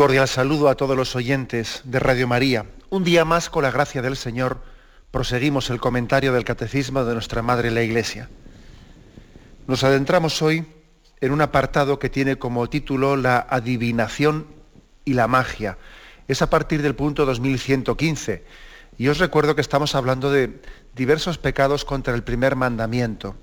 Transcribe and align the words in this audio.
Cordial 0.00 0.28
saludo 0.28 0.70
a 0.70 0.76
todos 0.76 0.96
los 0.96 1.14
oyentes 1.14 1.82
de 1.84 1.98
Radio 1.98 2.26
María. 2.26 2.64
Un 2.88 3.04
día 3.04 3.26
más, 3.26 3.50
con 3.50 3.64
la 3.64 3.70
gracia 3.70 4.00
del 4.00 4.16
Señor, 4.16 4.62
proseguimos 5.10 5.68
el 5.68 5.78
comentario 5.78 6.32
del 6.32 6.42
Catecismo 6.42 7.04
de 7.04 7.12
nuestra 7.12 7.42
Madre 7.42 7.70
la 7.70 7.82
Iglesia. 7.82 8.30
Nos 9.66 9.84
adentramos 9.84 10.40
hoy 10.40 10.64
en 11.20 11.32
un 11.32 11.42
apartado 11.42 11.98
que 11.98 12.08
tiene 12.08 12.36
como 12.36 12.66
título 12.70 13.14
La 13.16 13.46
adivinación 13.50 14.46
y 15.04 15.12
la 15.12 15.28
magia. 15.28 15.76
Es 16.28 16.40
a 16.40 16.48
partir 16.48 16.80
del 16.80 16.94
punto 16.94 17.26
2115. 17.26 18.42
Y 18.96 19.08
os 19.08 19.18
recuerdo 19.18 19.54
que 19.54 19.60
estamos 19.60 19.94
hablando 19.94 20.32
de 20.32 20.62
diversos 20.96 21.36
pecados 21.36 21.84
contra 21.84 22.14
el 22.14 22.22
primer 22.22 22.56
mandamiento. 22.56 23.36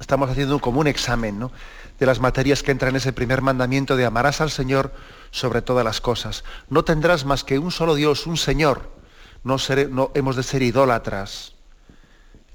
Estamos 0.00 0.30
haciendo 0.30 0.58
como 0.58 0.80
un 0.80 0.88
examen, 0.88 1.38
¿no? 1.38 1.52
De 1.98 2.06
las 2.06 2.20
materias 2.20 2.62
que 2.62 2.70
entran 2.70 2.90
en 2.90 2.96
ese 2.96 3.12
primer 3.12 3.42
mandamiento 3.42 3.96
de 3.96 4.04
amarás 4.04 4.40
al 4.40 4.50
Señor 4.50 4.92
sobre 5.30 5.62
todas 5.62 5.84
las 5.84 6.00
cosas. 6.00 6.44
No 6.70 6.84
tendrás 6.84 7.24
más 7.24 7.44
que 7.44 7.58
un 7.58 7.70
solo 7.70 7.94
Dios, 7.94 8.26
un 8.26 8.36
Señor. 8.36 8.90
No, 9.44 9.56
no 9.90 10.10
hemos 10.14 10.36
de 10.36 10.42
ser 10.42 10.62
idólatras. 10.62 11.54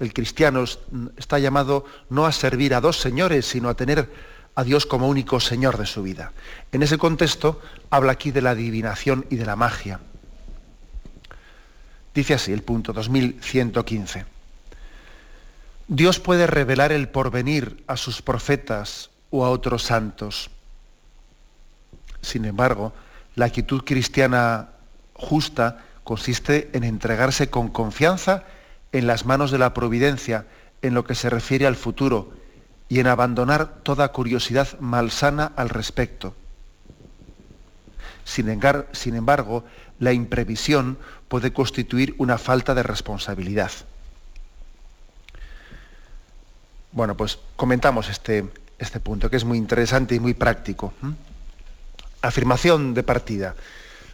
El 0.00 0.12
cristiano 0.12 0.64
está 1.16 1.38
llamado 1.38 1.84
no 2.10 2.26
a 2.26 2.32
servir 2.32 2.74
a 2.74 2.80
dos 2.80 2.98
señores, 2.98 3.46
sino 3.46 3.68
a 3.68 3.74
tener 3.74 4.10
a 4.54 4.64
Dios 4.64 4.86
como 4.86 5.08
único 5.08 5.40
Señor 5.40 5.78
de 5.78 5.86
su 5.86 6.02
vida. 6.02 6.32
En 6.72 6.82
ese 6.82 6.98
contexto 6.98 7.60
habla 7.90 8.12
aquí 8.12 8.30
de 8.30 8.42
la 8.42 8.50
adivinación 8.50 9.26
y 9.30 9.36
de 9.36 9.46
la 9.46 9.56
magia. 9.56 10.00
Dice 12.14 12.34
así 12.34 12.52
el 12.52 12.62
punto 12.62 12.92
2115. 12.92 14.26
Dios 15.86 16.20
puede 16.20 16.46
revelar 16.46 16.92
el 16.92 17.08
porvenir 17.08 17.82
a 17.86 17.96
sus 17.96 18.22
profetas 18.22 19.10
o 19.30 19.44
a 19.44 19.50
otros 19.50 19.82
santos. 19.82 20.50
Sin 22.20 22.44
embargo, 22.44 22.92
la 23.34 23.46
actitud 23.46 23.82
cristiana 23.84 24.70
justa 25.14 25.84
consiste 26.04 26.70
en 26.72 26.84
entregarse 26.84 27.50
con 27.50 27.68
confianza 27.68 28.44
en 28.92 29.06
las 29.06 29.26
manos 29.26 29.50
de 29.50 29.58
la 29.58 29.74
providencia 29.74 30.46
en 30.82 30.94
lo 30.94 31.04
que 31.04 31.14
se 31.14 31.30
refiere 31.30 31.66
al 31.66 31.76
futuro 31.76 32.32
y 32.88 33.00
en 33.00 33.06
abandonar 33.06 33.80
toda 33.82 34.12
curiosidad 34.12 34.78
malsana 34.80 35.52
al 35.56 35.68
respecto. 35.68 36.34
Sin, 38.24 38.60
sin 38.92 39.16
embargo, 39.16 39.64
la 39.98 40.12
imprevisión 40.12 40.98
puede 41.28 41.52
constituir 41.52 42.14
una 42.18 42.38
falta 42.38 42.74
de 42.74 42.82
responsabilidad. 42.82 43.72
Bueno, 46.92 47.16
pues 47.16 47.38
comentamos 47.56 48.08
este, 48.08 48.48
este 48.84 49.00
punto, 49.00 49.30
que 49.30 49.36
es 49.36 49.44
muy 49.44 49.58
interesante 49.58 50.14
y 50.14 50.20
muy 50.20 50.34
práctico. 50.34 50.94
Afirmación 52.22 52.94
de 52.94 53.02
partida. 53.02 53.54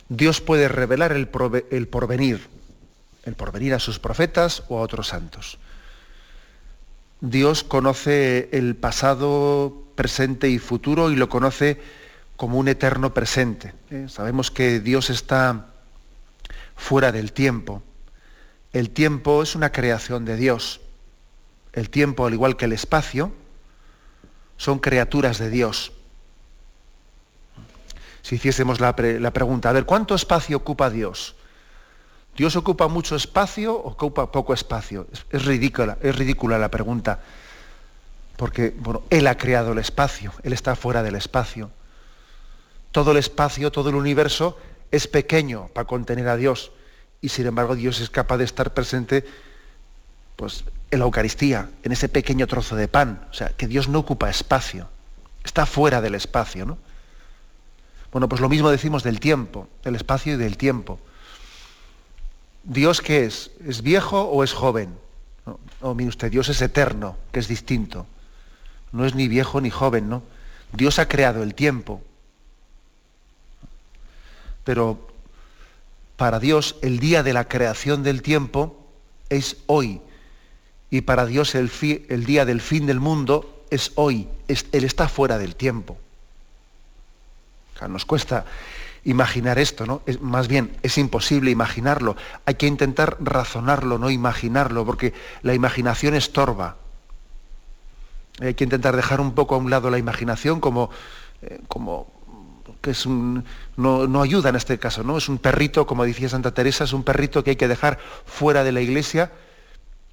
Dios 0.08 0.41
puede 0.41 0.69
revelar 0.69 1.12
el, 1.12 1.28
porvenir, 1.28 2.48
el 3.25 3.34
porvenir 3.34 3.75
a 3.75 3.78
sus 3.78 3.98
profetas 3.98 4.64
o 4.69 4.78
a 4.78 4.82
otros 4.82 5.09
santos. 5.09 5.59
Dios 7.20 7.62
conoce 7.62 8.48
el 8.53 8.75
pasado, 8.75 9.84
presente 9.94 10.48
y 10.48 10.59
futuro 10.59 11.10
y 11.10 11.16
lo 11.16 11.28
conoce 11.28 11.80
como 12.36 12.59
un 12.59 12.69
eterno 12.69 13.12
presente. 13.12 13.75
¿eh? 13.91 14.06
Sabemos 14.09 14.50
que 14.50 14.80
Dios 14.80 15.10
está 15.10 15.66
fuera 16.75 17.12
del 17.12 17.32
tiempo. 17.32 17.82
El 18.72 18.91
tiempo 18.91 19.42
es 19.42 19.54
una 19.54 19.70
creación 19.70 20.25
de 20.25 20.36
Dios. 20.36 20.80
El 21.72 21.91
tiempo, 21.91 22.26
al 22.26 22.32
igual 22.32 22.56
que 22.56 22.64
el 22.64 22.72
espacio, 22.72 23.32
son 24.60 24.78
criaturas 24.78 25.38
de 25.38 25.48
Dios. 25.48 25.91
Si 28.21 28.34
hiciésemos 28.34 28.78
la, 28.78 28.94
pregunta, 28.94 29.71
a 29.71 29.72
ver, 29.72 29.87
¿cuánto 29.87 30.15
espacio 30.15 30.59
ocupa 30.59 30.91
Dios? 30.91 31.34
¿Dios 32.37 32.56
ocupa 32.56 32.87
mucho 32.87 33.16
espacio 33.16 33.75
o 33.75 33.88
ocupa 33.88 34.31
poco 34.31 34.53
espacio? 34.53 35.06
Es, 35.31 35.47
ridícula, 35.47 35.97
es 36.03 36.15
ridícula 36.15 36.59
la 36.59 36.71
pregunta, 36.71 37.21
porque 38.37 38.75
bueno, 38.76 39.03
Él 39.09 39.28
ha 39.28 39.38
creado 39.38 39.72
el 39.72 39.78
espacio, 39.78 40.34
Él 40.43 40.53
está 40.53 40.77
fuera 40.77 41.03
del 41.03 41.15
espacio. 41.15 41.71
Todo 42.92 43.12
el 43.12 43.16
espacio, 43.16 43.72
todo 43.72 43.88
el 43.88 43.94
universo 43.94 44.59
es 44.91 45.06
pequeño 45.06 45.69
para 45.72 45.87
contener 45.87 46.28
a 46.28 46.37
Dios, 46.37 46.71
y 47.22 47.31
sin 47.31 47.47
embargo 47.47 47.77
Dios 47.77 47.98
es 48.00 48.10
capaz 48.10 48.37
de 48.37 48.44
estar 48.44 48.75
presente 48.75 49.25
pues, 50.37 50.65
en 50.90 50.98
la 50.98 51.04
Eucaristía, 51.04 51.70
en 51.82 51.92
ese 51.92 52.08
pequeño 52.08 52.46
trozo 52.46 52.76
de 52.76 52.88
pan. 52.88 53.26
O 53.30 53.34
sea, 53.34 53.50
que 53.50 53.66
Dios 53.66 53.88
no 53.88 54.00
ocupa 54.00 54.30
espacio, 54.30 54.88
está 55.44 55.66
fuera 55.66 56.00
del 56.00 56.14
espacio, 56.14 56.66
¿no? 56.66 56.78
Bueno, 58.12 58.28
pues 58.28 58.40
lo 58.40 58.48
mismo 58.48 58.70
decimos 58.70 59.02
del 59.04 59.20
tiempo, 59.20 59.68
del 59.84 59.94
espacio 59.94 60.34
y 60.34 60.36
del 60.36 60.56
tiempo. 60.56 60.98
¿Dios 62.64 63.00
qué 63.00 63.24
es? 63.24 63.52
¿Es 63.64 63.82
viejo 63.82 64.22
o 64.22 64.42
es 64.42 64.52
joven? 64.52 64.98
No, 65.80 65.94
mire 65.94 66.08
usted, 66.08 66.30
Dios 66.30 66.48
es 66.48 66.60
eterno, 66.60 67.16
que 67.32 67.40
es 67.40 67.48
distinto. 67.48 68.06
No 68.92 69.06
es 69.06 69.14
ni 69.14 69.28
viejo 69.28 69.60
ni 69.60 69.70
joven, 69.70 70.08
¿no? 70.08 70.22
Dios 70.72 70.98
ha 70.98 71.08
creado 71.08 71.42
el 71.42 71.54
tiempo. 71.54 72.02
Pero 74.64 75.08
para 76.16 76.38
Dios 76.38 76.76
el 76.82 76.98
día 76.98 77.22
de 77.22 77.32
la 77.32 77.48
creación 77.48 78.02
del 78.02 78.22
tiempo 78.22 78.76
es 79.28 79.56
hoy, 79.66 80.00
y 80.90 81.02
para 81.02 81.24
Dios 81.24 81.54
el, 81.54 81.70
día 82.26 82.44
del 82.44 82.60
fin 82.60 82.86
del 82.86 83.00
mundo 83.00 83.64
es 83.70 83.92
hoy. 83.94 84.28
él 84.48 84.84
está 84.84 85.08
fuera 85.08 85.38
del 85.38 85.54
tiempo. 85.54 85.96
nos 87.88 88.04
cuesta 88.04 88.44
imaginar 89.04 89.58
esto, 89.58 89.86
¿no? 89.86 90.02
Es, 90.04 90.20
más 90.20 90.48
bien, 90.48 90.76
es 90.82 90.98
imposible 90.98 91.50
imaginarlo. 91.50 92.16
Hay 92.44 92.56
que 92.56 92.66
intentar 92.66 93.16
razonarlo, 93.20 93.98
no 93.98 94.10
imaginarlo, 94.10 94.84
porque 94.84 95.14
la 95.42 95.54
imaginación 95.54 96.14
estorba. 96.14 96.76
Hay 98.40 98.54
que 98.54 98.64
intentar 98.64 98.96
dejar 98.96 99.20
un 99.20 99.32
poco 99.32 99.54
a 99.54 99.58
un 99.58 99.70
lado 99.70 99.90
la 99.90 99.98
imaginación 99.98 100.60
como, 100.60 100.90
eh, 101.42 101.60
como 101.68 102.08
que 102.80 102.90
es 102.90 103.06
no, 103.06 103.46
no, 103.76 104.22
ayuda 104.22 104.48
en 104.48 104.56
este 104.56 104.78
caso, 104.78 105.04
¿no? 105.04 105.18
Es 105.18 105.28
un 105.28 105.38
perrito, 105.38 105.86
como 105.86 106.04
decía 106.04 106.28
Santa 106.28 106.53
Teresa, 106.53 106.84
es 106.84 106.92
un 106.92 107.04
perrito 107.04 107.44
que 107.44 107.50
hay 107.50 107.56
que 107.56 107.68
dejar 107.68 107.98
fuera 108.26 108.65
de 108.65 108.72
la 108.72 108.80
iglesia 108.80 109.30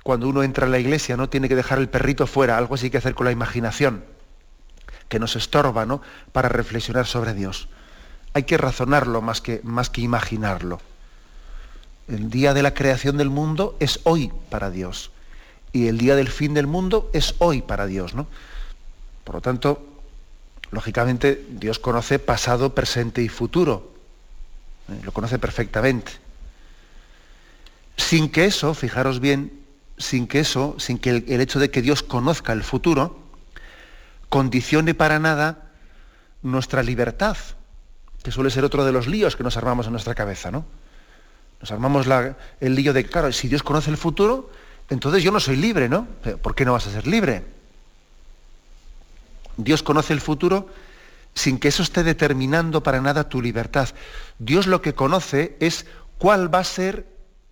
cuando 0.08 0.30
uno 0.30 0.42
entra 0.42 0.66
en 0.66 0.72
la 0.72 0.80
iglesia, 0.80 1.18
¿no? 1.18 1.28
Tiene 1.28 1.50
que 1.50 1.56
dejar 1.58 1.80
el 1.80 1.90
perrito 1.90 2.28
fuera, 2.28 2.58
algo 2.58 2.76
así 2.76 2.90
que 2.90 2.98
hacer 2.98 3.14
con 3.14 3.26
la 3.26 3.34
imaginación, 3.34 4.06
que 5.10 5.20
nos 5.20 5.36
estorba, 5.36 5.86
¿no? 5.86 6.02
Para 6.32 6.48
reflexionar 6.48 7.06
sobre 7.06 7.34
Dios. 7.34 7.68
Hay 8.32 8.44
que 8.44 8.58
razonarlo 8.58 9.22
más 9.22 9.42
que, 9.42 9.60
más 9.66 9.90
que 9.90 10.00
imaginarlo. 10.00 10.80
El 12.08 12.30
día 12.30 12.54
de 12.54 12.64
la 12.64 12.74
creación 12.74 13.18
del 13.18 13.30
mundo 13.30 13.76
es 13.82 14.00
hoy 14.06 14.32
para 14.50 14.72
Dios. 14.72 15.12
Y 15.74 15.90
el 15.90 15.98
día 15.98 16.16
del 16.16 16.30
fin 16.30 16.54
del 16.54 16.68
mundo 16.68 17.12
es 17.12 17.36
hoy 17.40 17.62
para 17.62 17.86
Dios, 17.86 18.16
¿no? 18.16 18.28
Por 19.26 19.36
lo 19.36 19.42
tanto, 19.42 19.86
lógicamente, 20.72 21.46
Dios 21.50 21.80
conoce 21.80 22.18
pasado, 22.18 22.74
presente 22.74 23.22
y 23.24 23.28
futuro. 23.28 23.92
¿eh? 24.88 25.02
Lo 25.04 25.12
conoce 25.12 25.38
perfectamente. 25.38 26.14
Sin 27.98 28.30
que 28.30 28.46
eso, 28.46 28.74
fijaros 28.74 29.20
bien, 29.20 29.67
sin 29.98 30.28
que 30.28 30.40
eso, 30.40 30.76
sin 30.78 31.00
que 31.00 31.10
el, 31.10 31.42
hecho 31.42 31.60
de 31.60 31.72
que 31.72 31.82
Dios 31.82 32.04
conozca 32.04 32.54
el 32.54 32.64
futuro, 32.64 33.20
condicione 34.30 34.94
para 34.94 35.20
nada 35.20 35.72
nuestra 36.42 36.84
libertad, 36.84 37.38
que 38.24 38.32
suele 38.32 38.50
ser 38.50 38.64
otro 38.64 38.86
de 38.86 38.92
los 38.92 39.08
líos 39.08 39.36
que 39.36 39.44
nos 39.44 39.58
armamos 39.58 39.88
en 39.88 39.94
nuestra 39.94 40.16
cabeza, 40.16 40.52
¿no? 40.52 40.66
Nos 41.60 41.72
armamos 41.72 42.06
el 42.60 42.76
lío 42.76 42.94
de, 42.94 43.06
claro, 43.06 43.32
si 43.32 43.48
Dios 43.48 43.64
conoce 43.64 43.90
el 43.90 43.98
futuro, 43.98 44.52
entonces 44.90 45.24
yo 45.24 45.32
no 45.32 45.40
soy 45.40 45.56
libre, 45.56 45.90
¿no? 45.90 46.08
¿Por 46.42 46.54
qué 46.54 46.66
no 46.66 46.74
vas 46.74 46.86
a 46.88 46.92
ser 46.92 47.08
libre? 47.08 47.44
Dios 49.58 49.82
conoce 49.82 50.14
el 50.14 50.22
futuro 50.22 50.70
sin 51.34 51.60
que 51.60 51.68
eso 51.68 51.84
esté 51.84 52.04
determinando 52.04 52.84
para 52.84 53.02
nada 53.02 53.30
tu 53.30 53.42
libertad. 53.42 53.90
Dios 54.40 54.68
lo 54.68 54.82
que 54.82 54.94
conoce 54.94 55.58
es 55.60 55.86
cuál 56.18 56.54
va 56.54 56.60
a 56.60 56.64
ser 56.64 57.06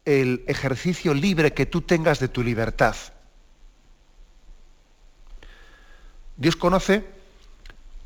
el 0.05 0.43
ejercicio 0.47 1.13
libre 1.13 1.53
que 1.53 1.65
tú 1.65 1.81
tengas 1.81 2.19
de 2.19 2.27
tu 2.27 2.43
libertad. 2.43 2.95
Dios 6.37 6.55
conoce 6.55 7.05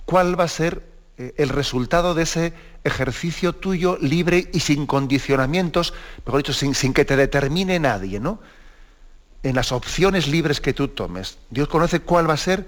cuál 0.05 0.39
va 0.39 0.45
a 0.45 0.49
ser 0.49 0.83
eh, 1.17 1.33
el 1.37 1.49
resultado 1.49 2.13
de 2.13 2.23
ese 2.23 2.53
ejercicio 2.83 3.53
tuyo 3.53 3.97
libre 4.01 4.49
y 4.53 4.61
sin 4.61 4.85
condicionamientos, 4.85 5.93
mejor 6.25 6.39
dicho, 6.41 6.53
sin, 6.53 6.73
sin, 6.75 6.93
que 6.93 7.05
te 7.05 7.17
determine 7.17 7.79
nadie, 7.79 8.19
¿no? 8.19 8.39
En 9.43 9.55
las 9.55 9.71
opciones 9.71 10.27
libres 10.27 10.61
que 10.61 10.73
tú 10.73 10.89
tomes. 10.89 11.37
Dios 11.49 11.67
conoce 11.67 12.01
cuál 12.01 12.29
va 12.29 12.33
a 12.33 12.37
ser 12.37 12.67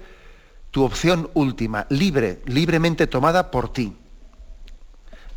tu 0.70 0.84
opción 0.84 1.30
última, 1.34 1.86
libre, 1.90 2.40
libremente 2.46 3.06
tomada 3.06 3.50
por 3.50 3.72
ti. 3.72 3.96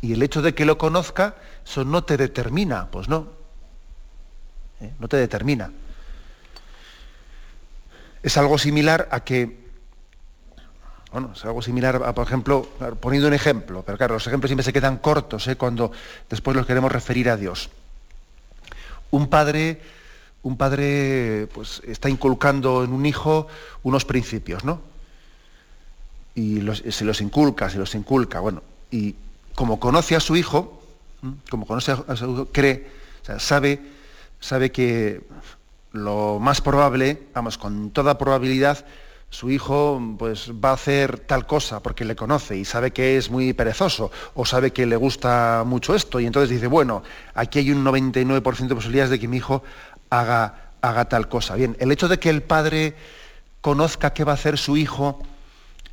Y 0.00 0.12
el 0.12 0.22
hecho 0.22 0.42
de 0.42 0.54
que 0.54 0.64
lo 0.64 0.78
conozca, 0.78 1.36
eso 1.64 1.84
no 1.84 2.04
te 2.04 2.16
determina, 2.16 2.90
pues 2.90 3.08
no. 3.08 3.35
¿Eh? 4.80 4.92
No 4.98 5.08
te 5.08 5.16
determina. 5.16 5.70
Es 8.22 8.36
algo 8.36 8.58
similar 8.58 9.08
a 9.10 9.20
que 9.20 9.66
bueno, 11.12 11.32
es 11.34 11.44
algo 11.46 11.62
similar 11.62 12.02
a, 12.04 12.14
por 12.14 12.26
ejemplo, 12.26 12.68
poniendo 13.00 13.28
un 13.28 13.32
ejemplo, 13.32 13.82
pero 13.82 13.96
claro, 13.96 14.14
los 14.14 14.26
ejemplos 14.26 14.50
siempre 14.50 14.64
se 14.64 14.72
quedan 14.72 14.98
cortos 14.98 15.46
¿eh? 15.48 15.56
cuando 15.56 15.90
después 16.28 16.54
los 16.54 16.66
queremos 16.66 16.92
referir 16.92 17.30
a 17.30 17.38
Dios. 17.38 17.70
Un 19.10 19.28
padre, 19.28 19.80
un 20.42 20.58
padre 20.58 21.48
pues, 21.54 21.80
está 21.86 22.10
inculcando 22.10 22.84
en 22.84 22.92
un 22.92 23.06
hijo 23.06 23.46
unos 23.82 24.04
principios, 24.04 24.64
¿no? 24.64 24.82
Y 26.34 26.60
se 26.90 27.06
los 27.06 27.22
inculca, 27.22 27.70
se 27.70 27.78
los 27.78 27.94
inculca, 27.94 28.40
bueno, 28.40 28.62
y 28.90 29.14
como 29.54 29.80
conoce 29.80 30.16
a 30.16 30.20
su 30.20 30.36
hijo, 30.36 30.82
como 31.48 31.66
conoce 31.66 31.92
a 31.92 32.14
su 32.14 32.30
hijo, 32.30 32.48
cree, 32.52 32.90
sabe, 33.38 33.80
sabe 34.46 34.70
que 34.70 35.26
lo 35.92 36.38
más 36.40 36.60
probable, 36.60 37.28
vamos, 37.34 37.58
con 37.58 37.90
toda 37.90 38.16
probabilidad, 38.16 38.84
su 39.28 39.50
hijo 39.50 40.00
pues, 40.18 40.52
va 40.52 40.70
a 40.70 40.74
hacer 40.74 41.18
tal 41.18 41.46
cosa 41.46 41.82
porque 41.82 42.04
le 42.04 42.14
conoce 42.14 42.56
y 42.56 42.64
sabe 42.64 42.92
que 42.92 43.16
es 43.16 43.28
muy 43.28 43.52
perezoso 43.52 44.10
o 44.34 44.46
sabe 44.46 44.72
que 44.72 44.86
le 44.86 44.96
gusta 44.96 45.64
mucho 45.66 45.94
esto 45.94 46.20
y 46.20 46.26
entonces 46.26 46.48
dice, 46.48 46.68
bueno, 46.68 47.02
aquí 47.34 47.58
hay 47.58 47.72
un 47.72 47.84
99% 47.84 48.68
de 48.68 48.74
posibilidades 48.74 49.10
de 49.10 49.18
que 49.18 49.26
mi 49.26 49.38
hijo 49.38 49.64
haga, 50.10 50.70
haga 50.80 51.06
tal 51.06 51.28
cosa. 51.28 51.56
Bien, 51.56 51.76
el 51.80 51.90
hecho 51.90 52.06
de 52.06 52.18
que 52.18 52.30
el 52.30 52.42
padre 52.42 52.94
conozca 53.60 54.12
qué 54.12 54.22
va 54.22 54.32
a 54.32 54.36
hacer 54.36 54.58
su 54.58 54.76
hijo 54.76 55.20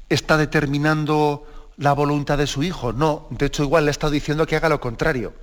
está 0.09 0.37
determinando 0.37 1.47
la 1.77 1.93
voluntad 1.93 2.37
de 2.37 2.45
su 2.45 2.61
hijo. 2.61 2.93
No, 2.93 3.25
de 3.31 3.47
hecho 3.47 3.63
igual 3.63 3.85
le 3.85 3.91
estado 3.91 4.11
diciendo 4.11 4.45
que 4.45 4.55
haga 4.55 4.69
lo 4.69 4.79
contrario. 4.79 5.33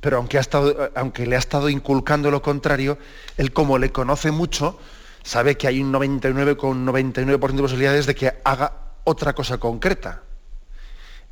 Pero 0.00 0.18
aunque, 0.18 1.26
le 1.26 1.36
ha 1.36 1.38
estado 1.38 1.68
inculcando 1.68 2.30
lo 2.30 2.40
contrario, 2.40 2.98
él 3.36 3.52
como 3.52 3.78
le 3.78 3.90
conoce 3.90 4.30
mucho, 4.30 4.78
sabe 5.22 5.56
que 5.56 5.66
hay 5.66 5.82
un 5.82 5.92
99,99% 5.92 6.54
,99 6.56 7.26
de 7.26 7.38
posibilidades 7.38 8.06
de 8.06 8.14
que 8.14 8.34
haga 8.44 8.72
otra 9.04 9.34
cosa 9.34 9.58
concreta. 9.58 10.22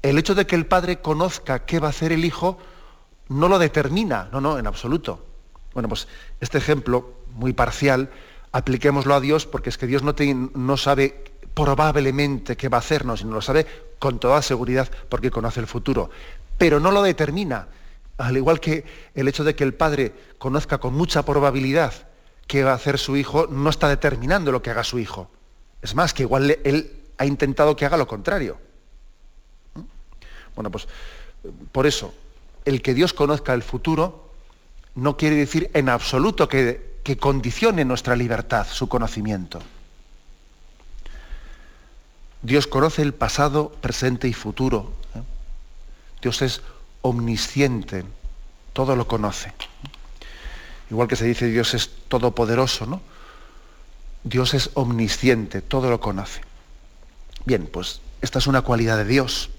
El 0.02 0.18
hecho 0.18 0.34
de 0.34 0.46
que 0.46 0.56
el 0.56 0.66
padre 0.66 1.00
conozca 1.00 1.64
qué 1.64 1.78
va 1.78 1.88
a 1.88 1.90
hacer 1.90 2.12
el 2.12 2.24
hijo 2.24 2.58
no 3.28 3.48
lo 3.48 3.58
determina, 3.58 4.28
no, 4.32 4.40
no, 4.40 4.58
en 4.58 4.66
absoluto. 4.66 5.24
Bueno, 5.72 5.88
pues 5.88 6.08
este 6.40 6.58
ejemplo, 6.58 7.12
muy 7.34 7.52
parcial, 7.52 8.10
apliquémoslo 8.52 9.14
a 9.14 9.20
Dios 9.20 9.46
porque 9.46 9.70
es 9.70 9.78
que 9.78 9.86
Dios 9.86 10.02
no, 10.02 10.14
no 10.54 10.76
sabe 10.76 11.24
probablemente 11.54 12.56
qué 12.56 12.68
va 12.68 12.78
a 12.78 12.80
hacernos, 12.80 13.20
sino 13.20 13.32
lo 13.32 13.42
sabe 13.42 13.66
con 13.98 14.18
toda 14.18 14.42
seguridad 14.42 14.88
porque 15.08 15.30
conoce 15.30 15.60
el 15.60 15.66
futuro. 15.66 16.10
Pero 16.58 16.80
no 16.80 16.90
lo 16.90 17.02
determina. 17.02 17.68
Al 18.18 18.36
igual 18.36 18.60
que 18.60 18.84
el 19.14 19.28
hecho 19.28 19.44
de 19.44 19.54
que 19.54 19.64
el 19.64 19.74
padre 19.74 20.12
conozca 20.38 20.78
con 20.78 20.94
mucha 20.94 21.24
probabilidad 21.24 21.92
qué 22.46 22.64
va 22.64 22.72
a 22.72 22.76
hacer 22.76 22.98
su 22.98 23.16
hijo 23.16 23.46
no 23.48 23.70
está 23.70 23.88
determinando 23.88 24.52
lo 24.52 24.62
que 24.62 24.70
haga 24.70 24.84
su 24.84 24.98
hijo. 24.98 25.30
Es 25.82 25.94
más, 25.94 26.14
que 26.14 26.22
igual 26.22 26.58
él 26.64 27.02
ha 27.18 27.26
intentado 27.26 27.76
que 27.76 27.84
haga 27.84 27.96
lo 27.96 28.06
contrario. 28.06 28.58
¿Mm? 29.74 29.80
Bueno, 30.54 30.70
pues 30.70 30.88
por 31.72 31.86
eso, 31.86 32.14
el 32.64 32.82
que 32.82 32.94
Dios 32.94 33.12
conozca 33.12 33.54
el 33.54 33.62
futuro 33.62 34.30
no 34.94 35.16
quiere 35.16 35.36
decir 35.36 35.70
en 35.74 35.88
absoluto 35.88 36.48
que, 36.48 36.96
condicione 37.20 37.84
nuestra 37.84 38.16
libertad, 38.16 38.66
su 38.68 38.88
conocimiento. 38.88 39.60
Dios 42.42 42.66
conoce 42.66 43.02
el 43.02 43.14
pasado, 43.14 43.70
presente 43.80 44.26
y 44.26 44.32
futuro. 44.32 44.92
¿eh? 45.14 45.22
Dios 46.20 46.42
es 46.42 46.62
omnisciente, 47.06 48.04
todo 48.72 48.96
lo 48.96 49.06
conoce. 49.06 49.52
Igual 50.90 51.08
que 51.08 51.16
se 51.16 51.24
dice 51.24 51.46
Dios 51.46 51.74
es 51.74 51.90
todopoderoso, 52.08 52.86
¿no? 52.86 53.00
Dios 54.22 54.54
es 54.54 54.70
omnisciente, 54.74 55.62
todo 55.62 55.90
lo 55.90 56.00
conoce. 56.00 56.40
Bien, 57.44 57.68
pues 57.72 58.00
esta 58.20 58.38
es 58.38 58.46
una 58.46 58.62
cualidad 58.62 58.96
de 58.96 59.04
Dios. 59.04 59.50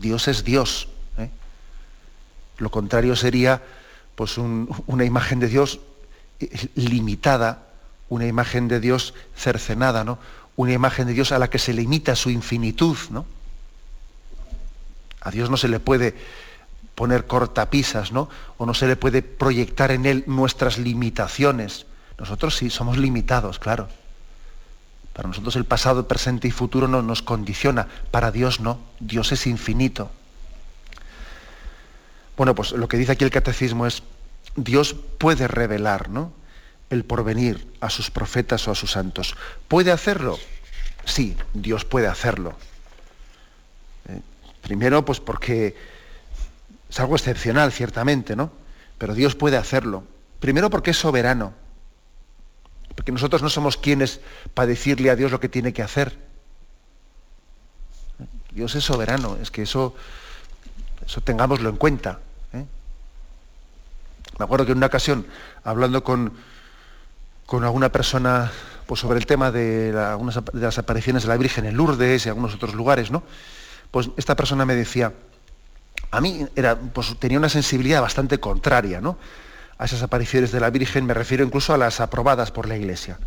Dios 0.00 0.28
es 0.28 0.44
Dios. 0.44 0.88
¿eh? 1.18 1.28
Lo 2.58 2.70
contrario 2.70 3.16
sería 3.16 3.62
pues 4.14 4.38
una 4.38 5.04
imagen 5.04 5.40
de 5.40 5.48
Dios 5.48 5.80
limitada, 6.74 7.66
una 8.08 8.26
imagen 8.26 8.68
de 8.68 8.80
Dios 8.80 9.12
cercenada, 9.36 10.04
¿no? 10.04 10.18
Una 10.56 10.72
imagen 10.72 11.06
de 11.06 11.14
Dios 11.14 11.32
a 11.32 11.38
la 11.38 11.50
que 11.50 11.58
se 11.58 11.72
limita 11.72 12.14
su 12.14 12.30
infinitud, 12.30 12.96
¿no? 13.10 13.26
A 15.24 15.30
Dios 15.30 15.50
no 15.50 15.56
se 15.56 15.68
le 15.68 15.80
puede 15.80 16.14
poner 16.94 17.26
cortapisas, 17.26 18.12
¿no? 18.12 18.28
O 18.58 18.66
no 18.66 18.74
se 18.74 18.86
le 18.86 18.96
puede 18.96 19.22
proyectar 19.22 19.90
en 19.90 20.06
él 20.06 20.24
nuestras 20.26 20.78
limitaciones. 20.78 21.86
Nosotros 22.18 22.56
sí 22.56 22.70
somos 22.70 22.98
limitados, 22.98 23.58
claro. 23.58 23.88
Para 25.12 25.28
nosotros 25.28 25.56
el 25.56 25.64
pasado, 25.64 26.06
presente 26.06 26.48
y 26.48 26.50
futuro 26.50 26.86
no 26.86 27.02
nos 27.02 27.22
condiciona. 27.22 27.88
Para 28.10 28.30
Dios 28.30 28.60
no. 28.60 28.78
Dios 29.00 29.32
es 29.32 29.46
infinito. 29.46 30.10
Bueno, 32.36 32.54
pues 32.54 32.72
lo 32.72 32.88
que 32.88 32.96
dice 32.96 33.12
aquí 33.12 33.24
el 33.24 33.30
catecismo 33.30 33.86
es, 33.86 34.02
Dios 34.56 34.94
puede 35.18 35.48
revelar, 35.48 36.10
¿no? 36.10 36.32
El 36.90 37.04
porvenir 37.04 37.66
a 37.80 37.90
sus 37.90 38.10
profetas 38.10 38.66
o 38.68 38.72
a 38.72 38.74
sus 38.74 38.92
santos. 38.92 39.36
¿Puede 39.68 39.90
hacerlo? 39.90 40.38
Sí, 41.04 41.36
Dios 41.54 41.84
puede 41.84 42.08
hacerlo. 42.08 42.56
Primero, 44.64 45.04
pues 45.04 45.20
porque 45.20 45.76
es 46.88 46.98
algo 46.98 47.16
excepcional, 47.16 47.70
ciertamente, 47.70 48.34
¿no? 48.34 48.50
Pero 48.96 49.14
Dios 49.14 49.34
puede 49.34 49.58
hacerlo. 49.58 50.04
Primero 50.40 50.70
porque 50.70 50.92
es 50.92 50.96
soberano. 50.96 51.52
Porque 52.94 53.12
nosotros 53.12 53.42
no 53.42 53.50
somos 53.50 53.76
quienes 53.76 54.20
para 54.54 54.66
decirle 54.66 55.10
a 55.10 55.16
Dios 55.16 55.30
lo 55.30 55.38
que 55.38 55.50
tiene 55.50 55.74
que 55.74 55.82
hacer. 55.82 56.16
Dios 58.52 58.74
es 58.74 58.84
soberano, 58.84 59.36
es 59.42 59.50
que 59.50 59.62
eso, 59.62 59.94
eso 61.04 61.20
tengámoslo 61.20 61.68
en 61.68 61.76
cuenta. 61.76 62.20
¿eh? 62.54 62.64
Me 64.38 64.44
acuerdo 64.46 64.64
que 64.64 64.72
en 64.72 64.78
una 64.78 64.86
ocasión, 64.86 65.26
hablando 65.62 66.02
con, 66.02 66.32
con 67.44 67.64
alguna 67.64 67.92
persona 67.92 68.50
pues, 68.86 69.00
sobre 69.00 69.18
el 69.18 69.26
tema 69.26 69.50
de, 69.50 69.92
de 69.92 70.60
las 70.60 70.78
apariciones 70.78 71.24
de 71.24 71.28
la 71.28 71.36
Virgen 71.36 71.66
en 71.66 71.76
Lourdes 71.76 72.24
y 72.24 72.28
algunos 72.30 72.54
otros 72.54 72.72
lugares, 72.72 73.10
¿no? 73.10 73.24
Pues 73.94 74.10
esta 74.16 74.34
persona 74.34 74.66
me 74.66 74.74
decía, 74.74 75.12
a 76.10 76.20
mí 76.20 76.48
era, 76.56 76.74
pues, 76.74 77.16
tenía 77.20 77.38
una 77.38 77.48
sensibilidad 77.48 78.02
bastante 78.02 78.40
contraria 78.40 79.00
¿no? 79.00 79.16
a 79.78 79.84
esas 79.84 80.02
apariciones 80.02 80.50
de 80.50 80.58
la 80.58 80.70
Virgen, 80.70 81.06
me 81.06 81.14
refiero 81.14 81.44
incluso 81.44 81.72
a 81.72 81.78
las 81.78 82.00
aprobadas 82.00 82.50
por 82.50 82.66
la 82.66 82.76
Iglesia. 82.76 83.20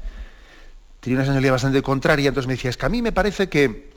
Tenía 1.00 1.20
una 1.20 1.26
sensibilidad 1.26 1.54
bastante 1.54 1.82
contraria, 1.82 2.28
entonces 2.28 2.48
me 2.48 2.56
decía, 2.56 2.70
es 2.70 2.76
que 2.76 2.86
a 2.86 2.90
mí 2.90 3.02
me 3.02 3.14
parece 3.14 3.48
que, 3.48 3.94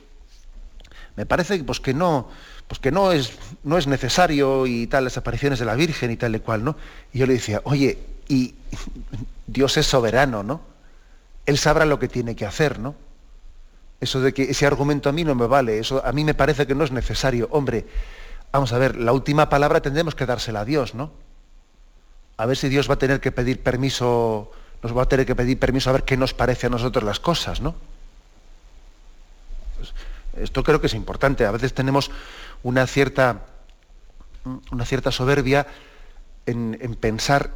me 1.17 1.25
parece 1.25 1.61
pues, 1.61 1.81
que, 1.81 1.93
no, 1.93 2.29
pues, 2.69 2.79
que 2.79 2.89
no, 2.89 3.11
es, 3.11 3.33
no 3.65 3.77
es 3.77 3.87
necesario 3.87 4.65
y 4.65 4.87
tal 4.87 5.03
las 5.03 5.17
apariciones 5.17 5.59
de 5.59 5.65
la 5.65 5.75
Virgen 5.75 6.09
y 6.09 6.15
tal 6.15 6.33
y 6.37 6.39
cual, 6.39 6.63
¿no? 6.63 6.77
Y 7.11 7.19
yo 7.19 7.25
le 7.25 7.33
decía, 7.33 7.59
oye, 7.65 7.99
y 8.29 8.55
Dios 9.45 9.75
es 9.75 9.87
soberano, 9.87 10.41
¿no? 10.41 10.61
Él 11.45 11.57
sabrá 11.57 11.83
lo 11.83 11.99
que 11.99 12.07
tiene 12.07 12.33
que 12.33 12.45
hacer, 12.45 12.79
¿no? 12.79 12.95
Eso 14.01 14.19
de 14.19 14.33
que 14.33 14.43
ese 14.43 14.65
argumento 14.65 15.07
a 15.07 15.11
mí 15.13 15.23
no 15.23 15.35
me 15.35 15.47
vale, 15.47 15.79
eso 15.79 16.05
a 16.05 16.11
mí 16.11 16.25
me 16.25 16.33
parece 16.33 16.67
que 16.67 16.75
no 16.75 16.83
es 16.83 16.91
necesario. 16.91 17.47
Hombre, 17.51 17.85
Vamos 18.51 18.73
a 18.73 18.77
ver, 18.77 18.97
la 18.97 19.13
última 19.13 19.47
palabra 19.49 19.81
tendremos 19.81 20.13
que 20.13 20.25
dársela 20.25 20.61
a 20.61 20.65
Dios, 20.65 20.93
¿no? 20.93 21.11
A 22.37 22.45
ver 22.45 22.57
si 22.57 22.67
Dios 22.67 22.89
va 22.89 22.95
a 22.95 22.99
tener 22.99 23.21
que 23.21 23.31
pedir 23.31 23.61
permiso, 23.63 24.51
nos 24.83 24.97
va 24.97 25.03
a 25.03 25.07
tener 25.07 25.25
que 25.25 25.35
pedir 25.35 25.57
permiso 25.57 25.89
a 25.89 25.93
ver 25.93 26.03
qué 26.03 26.17
nos 26.17 26.33
parece 26.33 26.67
a 26.67 26.69
nosotros 26.69 27.03
las 27.03 27.19
cosas, 27.19 27.61
¿no? 27.61 27.75
Pues, 29.77 29.93
esto 30.35 30.63
creo 30.63 30.81
que 30.81 30.87
es 30.87 30.93
importante. 30.93 31.45
A 31.45 31.51
veces 31.51 31.73
tenemos 31.73 32.11
una 32.63 32.87
cierta, 32.87 33.45
una 34.71 34.85
cierta 34.85 35.11
soberbia 35.11 35.67
en, 36.45 36.77
pensar 36.99 37.51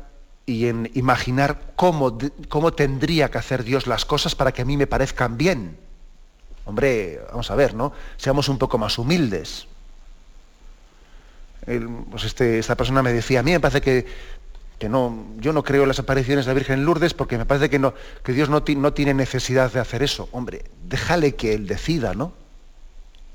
y 0.46 0.68
en 0.68 0.92
imaginar 0.94 1.74
cómo, 1.76 2.18
cómo 2.48 2.72
tendría 2.72 3.30
que 3.32 3.38
hacer 3.38 3.66
Dios 3.66 3.86
las 3.86 4.06
cosas 4.06 4.36
para 4.36 4.54
que 4.54 4.62
a 4.62 4.66
mí 4.66 4.78
me 4.78 4.88
parezcan 4.88 5.38
bien. 5.38 5.78
Hombre, 6.66 7.22
vamos 7.30 7.50
a 7.52 7.56
ver, 7.56 7.74
¿no? 7.74 7.94
Seamos 8.18 8.50
un 8.50 8.58
poco 8.58 8.78
más 8.78 8.98
humildes 8.98 9.68
pues 11.66 12.24
este, 12.26 12.60
esta 12.60 12.76
persona 12.76 13.02
me 13.02 13.12
decía, 13.12 13.40
a 13.40 13.44
mí 13.44 13.52
me 13.52 13.60
parece 13.60 13.82
que, 13.82 14.06
no, 14.88 15.26
yo 15.40 15.52
no 15.52 15.64
creo 15.64 15.82
en 15.82 15.88
las 15.88 15.98
apariciones 15.98 16.46
de 16.46 16.52
la 16.52 16.54
Virgen 16.54 16.80
en 16.80 16.86
Lourdes 16.86 17.16
porque 17.16 17.40
me 17.40 17.46
parece 17.46 17.72
que, 17.72 17.80
no, 17.80 17.96
que 18.24 18.34
Dios 18.34 18.50
no, 18.50 18.64
no 18.78 18.94
tiene 18.94 19.16
necesidad 19.16 19.74
de 19.74 19.80
hacer 19.80 20.04
eso. 20.04 20.30
Hombre, 20.32 20.66
déjale 20.84 21.34
que 21.34 21.56
Él 21.56 21.66
decida, 21.66 22.14
¿no? 22.14 22.34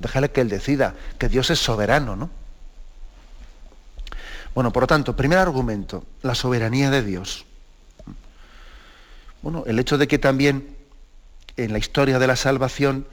déjale 0.01 0.31
que 0.31 0.41
él 0.41 0.49
decida, 0.49 0.95
que 1.19 1.29
Dios 1.29 1.51
es 1.51 1.59
soberano, 1.59 2.17
¿no? 2.17 2.31
Bueno, 4.55 4.73
por 4.73 4.83
lo 4.83 4.87
tanto, 4.89 5.15
primer 5.15 5.39
argumento, 5.39 6.05
la 6.23 6.35
soberanía 6.35 6.91
de 6.91 7.03
Dios. 7.03 7.45
Bueno, 9.43 9.63
el 9.67 9.79
hecho 9.79 9.97
de 9.97 10.09
que 10.09 10.19
también 10.19 10.75
en 11.57 11.73
la 11.73 11.79
historia 11.79 12.19
de 12.19 12.27
la 12.27 12.35
salvación 12.35 13.07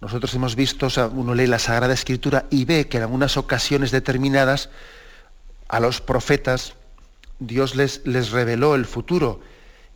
nosotros 0.00 0.34
hemos 0.34 0.56
visto, 0.56 0.88
uno 1.12 1.34
lee 1.34 1.46
la 1.46 1.58
Sagrada 1.58 1.92
Escritura 1.92 2.46
y 2.50 2.64
ve 2.64 2.88
que 2.88 2.96
en 2.96 3.02
algunas 3.02 3.36
ocasiones 3.36 3.90
determinadas 3.90 4.70
a 5.68 5.78
los 5.78 6.00
profetas 6.00 6.74
Dios 7.38 7.74
les, 7.74 8.06
les 8.06 8.30
reveló 8.30 8.74
el 8.74 8.86
futuro 8.86 9.40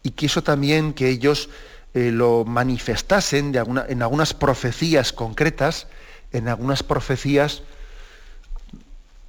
y 0.02 0.10
quiso 0.10 0.42
también 0.42 0.92
que 0.92 1.08
ellos 1.08 1.48
eh, 1.94 2.10
lo 2.10 2.44
manifestasen 2.44 3.54
en 3.88 4.02
algunas 4.02 4.34
profecías 4.34 5.12
concretas, 5.12 5.86
en 6.32 6.48
algunas 6.48 6.82
profecías, 6.82 7.62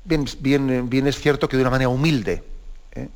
bien, 0.04 0.26
bien, 0.40 0.90
bien, 0.90 1.08
es 1.08 1.20
cierto 1.20 1.48
que 1.48 1.58
de 1.58 1.64
una 1.64 1.70
manera 1.70 1.90
humilde. 1.90 2.44
¿eh? 2.94 3.08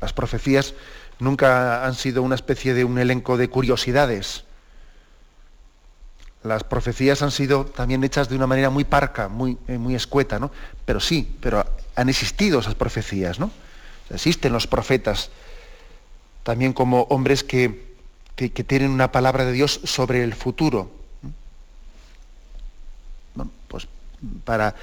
Las 0.00 0.12
profecías 0.12 0.74
nunca 1.20 1.84
han 1.84 1.94
sido 1.94 2.22
una 2.22 2.34
especie 2.34 2.74
de 2.74 2.84
un 2.84 2.98
elenco 2.98 3.36
de 3.36 3.48
curiosidades. 3.48 4.44
Las 6.44 6.64
profecías 6.64 7.22
han 7.22 7.30
sido 7.30 7.64
también 7.64 8.02
hechas 8.02 8.28
de 8.28 8.36
una 8.36 8.46
manera 8.46 8.70
muy 8.70 8.84
parca, 8.84 9.28
muy, 9.28 9.58
eh, 9.68 9.78
muy 9.78 9.94
escueta, 9.94 10.38
¿no? 10.38 10.50
Pero 10.84 10.98
sí, 10.98 11.36
pero 11.40 11.64
han 11.94 12.08
existido 12.08 12.60
esas 12.60 12.74
profecías, 12.74 13.38
¿no? 13.38 13.50
Existen 14.10 14.52
los 14.52 14.66
profetas 14.66 15.30
también 16.42 16.72
como 16.72 17.02
hombres 17.02 17.44
que, 17.44 17.92
tienen 18.66 18.90
una 18.90 19.12
palabra 19.12 19.44
de 19.44 19.52
Dios 19.52 19.80
sobre 19.84 20.24
el 20.24 20.34
futuro. 20.34 20.90
pues 23.68 23.86
para, 24.44 24.74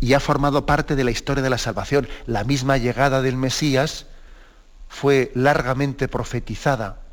y 0.00 0.14
ha 0.14 0.20
formado 0.20 0.64
parte 0.64 0.96
de 0.96 1.04
la 1.04 1.10
historia 1.10 1.42
de 1.42 1.50
la 1.50 1.58
salvación. 1.58 2.08
La 2.26 2.44
misma 2.44 2.78
llegada 2.78 3.20
del 3.20 3.36
Mesías 3.36 4.06
fue 4.88 5.30
largamente 5.34 6.08
profetizada. 6.08 7.03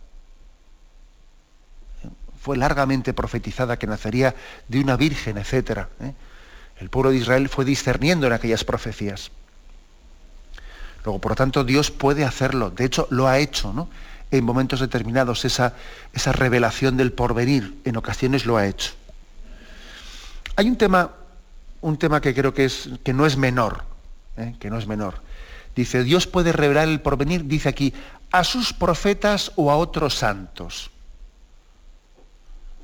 Fue 2.42 2.58
largamente 2.58 3.14
profetizada 3.14 3.78
que 3.78 3.86
nacería 3.86 4.34
de 4.68 4.82
una 4.82 4.98
virgen, 4.98 5.38
etc. 5.38 5.86
¿eh? 6.02 6.14
El 6.80 6.90
pueblo 6.90 7.12
de 7.12 7.18
Israel 7.18 7.50
fue 7.50 7.66
discerniendo 7.66 8.26
en 8.26 8.34
aquellas 8.34 8.64
profecías. 8.64 9.30
Luego, 11.06 11.20
por 11.20 11.34
lo 11.34 11.36
tanto, 11.36 11.64
Dios 11.64 11.92
puede 11.92 12.26
hacerlo. 12.26 12.72
De 12.72 12.86
hecho, 12.86 13.08
lo 13.12 13.28
ha 13.28 13.38
hecho, 13.38 13.74
¿no? 13.74 13.90
En 14.32 14.44
momentos 14.44 14.80
determinados, 14.80 15.46
esa, 15.46 15.76
esa 16.14 16.32
revelación 16.32 16.98
del 16.98 17.12
porvenir, 17.12 17.80
en 17.86 17.98
ocasiones 17.98 18.46
lo 18.46 18.58
ha 18.58 18.66
hecho. 18.66 18.94
Hay 20.56 20.68
un 20.68 20.78
tema, 20.78 21.12
un 21.82 21.98
tema 21.98 22.22
que 22.22 22.34
creo 22.34 22.54
que, 22.54 22.66
es, 22.66 22.90
que 23.04 23.14
no 23.14 23.26
es 23.26 23.38
menor, 23.38 23.84
¿eh? 24.38 24.56
que 24.60 24.70
no 24.70 24.80
es 24.80 24.88
menor. 24.88 25.22
Dice, 25.76 26.04
Dios 26.04 26.28
puede 26.28 26.52
revelar 26.54 26.88
el 26.88 27.02
porvenir, 27.02 27.46
dice 27.46 27.70
aquí, 27.70 27.94
a 28.32 28.44
sus 28.44 28.74
profetas 28.74 29.52
o 29.56 29.70
a 29.70 29.76
otros 29.76 30.16
santos. 30.16 30.92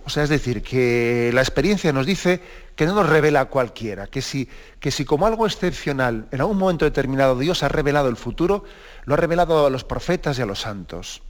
O 0.07 0.09
sea, 0.09 0.23
es 0.23 0.29
decir, 0.29 0.63
que 0.63 1.31
la 1.33 1.41
experiencia 1.41 1.91
nos 1.91 2.05
dice 2.05 2.41
que 2.77 2.85
no 2.85 2.95
nos 2.95 3.09
revela 3.09 3.41
a 3.41 3.45
cualquiera, 3.45 4.07
que 4.07 4.21
si, 4.21 4.47
que 4.79 4.89
si 4.89 5.03
como 5.03 5.27
algo 5.27 5.45
excepcional 5.45 6.29
en 6.31 6.39
algún 6.39 6.57
momento 6.57 6.85
determinado 6.85 7.37
Dios 7.37 7.61
ha 7.61 7.67
revelado 7.67 8.07
el 8.07 8.15
futuro, 8.15 8.63
lo 9.03 9.15
ha 9.15 9.17
revelado 9.17 9.65
a 9.65 9.69
los 9.69 9.83
profetas 9.83 10.39
y 10.39 10.41
a 10.41 10.45
los 10.45 10.61
santos. 10.61 11.21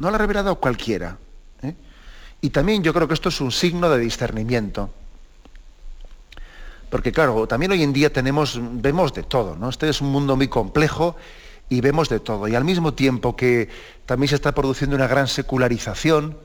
No 0.00 0.10
lo 0.10 0.16
ha 0.16 0.18
revelado 0.18 0.50
a 0.50 0.56
cualquiera. 0.56 1.16
¿eh? 1.62 1.74
Y 2.42 2.50
también 2.50 2.82
yo 2.82 2.92
creo 2.92 3.08
que 3.08 3.14
esto 3.14 3.30
es 3.30 3.40
un 3.40 3.50
signo 3.50 3.88
de 3.88 3.98
discernimiento. 4.00 4.90
Porque 6.90 7.12
claro, 7.12 7.46
también 7.46 7.72
hoy 7.72 7.82
en 7.82 7.94
día 7.94 8.12
tenemos, 8.12 8.60
vemos 8.60 9.14
de 9.14 9.22
todo, 9.22 9.56
¿no? 9.56 9.70
Este 9.70 9.88
es 9.88 10.02
un 10.02 10.12
mundo 10.12 10.36
muy 10.36 10.48
complejo 10.48 11.16
y 11.70 11.80
vemos 11.80 12.10
de 12.10 12.20
todo. 12.20 12.48
Y 12.48 12.54
al 12.54 12.66
mismo 12.66 12.92
tiempo 12.92 13.34
que 13.34 13.70
también 14.04 14.28
se 14.28 14.34
está 14.34 14.52
produciendo 14.52 14.94
una 14.94 15.06
gran 15.06 15.26
secularización, 15.26 16.36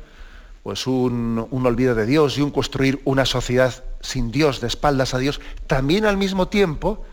pues 0.64 0.86
un, 0.88 1.48
olvido 1.52 1.96
de 1.96 2.06
Dios 2.06 2.38
y 2.38 2.42
un 2.42 2.52
construir 2.52 3.02
una 3.04 3.26
sociedad 3.26 3.84
sin 4.02 4.32
Dios, 4.32 4.62
de 4.62 4.68
espaldas 4.68 5.14
a 5.14 5.18
Dios, 5.18 5.42
también 5.68 6.06
al 6.06 6.18
mismo 6.18 6.48
tiempo 6.48 7.04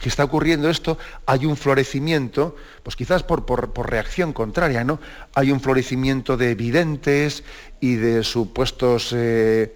que 0.00 0.08
está 0.08 0.24
ocurriendo 0.24 0.68
esto, 0.68 0.98
hay 1.24 1.46
un 1.46 1.56
florecimiento, 1.56 2.56
pues 2.82 2.96
quizás 2.96 3.22
por, 3.22 3.46
por, 3.46 3.90
reacción 3.90 4.32
contraria, 4.32 4.84
¿no? 4.84 4.98
Hay 5.34 5.52
un 5.52 5.60
florecimiento 5.60 6.36
de 6.36 6.54
videntes 6.54 7.44
y 7.80 7.94
de 7.94 8.22
supuestos 8.22 9.14
eh, 9.16 9.74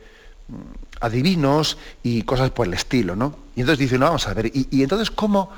adivinos 1.00 1.78
y 2.02 2.22
cosas 2.22 2.50
por 2.50 2.66
el 2.66 2.74
estilo, 2.74 3.16
¿no? 3.16 3.36
Y 3.56 3.60
entonces 3.60 3.78
dicen, 3.78 4.00
no, 4.00 4.06
vamos 4.06 4.28
a 4.28 4.34
ver, 4.34 4.50
y, 4.52 4.82
entonces, 4.82 5.10
¿cómo, 5.10 5.50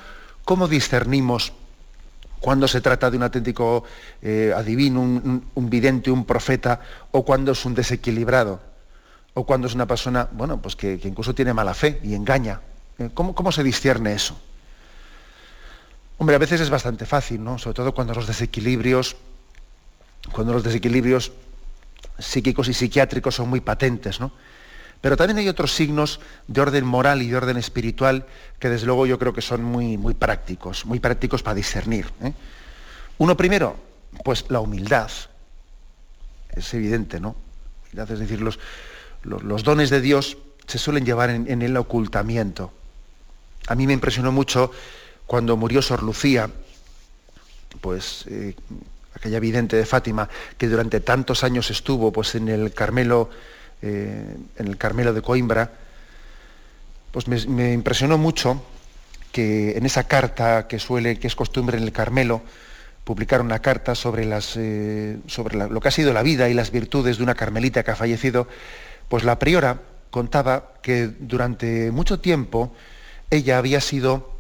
¿cómo 0.45 0.69
discernimos 0.69 1.53
cuando 2.43 2.67
se 2.67 2.81
trata 2.81 3.09
de 3.09 3.17
un 3.17 3.23
auténtico 3.23 3.85
eh, 4.21 4.53
adivino, 4.55 5.01
un, 5.01 5.71
vidente, 5.71 6.11
un 6.11 6.27
profeta, 6.27 6.81
o 7.13 7.25
cuando 7.25 7.53
es 7.53 7.65
un 7.65 7.73
desequilibrado, 7.73 8.61
o 9.33 9.47
cuando 9.47 9.69
es 9.69 9.75
una 9.75 9.87
persona, 9.87 10.29
bueno, 10.33 10.61
pues 10.61 10.75
que, 10.75 10.99
incluso 11.05 11.37
tiene 11.37 11.55
mala 11.55 11.73
fe 11.73 12.01
y 12.03 12.15
engaña. 12.15 12.61
Eh, 12.99 13.11
¿Cómo, 13.15 13.33
¿Cómo, 13.33 13.53
se 13.53 13.63
discierne 13.63 14.13
eso? 14.13 14.37
Hombre, 16.19 16.35
a 16.35 16.39
veces 16.41 16.61
es 16.61 16.69
bastante 16.69 17.07
fácil, 17.07 17.43
¿no? 17.43 17.59
Sobre 17.59 17.75
todo 17.75 17.95
cuando 17.95 18.13
los 18.13 18.27
desequilibrios, 18.27 19.17
cuando 20.33 20.53
los 20.53 20.65
desequilibrios 20.65 21.31
psíquicos 22.19 22.67
y 22.67 22.75
psiquiátricos 22.75 23.37
son 23.37 23.49
muy 23.49 23.61
patentes, 23.61 24.19
¿no? 24.19 24.33
Pero 25.03 25.17
también 25.17 25.39
hay 25.39 25.49
otros 25.49 25.75
signos 25.75 26.21
de 26.47 26.61
orden 26.61 26.87
moral 26.87 27.23
y 27.23 27.29
de 27.29 27.37
orden 27.37 27.57
espiritual 27.57 28.25
que 28.61 28.71
desde 28.71 28.87
luego 28.87 29.05
yo 29.05 29.19
creo 29.19 29.35
que 29.35 29.43
son 29.43 29.65
muy, 29.65 29.99
muy 29.99 30.15
prácticos, 30.15 30.87
muy 30.87 31.01
prácticos 31.01 31.43
para 31.43 31.57
discernir. 31.57 32.07
¿eh? 32.23 32.33
Uno 33.19 33.37
primero, 33.37 33.77
pues 34.25 34.45
la 34.49 34.61
humildad. 34.61 35.11
Es 36.51 36.73
evidente, 36.73 37.19
¿no? 37.19 37.35
Es 37.93 38.19
decir, 38.19 38.41
los, 38.41 38.61
los, 39.25 39.65
dones 39.65 39.91
de 39.91 40.01
Dios 40.01 40.39
se 40.69 40.79
suelen 40.79 41.05
llevar 41.05 41.31
en, 41.31 41.63
el 41.63 41.77
ocultamiento. 41.77 42.73
A 43.67 43.75
mí 43.75 43.89
me 43.89 43.93
impresionó 43.93 44.31
mucho 44.31 44.71
cuando 45.27 45.57
murió 45.57 45.83
Sor 45.83 46.05
Lucía, 46.05 46.49
pues 47.81 48.25
eh, 48.29 48.55
aquella 49.15 49.41
vidente 49.41 49.77
de 49.77 49.85
Fátima, 49.85 50.29
que 50.57 50.69
durante 50.69 51.01
tantos 51.01 51.43
años 51.43 51.71
estuvo 51.71 52.13
pues, 52.13 52.37
en 52.37 52.49
el 52.49 52.73
Carmelo 52.73 53.31
eh, 53.83 54.37
en 54.57 54.67
el 54.67 54.77
Carmelo 54.79 55.13
de 55.13 55.23
Coimbra, 55.23 55.73
pues 57.11 57.27
me, 57.29 57.73
impresionó 57.73 58.17
mucho 58.17 58.65
que 59.33 59.77
en 59.77 59.85
esa 59.85 60.05
carta 60.05 60.67
que 60.69 60.79
suele, 60.79 61.19
que 61.19 61.27
es 61.27 61.35
costumbre 61.35 61.77
en 61.77 61.85
el 61.85 61.93
Carmelo, 61.93 62.43
publicar 63.05 63.41
una 63.41 63.59
carta 63.59 63.95
sobre, 63.95 64.25
las, 64.25 64.57
eh, 64.57 65.19
sobre 65.27 65.57
lo 65.57 65.81
que 65.81 65.89
ha 65.89 65.91
sido 65.91 66.13
la 66.13 66.23
vida 66.23 66.49
y 66.49 66.55
las 66.55 66.71
virtudes 66.71 67.19
de 67.19 67.25
una 67.25 67.35
carmelita 67.35 67.83
que 67.83 67.91
ha 67.91 67.97
fallecido, 67.97 68.47
pues 69.09 69.25
la 69.25 69.39
priora 69.39 69.81
contaba 70.11 70.75
que 70.81 71.09
durante 71.09 71.91
mucho 71.91 72.21
tiempo 72.21 72.73
ella 73.31 73.59
había 73.59 73.81
sido, 73.81 74.31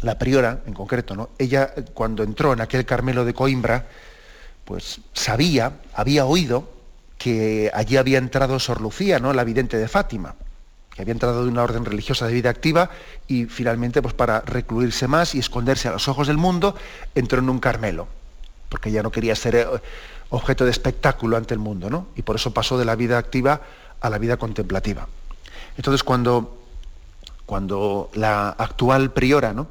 la 0.00 0.18
priora 0.18 0.60
en 0.66 0.74
concreto, 0.74 1.14
¿no? 1.14 1.30
ella 1.38 1.74
cuando 1.92 2.22
entró 2.22 2.52
en 2.52 2.60
aquel 2.60 2.86
Carmelo 2.86 3.24
de 3.24 3.34
Coimbra, 3.34 3.86
pues 4.64 5.00
sabía, 5.12 5.72
había 5.92 6.24
oído 6.24 6.77
que 7.18 7.70
allí 7.74 7.96
había 7.96 8.18
entrado 8.18 8.58
Sor 8.58 8.80
Lucía, 8.80 9.18
¿no? 9.18 9.32
la 9.32 9.44
vidente 9.44 9.76
de 9.76 9.88
Fátima, 9.88 10.36
que 10.94 11.02
había 11.02 11.12
entrado 11.12 11.44
de 11.44 11.50
una 11.50 11.64
orden 11.64 11.84
religiosa 11.84 12.26
de 12.26 12.32
vida 12.32 12.48
activa 12.48 12.90
y 13.26 13.46
finalmente, 13.46 14.00
pues 14.00 14.14
para 14.14 14.40
recluirse 14.40 15.08
más 15.08 15.34
y 15.34 15.40
esconderse 15.40 15.88
a 15.88 15.92
los 15.92 16.08
ojos 16.08 16.28
del 16.28 16.38
mundo, 16.38 16.76
entró 17.14 17.40
en 17.40 17.50
un 17.50 17.58
Carmelo, 17.58 18.06
porque 18.68 18.92
ya 18.92 19.02
no 19.02 19.10
quería 19.10 19.34
ser 19.34 19.56
eh, 19.56 19.66
objeto 20.30 20.64
de 20.64 20.70
espectáculo 20.70 21.36
ante 21.36 21.54
el 21.54 21.60
mundo, 21.60 21.90
¿no? 21.90 22.06
Y 22.14 22.22
por 22.22 22.36
eso 22.36 22.54
pasó 22.54 22.78
de 22.78 22.84
la 22.84 22.94
vida 22.94 23.18
activa 23.18 23.60
a 24.00 24.10
la 24.10 24.18
vida 24.18 24.36
contemplativa. 24.36 25.08
Entonces, 25.76 26.04
cuando, 26.04 26.62
cuando 27.46 28.10
la 28.14 28.50
actual 28.50 29.12
priora, 29.12 29.52
¿no? 29.52 29.66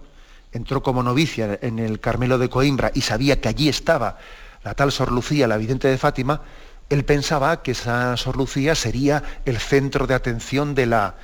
entró 0.54 0.82
como 0.82 1.04
novicia 1.04 1.60
en 1.62 1.80
el 1.80 2.00
Carmelo 2.00 2.38
de 2.38 2.50
Coimbra 2.50 2.92
y 2.94 3.02
sabía 3.02 3.40
que 3.40 3.50
allí 3.50 3.70
estaba 3.70 4.18
la 4.64 4.74
tal 4.74 4.92
Sor 4.92 5.12
Lucía, 5.12 5.48
la 5.48 5.58
vidente 5.58 5.88
de 5.88 5.98
Fátima, 5.98 6.42
él 6.90 7.04
pensaba 7.04 7.62
que 7.62 7.72
esa 7.72 8.16
Sor 8.18 8.38
Lucía 8.38 8.76
sería 8.76 9.24
el 9.46 9.58
centro 9.58 10.08
de 10.08 10.14
atención 10.14 10.74
de 10.74 10.86
la, 10.86 11.16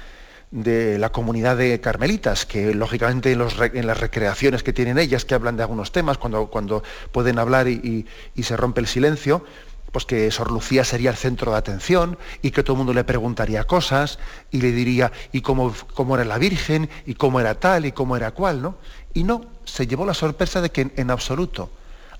de 0.51 1.00
la 1.00 1.12
comunidad 1.12 1.58
de 1.58 1.79
carmelitas, 1.79 2.46
que 2.46 2.74
lógicamente 2.74 3.32
en, 3.32 3.88
las 3.88 4.00
recreaciones 4.00 4.62
que 4.62 4.74
tienen 4.74 5.00
ellas, 5.00 5.25
que 5.25 5.36
hablan 5.36 5.55
de 5.55 5.63
algunos 5.63 5.91
temas, 5.91 6.17
cuando, 6.17 6.48
cuando 6.48 6.84
pueden 7.12 7.39
hablar 7.39 7.67
y, 7.67 8.05
se 8.41 8.58
rompe 8.58 8.82
el 8.82 8.88
silencio, 8.88 9.46
pues 9.93 10.05
que 10.05 10.29
Sor 10.32 10.51
Lucía 10.51 10.84
sería 10.84 11.12
el 11.12 11.15
centro 11.15 11.51
de 11.51 11.58
atención 11.60 12.17
y 12.41 12.51
que 12.51 12.63
todo 12.63 12.74
el 12.74 12.79
mundo 12.79 12.93
le 12.93 13.03
preguntaría 13.03 13.63
cosas 13.63 14.20
y 14.51 14.60
le 14.60 14.72
diría, 14.72 15.12
¿y 15.32 15.41
cómo, 15.41 15.74
cómo 15.93 16.15
era 16.15 16.25
la 16.25 16.39
Virgen? 16.39 16.89
¿Y 17.05 17.13
cómo 17.13 17.39
era 17.39 17.55
tal? 17.55 17.86
¿Y 17.86 17.91
cómo 17.91 18.17
era 18.17 18.32
cual? 18.32 18.62
¿no? 18.62 18.75
Y 19.13 19.24
no, 19.24 19.46
se 19.65 19.86
llevó 19.86 20.05
la 20.05 20.15
sorpresa 20.15 20.62
de 20.62 20.72
que 20.72 20.91
en 20.96 21.12
absoluto, 21.12 21.70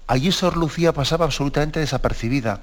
allí 0.06 0.32
Sor 0.32 0.56
Lucía 0.56 0.94
pasaba 0.94 1.26
absolutamente 1.26 1.80
desapercibida 1.80 2.62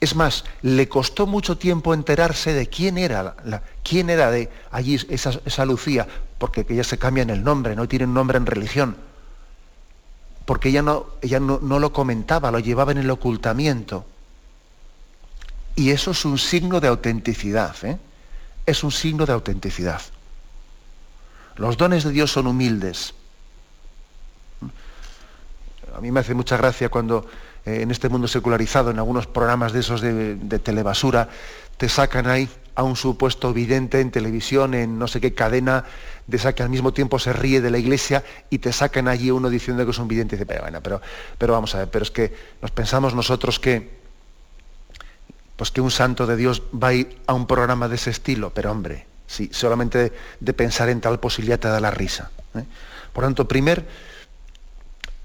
Es 0.00 0.14
más, 0.14 0.44
le 0.62 0.88
costó 0.88 1.26
mucho 1.26 1.56
tiempo 1.56 1.94
enterarse 1.94 2.52
de 2.52 2.68
quién 2.68 2.98
era, 2.98 3.36
la, 3.44 3.62
quién 3.82 4.10
era 4.10 4.30
de 4.30 4.50
allí 4.70 4.98
esa, 5.08 5.64
Lucía, 5.64 6.06
porque 6.38 6.66
ella 6.68 6.84
se 6.84 6.98
cambia 6.98 7.22
en 7.22 7.30
el 7.30 7.42
nombre, 7.42 7.74
no 7.74 7.88
tiene 7.88 8.04
un 8.04 8.12
nombre 8.12 8.36
en 8.36 8.44
religión. 8.44 8.96
Porque 10.44 10.68
ella 10.68 10.82
no, 10.82 11.06
ella 11.22 11.40
no, 11.40 11.78
lo 11.78 11.92
comentaba, 11.92 12.50
lo 12.50 12.58
llevaba 12.58 12.92
en 12.92 12.98
el 12.98 13.10
ocultamiento. 13.10 14.04
Y 15.74 15.90
eso 15.90 16.10
es 16.10 16.24
un 16.24 16.38
signo 16.38 16.78
de 16.80 16.88
autenticidad, 16.88 17.74
¿eh? 17.82 17.98
es 18.66 18.84
un 18.84 18.92
signo 18.92 19.24
de 19.26 19.32
autenticidad. 19.32 20.02
Los 21.56 21.76
dones 21.78 22.04
de 22.04 22.10
Dios 22.10 22.30
son 22.30 22.46
humildes. 22.46 23.14
A 25.96 26.00
mí 26.00 26.10
me 26.10 26.20
hace 26.20 26.34
mucha 26.34 26.58
gracia 26.58 26.90
cuando 26.90 27.26
eh, 27.66 27.82
en 27.82 27.90
este 27.90 28.08
mundo 28.08 28.28
secularizado, 28.28 28.90
en 28.90 28.98
algunos 28.98 29.26
programas 29.26 29.72
de 29.72 29.80
esos 29.80 30.00
de, 30.00 30.36
telebasura, 30.60 31.28
te 31.76 31.88
sacan 31.88 32.28
ahí 32.28 32.48
a 32.76 32.84
un 32.84 32.94
supuesto 32.94 33.52
vidente 33.52 34.00
en 34.00 34.10
televisión, 34.10 34.74
en 34.74 34.98
no 34.98 35.08
sé 35.08 35.20
qué 35.20 35.34
cadena, 35.34 35.84
de 36.26 36.36
esa 36.36 36.54
que 36.54 36.62
al 36.62 36.68
mismo 36.68 36.92
tiempo 36.92 37.18
se 37.18 37.32
ríe 37.32 37.60
de 37.60 37.70
la 37.70 37.78
iglesia 37.78 38.24
y 38.50 38.58
te 38.58 38.72
sacan 38.72 39.08
allí 39.08 39.30
uno 39.30 39.50
diciendo 39.50 39.84
que 39.84 39.90
es 39.90 39.98
un 39.98 40.08
vidente 40.08 40.36
y 40.36 40.38
dice, 40.38 40.46
pero 40.46 40.62
bueno, 40.62 40.80
pero, 40.80 41.00
pero 41.38 41.52
vamos 41.54 41.74
a 41.74 41.78
ver, 41.78 41.88
pero 41.90 42.04
es 42.04 42.10
que 42.10 42.32
nos 42.62 42.70
pensamos 42.70 43.14
nosotros 43.14 43.58
que, 43.58 43.98
pues 45.56 45.70
que 45.70 45.80
un 45.80 45.90
santo 45.90 46.26
de 46.26 46.36
Dios 46.36 46.62
va 46.72 46.88
a 46.88 46.94
ir 46.94 47.18
a 47.26 47.34
un 47.34 47.46
programa 47.46 47.88
de 47.88 47.96
ese 47.96 48.10
estilo, 48.10 48.50
pero 48.50 48.70
hombre, 48.70 49.06
sí, 49.26 49.50
solamente 49.52 50.12
de, 50.38 50.52
pensar 50.52 50.88
en 50.88 51.00
tal 51.00 51.18
posibilidad 51.18 51.58
te 51.58 51.68
da 51.68 51.80
la 51.80 51.90
risa. 51.90 52.30
¿eh? 52.54 52.64
Por 53.12 53.24
tanto, 53.24 53.48
primer, 53.48 53.84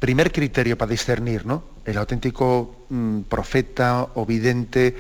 primer 0.02 0.32
criterio 0.32 0.80
para 0.80 0.90
discernir, 0.90 1.46
¿no? 1.46 1.64
El 1.86 1.96
auténtico 2.00 2.88
mm, 2.90 3.22
profeta 3.30 4.08
o 4.16 4.26
vidente, 4.26 4.98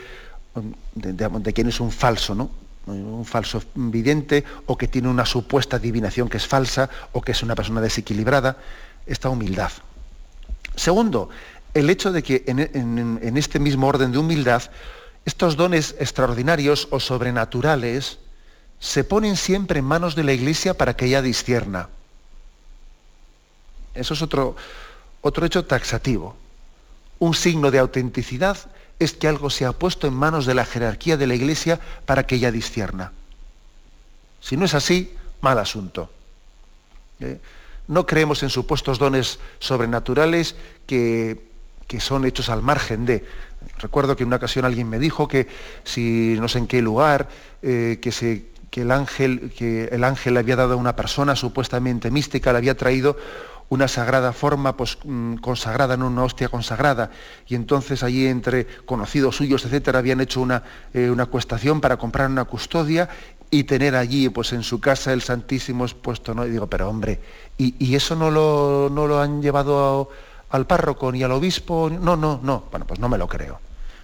mm, 0.54 1.42
de, 1.42 1.54
quien 1.54 1.70
es 1.70 1.80
un 1.80 1.92
falso, 1.92 2.36
¿no? 2.36 2.52
Un 2.86 3.26
falso 3.26 3.64
vidente 3.74 4.44
o 4.68 4.78
que 4.78 4.88
tiene 4.88 5.08
una 5.08 5.26
supuesta 5.26 5.78
adivinación 5.78 6.30
que 6.30 6.38
es 6.38 6.46
falsa 6.46 6.88
o 7.14 7.22
que 7.22 7.32
es 7.32 7.42
una 7.42 7.56
persona 7.56 7.82
desequilibrada, 7.82 8.58
esta 9.08 9.30
humildad. 9.30 9.72
Segundo, 10.76 11.30
el 11.74 11.90
hecho 11.90 12.12
de 12.12 12.22
que 12.22 12.44
en 12.46 13.38
este 13.38 13.58
mismo 13.58 13.88
orden 13.88 14.12
de 14.12 14.20
humildad, 14.20 14.62
estos 15.26 15.58
dones 15.58 15.96
extraordinarios 16.00 16.88
o 16.92 17.00
sobrenaturales 17.00 18.20
se 18.80 19.04
ponen 19.04 19.36
siempre 19.36 19.80
en 19.80 19.86
manos 19.86 20.16
de 20.16 20.24
la 20.24 20.34
Iglesia 20.34 20.76
para 20.76 20.96
que 20.96 21.06
ella 21.06 21.24
discierna. 21.24 21.90
Eso 23.94 24.14
es 24.14 24.22
otro, 24.22 24.56
otro 25.22 25.46
hecho 25.46 25.66
taxativo. 25.66 26.36
Un 27.20 27.34
signo 27.34 27.72
de 27.72 27.80
autenticidad 27.80 28.58
es 29.00 29.14
que 29.14 29.28
algo 29.28 29.50
se 29.50 29.66
ha 29.66 29.72
puesto 29.72 30.08
en 30.08 30.14
manos 30.14 30.46
de 30.46 30.54
la 30.54 30.66
jerarquía 30.66 31.18
de 31.18 31.28
la 31.28 31.36
Iglesia 31.36 31.80
para 32.06 32.26
que 32.26 32.36
ella 32.36 32.52
discierna. 32.52 33.14
Si 34.42 34.58
no 34.58 34.66
es 34.66 34.74
así, 34.74 35.16
mal 35.42 35.60
asunto. 35.60 36.12
¿Eh? 37.20 37.40
No 37.88 38.06
creemos 38.06 38.42
en 38.44 38.50
supuestos 38.50 39.00
dones 39.00 39.40
sobrenaturales 39.60 40.56
que, 40.86 41.50
son 42.00 42.26
hechos 42.26 42.50
al 42.50 42.62
margen 42.62 43.06
de. 43.06 43.26
Recuerdo 43.80 44.16
que 44.16 44.24
en 44.24 44.28
una 44.28 44.38
ocasión 44.38 44.66
alguien 44.66 44.88
me 44.88 44.98
dijo 44.98 45.28
que 45.28 45.48
si 45.84 46.38
no 46.40 46.48
sé 46.48 46.60
en 46.60 46.68
qué 46.68 46.82
lugar, 46.82 47.28
eh, 47.62 48.00
que, 48.02 48.12
se, 48.12 48.46
que, 48.70 48.82
el 48.82 48.92
ángel, 48.92 49.52
que 49.58 49.86
el 49.86 50.04
ángel 50.04 50.36
le 50.36 50.40
había 50.40 50.56
dado 50.56 50.74
a 50.74 50.78
una 50.78 50.96
persona 50.96 51.36
supuestamente 51.36 52.10
mística, 52.10 52.52
le 52.54 52.60
había 52.60 52.78
traído 52.78 53.18
una 53.72 53.88
sagrada 53.88 54.34
forma 54.34 54.76
pues, 54.76 54.98
mm, 55.06 55.36
consagrada, 55.36 55.94
en 55.94 56.04
una 56.04 56.26
hostia 56.26 56.50
consagrada. 56.50 57.10
Y 57.48 57.56
entonces 57.56 58.04
allí 58.04 58.28
entre 58.28 58.68
conocidos 58.86 59.38
suyos, 59.38 59.64
etcétera, 59.64 60.00
habían 60.00 60.20
hecho 60.20 60.42
una, 60.42 60.62
eh, 60.94 61.10
una 61.10 61.26
cuestación 61.28 61.80
para 61.80 61.96
comprar 61.96 62.30
una 62.30 62.44
custodia 62.44 63.08
y 63.50 63.64
tener 63.64 63.96
allí 63.96 64.28
pues, 64.28 64.52
en 64.52 64.64
su 64.64 64.82
casa 64.82 65.14
el 65.14 65.22
Santísimo 65.22 65.86
expuesto. 65.86 66.34
¿no? 66.34 66.46
Y 66.46 66.50
digo, 66.50 66.68
pero 66.68 66.90
hombre, 66.90 67.22
¿y, 67.58 67.96
eso 67.96 68.14
no 68.14 68.30
lo, 68.30 68.90
no 68.92 69.08
lo 69.08 69.22
han 69.22 69.42
llevado 69.42 70.10
al 70.50 70.68
párroco 70.68 71.10
ni 71.10 71.24
al 71.24 71.32
obispo? 71.32 71.90
No, 71.90 72.18
no, 72.18 72.42
no. 72.44 72.66
Bueno, 72.72 72.86
pues 72.86 73.00
no 73.00 73.08
me 73.08 73.18
lo 73.18 73.30
creo. 73.30 73.62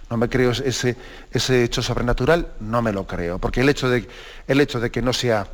No 0.08 0.16
me 0.16 0.30
creo 0.30 0.52
ese, 0.52 0.96
ese 1.30 1.64
hecho 1.64 1.82
sobrenatural, 1.82 2.54
no 2.60 2.80
me 2.80 2.90
lo 2.90 3.06
creo. 3.06 3.38
Porque 3.38 3.60
el 3.60 3.68
hecho 3.68 3.90
de, 3.90 4.08
el 4.46 4.60
hecho 4.62 4.80
de 4.80 4.90
que 4.90 5.02
no 5.02 5.12
sea 5.12 5.46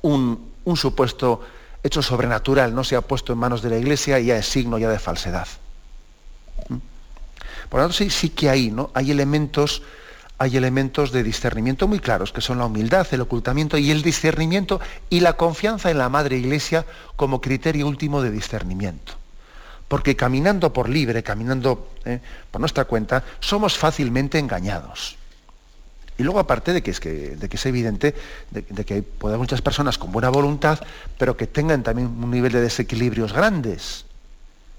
un, 0.00 0.50
un 0.64 0.76
supuesto 0.78 1.42
hecho 1.86 2.02
sobrenatural 2.02 2.74
no 2.74 2.84
se 2.84 2.96
ha 2.96 3.00
puesto 3.00 3.32
en 3.32 3.38
manos 3.38 3.62
de 3.62 3.70
la 3.70 3.78
Iglesia 3.78 4.18
ya 4.18 4.36
es 4.36 4.46
signo 4.46 4.78
ya 4.78 4.88
de 4.88 4.98
falsedad. 4.98 5.48
¿Mm? 6.68 6.76
Por 7.68 7.80
lo 7.80 7.84
tanto, 7.84 7.96
sí, 7.96 8.10
sí 8.10 8.30
que 8.30 8.50
hay, 8.50 8.70
¿no? 8.70 8.90
Hay 8.94 9.10
elementos, 9.10 9.82
hay 10.38 10.56
elementos 10.56 11.12
de 11.12 11.22
discernimiento 11.22 11.88
muy 11.88 11.98
claros, 11.98 12.32
que 12.32 12.40
son 12.40 12.58
la 12.58 12.66
humildad, 12.66 13.06
el 13.10 13.20
ocultamiento 13.20 13.78
y 13.78 13.90
el 13.90 14.02
discernimiento 14.02 14.80
y 15.10 15.20
la 15.20 15.34
confianza 15.34 15.90
en 15.90 15.98
la 15.98 16.08
Madre 16.08 16.36
Iglesia 16.36 16.84
como 17.16 17.40
criterio 17.40 17.86
último 17.86 18.22
de 18.22 18.30
discernimiento. 18.30 19.14
Porque 19.88 20.16
caminando 20.16 20.72
por 20.72 20.88
libre, 20.88 21.22
caminando 21.22 21.90
¿eh? 22.04 22.20
por 22.50 22.60
nuestra 22.60 22.84
cuenta, 22.84 23.22
somos 23.40 23.78
fácilmente 23.78 24.38
engañados. 24.38 25.16
Y 26.18 26.22
luego 26.22 26.38
aparte 26.38 26.72
de 26.72 26.82
que 26.82 26.90
es, 26.90 27.66
evidente 27.66 28.14
de, 28.50 28.84
que 28.84 29.02
puede 29.02 29.34
haber 29.34 29.40
muchas 29.40 29.60
personas 29.60 29.98
con 29.98 30.12
buena 30.12 30.30
voluntad, 30.30 30.80
pero 31.18 31.36
que 31.36 31.46
tengan 31.46 31.82
también 31.82 32.08
un 32.08 32.30
nivel 32.30 32.52
de 32.52 32.60
desequilibrios 32.60 33.32
grandes, 33.32 34.06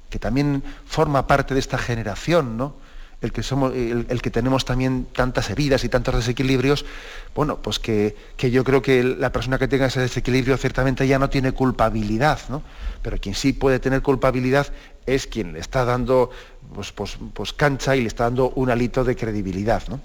que 0.09 0.17
también 0.17 0.63
forma 0.87 1.27
parte 1.27 1.53
de 1.53 1.59
esta 1.59 1.77
generación, 1.77 2.57
¿no? 2.57 2.75
El 3.19 3.31
que, 3.31 3.41
somos, 3.41 3.73
el, 3.73 4.21
que 4.21 4.29
tenemos 4.29 4.63
también 4.63 5.07
tantas 5.11 5.49
heridas 5.49 5.83
y 5.83 5.89
tantos 5.89 6.15
desequilibrios, 6.15 6.85
bueno, 7.33 7.57
pues 7.57 7.79
que, 7.79 8.15
yo 8.37 8.63
creo 8.63 8.83
que 8.83 9.03
la 9.03 9.31
persona 9.31 9.57
que 9.57 9.67
tenga 9.67 9.87
ese 9.87 10.01
desequilibrio 10.01 10.55
ciertamente 10.55 11.07
ya 11.07 11.17
no 11.17 11.27
tiene 11.27 11.51
culpabilidad, 11.51 12.39
¿no? 12.49 12.61
Pero 13.01 13.17
quien 13.17 13.33
sí 13.33 13.53
puede 13.53 13.79
tener 13.79 14.03
culpabilidad 14.03 14.67
es 15.07 15.25
quien 15.25 15.53
le 15.53 15.59
está 15.59 15.83
dando 15.83 16.29
pues, 16.75 16.91
pues, 16.91 17.17
pues 17.33 17.53
cancha 17.53 17.95
y 17.95 18.01
le 18.01 18.07
está 18.07 18.25
dando 18.25 18.51
un 18.51 18.69
alito 18.69 19.03
de 19.03 19.15
credibilidad, 19.15 19.81
¿no? 19.87 19.99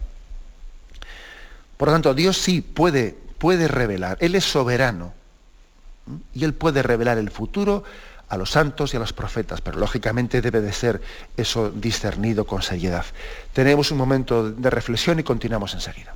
Por 1.83 1.89
lo 1.89 1.95
tanto, 1.95 2.15
Dios 2.15 2.39
sí 2.39 2.61
puede, 2.61 3.17
puede 3.39 3.67
revelar, 3.67 4.17
Él 4.21 4.37
es 4.37 4.45
soberano 4.45 5.15
y 6.33 6.45
Él 6.45 6.55
puede 6.55 6.81
revelar 6.81 7.19
el 7.19 7.29
futuro 7.29 7.83
a 8.29 8.37
los 8.37 8.51
santos 8.51 8.95
y 8.95 8.99
a 8.99 9.01
los 9.01 9.13
profetas, 9.13 9.61
pero 9.63 9.81
lógicamente 9.81 10.41
debe 10.41 10.61
de 10.61 10.73
ser 10.73 11.01
eso 11.37 11.73
discernido 11.73 12.47
con 12.47 12.63
seriedad. 12.63 13.05
Tenemos 13.53 13.91
un 13.91 13.99
momento 13.99 14.49
de 14.49 14.71
reflexión 14.71 15.19
y 15.19 15.25
continuamos 15.25 15.75
enseguida. 15.75 16.15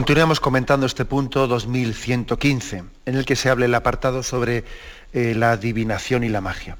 Continuamos 0.00 0.40
comentando 0.40 0.86
este 0.86 1.04
punto 1.04 1.46
2115, 1.46 2.84
en 3.04 3.16
el 3.16 3.26
que 3.26 3.36
se 3.36 3.50
habla 3.50 3.66
el 3.66 3.74
apartado 3.74 4.22
sobre 4.22 4.64
eh, 5.12 5.34
la 5.36 5.52
adivinación 5.52 6.24
y 6.24 6.30
la 6.30 6.40
magia. 6.40 6.78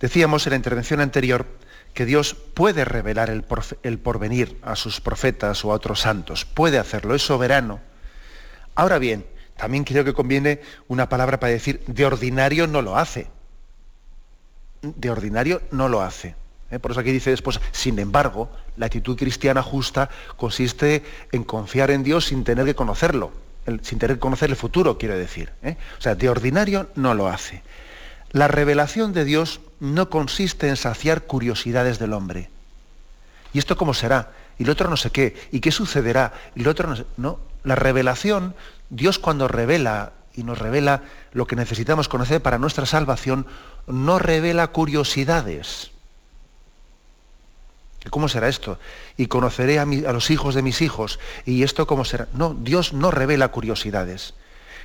Decíamos 0.00 0.46
en 0.46 0.52
la 0.52 0.56
intervención 0.56 1.02
anterior 1.02 1.44
que 1.92 2.06
Dios 2.06 2.32
puede 2.32 2.86
revelar 2.86 3.28
el, 3.28 3.44
el, 3.82 3.98
porvenir 3.98 4.58
a 4.62 4.74
sus 4.74 5.02
profetas 5.02 5.66
o 5.66 5.70
a 5.70 5.74
otros 5.74 6.00
santos, 6.00 6.46
puede 6.46 6.78
hacerlo, 6.78 7.14
es 7.14 7.20
soberano. 7.20 7.78
Ahora 8.74 8.98
bien, 8.98 9.26
también 9.58 9.84
creo 9.84 10.06
que 10.06 10.14
conviene 10.14 10.62
una 10.88 11.10
palabra 11.10 11.38
para 11.38 11.52
decir, 11.52 11.84
de 11.86 12.06
ordinario 12.06 12.66
no 12.66 12.80
lo 12.80 12.96
hace. 12.96 13.26
De 14.80 15.10
ordinario 15.10 15.60
no 15.72 15.90
lo 15.90 16.00
hace. 16.00 16.36
¿Eh? 16.70 16.78
Por 16.78 16.90
eso 16.90 17.00
aquí 17.00 17.12
dice 17.12 17.30
después, 17.30 17.60
sin 17.72 17.98
embargo, 17.98 18.50
la 18.76 18.86
actitud 18.86 19.16
cristiana 19.16 19.62
justa 19.62 20.10
consiste 20.36 21.04
en 21.32 21.44
confiar 21.44 21.90
en 21.90 22.02
Dios 22.02 22.26
sin 22.26 22.44
tener 22.44 22.64
que 22.64 22.74
conocerlo, 22.74 23.32
sin 23.82 23.98
tener 23.98 24.16
que 24.16 24.20
conocer 24.20 24.50
el 24.50 24.56
futuro, 24.56 24.98
quiero 24.98 25.16
decir. 25.16 25.52
¿eh? 25.62 25.76
O 25.98 26.00
sea, 26.00 26.14
de 26.14 26.28
ordinario 26.28 26.88
no 26.94 27.14
lo 27.14 27.28
hace. 27.28 27.62
La 28.32 28.48
revelación 28.48 29.12
de 29.12 29.24
Dios 29.24 29.60
no 29.80 30.10
consiste 30.10 30.68
en 30.68 30.76
saciar 30.76 31.22
curiosidades 31.22 31.98
del 31.98 32.12
hombre. 32.12 32.50
¿Y 33.52 33.58
esto 33.58 33.76
cómo 33.76 33.94
será? 33.94 34.32
Y 34.58 34.64
lo 34.64 34.72
otro 34.72 34.90
no 34.90 34.96
sé 34.96 35.10
qué. 35.10 35.34
¿Y 35.52 35.60
qué 35.60 35.70
sucederá? 35.70 36.32
Y 36.54 36.62
lo 36.62 36.70
otro 36.70 36.88
no 36.88 36.96
sé. 36.96 37.04
No, 37.16 37.38
la 37.64 37.74
revelación, 37.74 38.54
Dios 38.90 39.18
cuando 39.18 39.48
revela 39.48 40.12
y 40.34 40.42
nos 40.42 40.58
revela 40.58 41.02
lo 41.32 41.46
que 41.46 41.56
necesitamos 41.56 42.08
conocer 42.08 42.42
para 42.42 42.58
nuestra 42.58 42.86
salvación, 42.86 43.46
no 43.86 44.18
revela 44.18 44.68
curiosidades. 44.68 45.92
¿Cómo 48.10 48.28
será 48.28 48.48
esto? 48.48 48.78
Y 49.16 49.26
conoceré 49.26 49.78
a, 49.78 49.82
a, 49.82 50.12
los 50.12 50.30
hijos 50.30 50.54
de 50.54 50.62
mis 50.62 50.82
hijos. 50.82 51.18
¿Y 51.44 51.62
esto 51.62 51.86
cómo 51.86 52.04
será? 52.04 52.28
No, 52.32 52.54
Dios 52.54 52.92
no 52.92 53.10
revela 53.10 53.48
curiosidades. 53.48 54.34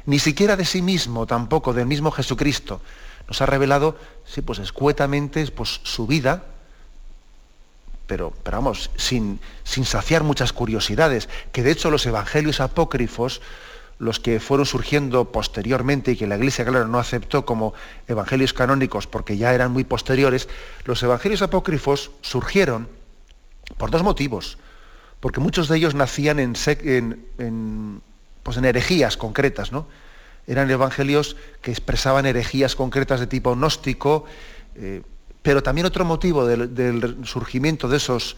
Ni 0.06 0.20
siquiera 0.20 0.56
de 0.56 0.66
sí 0.66 0.82
mismo, 0.82 1.28
tampoco 1.28 1.74
del 1.74 1.86
mismo 1.86 2.12
Jesucristo. 2.12 2.82
Nos 3.28 3.42
ha 3.42 3.46
revelado, 3.46 3.98
sí, 4.26 4.42
pues 4.42 4.60
escuetamente, 4.60 5.46
pues 5.52 5.82
su 5.84 6.08
vida, 6.08 6.44
pero, 8.08 8.34
pero 8.44 8.58
vamos, 8.58 8.90
sin, 8.98 9.40
sin 9.64 9.86
saciar 9.86 10.24
muchas 10.24 10.54
curiosidades. 10.54 11.30
Que 11.52 11.64
de 11.64 11.72
hecho 11.72 11.92
los 11.92 12.06
evangelios 12.06 12.60
apócrifos, 12.60 13.42
los 14.00 14.20
que 14.20 14.40
fueron 14.40 14.66
surgiendo 14.66 15.32
posteriormente 15.32 16.12
y 16.12 16.18
que 16.18 16.26
la 16.26 16.36
Iglesia, 16.36 16.66
claro, 16.66 16.88
no 16.88 16.98
aceptó 16.98 17.46
como 17.46 17.76
evangelios 18.08 18.52
canónicos 18.52 19.06
porque 19.06 19.38
ya 19.38 19.54
eran 19.54 19.72
muy 19.72 19.84
posteriores, 19.84 20.50
los 20.86 21.04
evangelios 21.04 21.44
apócrifos 21.44 22.10
surgieron 22.22 22.90
por 23.78 23.92
dos 23.92 24.04
motivos. 24.04 24.58
Porque 25.20 25.40
muchos 25.40 25.68
de 25.68 25.78
ellos 25.78 25.96
nacían 25.96 26.40
en, 26.40 27.22
pues 28.44 28.58
en 28.58 28.66
herejías 28.66 29.18
concretas, 29.18 29.72
¿no? 29.72 29.88
Eran 30.48 30.70
evangelios 30.72 31.36
que 31.62 31.72
expresaban 31.72 32.26
herejías 32.26 32.76
concretas 32.76 33.20
de 33.20 33.28
tipo 33.28 33.56
gnóstico, 33.56 34.26
eh, 34.76 35.04
pero 35.42 35.62
también 35.62 35.86
otro 35.86 36.06
motivo 36.06 36.46
del, 36.46 36.74
del, 36.74 37.18
surgimiento 37.26 37.88
de 37.88 37.98
esos 37.98 38.38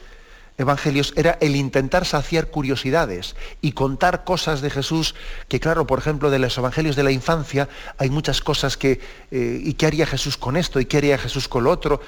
evangelios 0.58 1.14
era 1.16 1.38
el 1.42 1.56
intentar 1.56 2.06
saciar 2.06 2.50
curiosidades 2.50 3.36
y 3.62 3.72
contar 3.72 4.24
cosas 4.24 4.62
de 4.62 4.70
Jesús 4.70 5.16
que, 5.48 5.60
claro, 5.60 5.88
por 5.88 6.00
ejemplo, 6.00 6.30
de 6.30 6.40
los 6.40 6.58
evangelios 6.58 6.96
de 6.96 7.04
la 7.04 7.12
infancia 7.12 7.70
hay 7.98 8.10
muchas 8.10 8.42
cosas 8.42 8.78
que, 8.78 9.00
eh, 9.32 9.62
¿y 9.64 9.74
qué 9.74 9.86
haría 9.86 10.06
Jesús 10.06 10.38
con 10.38 10.58
esto? 10.58 10.80
¿Y 10.80 10.86
qué 10.86 10.98
haría 10.98 11.18
Jesús 11.18 11.48
con 11.48 11.64
lo 11.64 11.72
otro? 11.72 12.02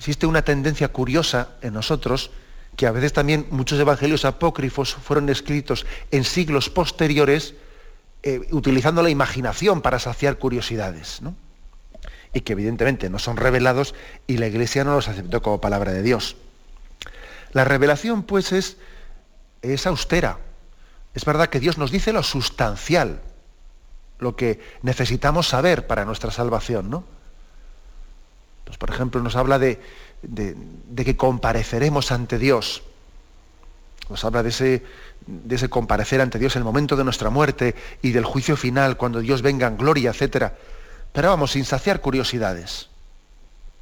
Existe 0.00 0.24
una 0.24 0.40
tendencia 0.40 0.88
curiosa 0.88 1.50
en 1.60 1.74
nosotros, 1.74 2.30
que 2.74 2.86
a 2.86 2.90
veces 2.90 3.12
también 3.12 3.46
muchos 3.50 3.78
evangelios 3.78 4.24
apócrifos 4.24 4.94
fueron 4.94 5.28
escritos 5.28 5.84
en 6.10 6.24
siglos 6.24 6.70
posteriores, 6.70 7.52
eh, 8.22 8.48
utilizando 8.50 9.02
la 9.02 9.10
imaginación 9.10 9.82
para 9.82 9.98
saciar 9.98 10.38
curiosidades, 10.38 11.20
y 12.32 12.40
que 12.40 12.54
evidentemente 12.54 13.10
no 13.10 13.18
son 13.18 13.36
revelados 13.36 13.94
y 14.26 14.38
la 14.38 14.46
Iglesia 14.46 14.84
no 14.84 14.94
los 14.94 15.06
aceptó 15.06 15.42
como 15.42 15.60
palabra 15.60 15.92
de 15.92 16.02
Dios. 16.02 16.36
La 17.52 17.64
revelación, 17.66 18.22
pues, 18.22 18.52
es, 18.52 18.78
es 19.60 19.86
austera. 19.86 20.38
Es 21.12 21.26
verdad 21.26 21.50
que 21.50 21.60
Dios 21.60 21.76
nos 21.76 21.90
dice 21.90 22.14
lo 22.14 22.22
sustancial, 22.22 23.20
lo 24.18 24.34
que 24.34 24.60
necesitamos 24.80 25.46
saber 25.46 25.86
para 25.86 26.06
nuestra 26.06 26.30
salvación, 26.30 26.88
¿no? 26.88 27.19
Por 28.78 28.90
ejemplo, 28.90 29.22
nos 29.22 29.36
habla 29.36 29.58
de, 29.58 29.80
que 30.96 31.16
compareceremos 31.16 32.12
ante 32.12 32.38
Dios. 32.38 32.82
Nos 34.08 34.24
habla 34.24 34.42
de 34.42 34.48
ese, 34.48 35.68
comparecer 35.68 36.20
ante 36.20 36.38
Dios 36.38 36.56
en 36.56 36.60
el 36.60 36.64
momento 36.64 36.96
de 36.96 37.04
nuestra 37.04 37.30
muerte 37.30 37.74
y 38.02 38.12
del 38.12 38.24
juicio 38.24 38.56
final, 38.56 38.96
cuando 38.96 39.20
Dios 39.20 39.42
venga 39.42 39.66
en 39.66 39.76
gloria, 39.76 40.10
etc. 40.10 40.52
Pero 41.12 41.28
vamos, 41.28 41.52
sin 41.52 41.64
saciar 41.64 42.00
curiosidades. 42.00 42.88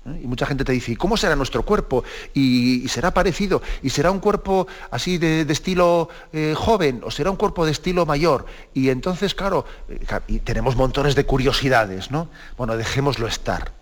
¿Eh? 0.06 0.20
Y 0.22 0.26
mucha 0.26 0.46
gente 0.46 0.64
te 0.64 0.72
dice, 0.72 0.96
cómo 0.96 1.16
será 1.16 1.34
nuestro 1.34 1.62
cuerpo? 1.62 2.04
¿Y, 2.34 2.86
será 2.88 3.12
parecido? 3.12 3.62
¿Y 3.82 3.90
será 3.90 4.10
un 4.10 4.20
cuerpo 4.20 4.66
así 4.90 5.18
de, 5.18 5.42
estilo 5.48 6.08
eh, 6.32 6.54
joven? 6.56 7.00
¿O 7.04 7.10
será 7.10 7.30
un 7.30 7.36
cuerpo 7.36 7.64
de 7.64 7.72
estilo 7.72 8.06
mayor? 8.06 8.46
Y 8.74 8.90
entonces, 8.90 9.34
claro, 9.34 9.64
eh, 9.88 9.98
y 10.28 10.38
tenemos 10.40 10.76
montones 10.76 11.14
de 11.14 11.24
curiosidades, 11.24 12.10
¿no? 12.10 12.28
Bueno, 12.56 12.76
dejémoslo 12.76 13.26
estar. 13.26 13.77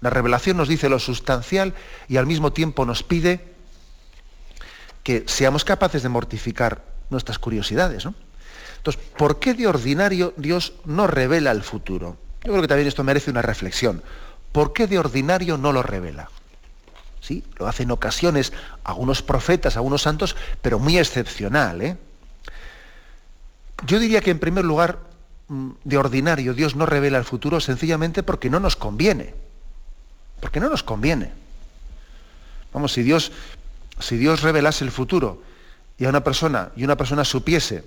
La 0.00 0.10
revelación 0.10 0.56
nos 0.56 0.68
dice 0.68 0.88
lo 0.88 0.98
sustancial 0.98 1.74
y 2.08 2.16
al 2.16 2.26
mismo 2.26 2.52
tiempo 2.52 2.86
nos 2.86 3.02
pide 3.02 3.40
que 5.02 5.24
seamos 5.26 5.64
capaces 5.64 6.02
de 6.02 6.08
mortificar 6.08 6.84
nuestras 7.10 7.38
curiosidades. 7.38 8.06
Entonces, 8.76 9.02
¿por 9.16 9.40
qué 9.40 9.54
de 9.54 9.66
ordinario 9.66 10.34
Dios 10.36 10.74
no 10.84 11.06
revela 11.06 11.50
el 11.50 11.62
futuro? 11.62 12.16
Yo 12.44 12.52
creo 12.52 12.62
que 12.62 12.68
también 12.68 12.86
esto 12.86 13.02
merece 13.02 13.30
una 13.30 13.42
reflexión. 13.42 14.02
¿Por 14.52 14.72
qué 14.72 14.86
de 14.86 14.98
ordinario 14.98 15.58
no 15.58 15.72
lo 15.72 15.82
revela? 15.82 16.30
Sí, 17.20 17.42
lo 17.58 17.66
hace 17.66 17.82
en 17.82 17.90
ocasiones 17.90 18.52
algunos 18.84 19.22
profetas, 19.22 19.76
algunos 19.76 20.02
santos, 20.02 20.36
pero 20.62 20.78
muy 20.78 20.96
excepcional. 20.98 21.82
¿eh? 21.82 21.96
Yo 23.84 23.98
diría 23.98 24.20
que 24.20 24.30
en 24.30 24.38
primer 24.38 24.64
lugar, 24.64 24.98
mm, 25.48 25.70
de 25.82 25.98
ordinario 25.98 26.54
Dios 26.54 26.76
no 26.76 26.86
revela 26.86 27.18
el 27.18 27.24
futuro 27.24 27.58
sencillamente 27.60 28.22
porque 28.22 28.48
no 28.48 28.60
nos 28.60 28.76
conviene 28.76 29.47
porque 30.40 30.60
no 30.60 30.68
nos 30.68 30.82
conviene. 30.82 31.32
Vamos, 32.72 32.92
si 32.92 33.02
Dios, 33.02 33.32
si 33.98 34.16
Dios 34.16 34.42
revelase 34.42 34.84
el 34.84 34.90
futuro 34.90 35.42
y 35.98 36.04
a 36.04 36.08
una 36.08 36.22
persona 36.22 36.70
y 36.76 36.84
una 36.84 36.96
persona 36.96 37.24
supiese 37.24 37.84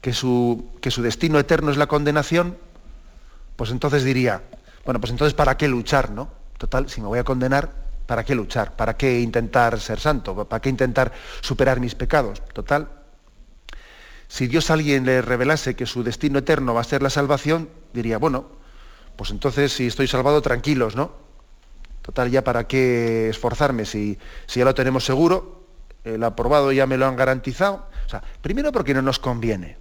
que 0.00 0.12
su, 0.12 0.70
que 0.80 0.90
su 0.90 1.02
destino 1.02 1.38
eterno 1.38 1.70
es 1.70 1.76
la 1.76 1.86
condenación, 1.86 2.56
pues 3.56 3.70
entonces 3.70 4.04
diría, 4.04 4.42
bueno, 4.84 5.00
pues 5.00 5.10
entonces 5.10 5.34
¿para 5.34 5.56
qué 5.56 5.68
luchar, 5.68 6.10
no? 6.10 6.30
Total, 6.58 6.88
si 6.90 7.00
me 7.00 7.06
voy 7.06 7.18
a 7.18 7.24
condenar, 7.24 7.72
¿para 8.06 8.24
qué 8.24 8.34
luchar? 8.34 8.76
¿Para 8.76 8.96
qué 8.96 9.20
intentar 9.20 9.80
ser 9.80 10.00
santo? 10.00 10.46
¿Para 10.46 10.60
qué 10.60 10.68
intentar 10.68 11.12
superar 11.40 11.80
mis 11.80 11.94
pecados? 11.94 12.42
Total. 12.52 12.88
Si 14.28 14.46
Dios 14.46 14.70
a 14.70 14.74
alguien 14.74 15.04
le 15.04 15.22
revelase 15.22 15.74
que 15.74 15.86
su 15.86 16.02
destino 16.02 16.38
eterno 16.38 16.74
va 16.74 16.82
a 16.82 16.84
ser 16.84 17.02
la 17.02 17.10
salvación, 17.10 17.68
diría, 17.92 18.18
bueno, 18.18 18.46
pues 19.16 19.30
entonces 19.30 19.72
si 19.72 19.86
estoy 19.86 20.06
salvado, 20.06 20.40
tranquilos, 20.40 20.96
¿no? 20.96 21.29
Total, 22.10 22.28
ya 22.28 22.42
para 22.42 22.66
qué 22.66 23.28
esforzarme 23.28 23.86
si, 23.86 24.18
si 24.46 24.58
ya 24.58 24.64
lo 24.64 24.74
tenemos 24.74 25.04
seguro, 25.04 25.62
el 26.02 26.24
aprobado 26.24 26.72
ya 26.72 26.84
me 26.84 26.96
lo 26.96 27.06
han 27.06 27.14
garantizado. 27.14 27.86
O 28.04 28.08
sea, 28.08 28.20
primero 28.42 28.72
porque 28.72 28.94
no 28.94 29.00
nos 29.00 29.20
conviene. 29.20 29.76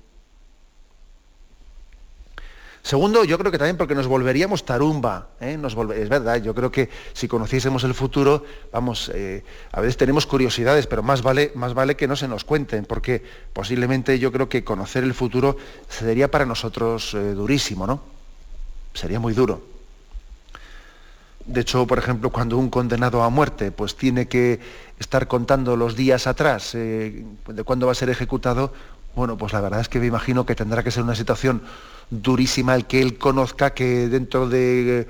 Segundo, 2.84 3.24
yo 3.24 3.40
creo 3.40 3.52
que 3.52 3.58
también 3.58 3.78
porque 3.78 3.96
nos 3.96 4.06
volveríamos 4.06 4.64
tarumba. 4.64 5.30
¿eh? 5.42 5.58
Es 5.96 6.10
verdad, 6.10 6.40
yo 6.40 6.54
creo 6.54 6.72
que 6.72 6.92
si 7.14 7.28
conociésemos 7.28 7.84
el 7.84 7.96
futuro, 7.96 8.46
vamos, 8.72 9.10
eh, 9.12 9.44
a 9.72 9.82
veces 9.82 9.98
tenemos 9.98 10.28
curiosidades, 10.28 10.86
pero 10.86 11.02
más 11.02 11.24
vale, 11.24 11.52
más 11.56 11.74
vale 11.74 11.96
que 11.96 12.08
no 12.08 12.16
se 12.16 12.28
nos 12.28 12.44
cuenten, 12.44 12.86
porque 12.86 13.24
posiblemente 13.54 14.20
yo 14.20 14.32
creo 14.32 14.48
que 14.48 14.64
conocer 14.64 15.04
el 15.04 15.16
futuro 15.16 15.58
sería 15.88 16.30
para 16.30 16.46
nosotros 16.46 17.12
eh, 17.16 17.34
durísimo, 17.34 17.88
¿no? 17.88 18.02
Sería 18.94 19.20
muy 19.20 19.34
duro. 19.34 19.79
De 21.50 21.62
hecho, 21.62 21.88
por 21.88 21.98
ejemplo, 21.98 22.30
cuando 22.30 22.60
un 22.60 22.70
condenado 22.70 23.24
a 23.24 23.30
muerte 23.32 23.72
pues 23.72 23.96
tiene 23.96 24.28
que 24.28 24.60
estar 25.00 25.28
contando 25.28 25.76
los 25.76 25.96
días 25.96 26.28
atrás 26.28 26.76
eh, 26.76 27.26
de 27.48 27.64
cuándo 27.64 27.88
va 27.88 27.94
a 27.94 27.96
ser 27.96 28.12
ejecutado, 28.12 28.72
bueno, 29.16 29.36
pues 29.36 29.52
la 29.54 29.60
verdad 29.60 29.82
es 29.82 29.90
que 29.90 30.00
me 30.00 30.06
imagino 30.06 30.46
que 30.46 30.54
tendrá 30.54 30.84
que 30.84 30.92
ser 30.92 31.02
una 31.02 31.16
situación 31.16 31.64
durísima 32.12 32.76
el 32.76 32.86
que 32.86 33.02
él 33.02 33.18
conozca 33.18 33.72
que 33.74 34.08
dentro 34.10 34.48
de 34.48 35.08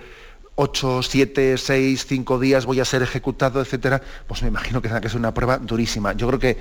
8, 0.55 1.03
7, 1.03 1.57
6, 1.57 2.05
5 2.07 2.39
días 2.39 2.65
voy 2.65 2.79
a 2.79 2.85
ser 2.85 3.01
ejecutado, 3.01 3.59
etcétera, 3.59 4.01
pues 4.25 4.41
me 4.41 4.47
imagino 4.47 4.81
que 4.81 4.87
tendrá 4.87 5.01
que 5.01 5.09
ser 5.09 5.19
una 5.19 5.33
prueba 5.33 5.57
durísima. 5.57 6.13
Yo 6.13 6.25
creo 6.27 6.39
que 6.39 6.57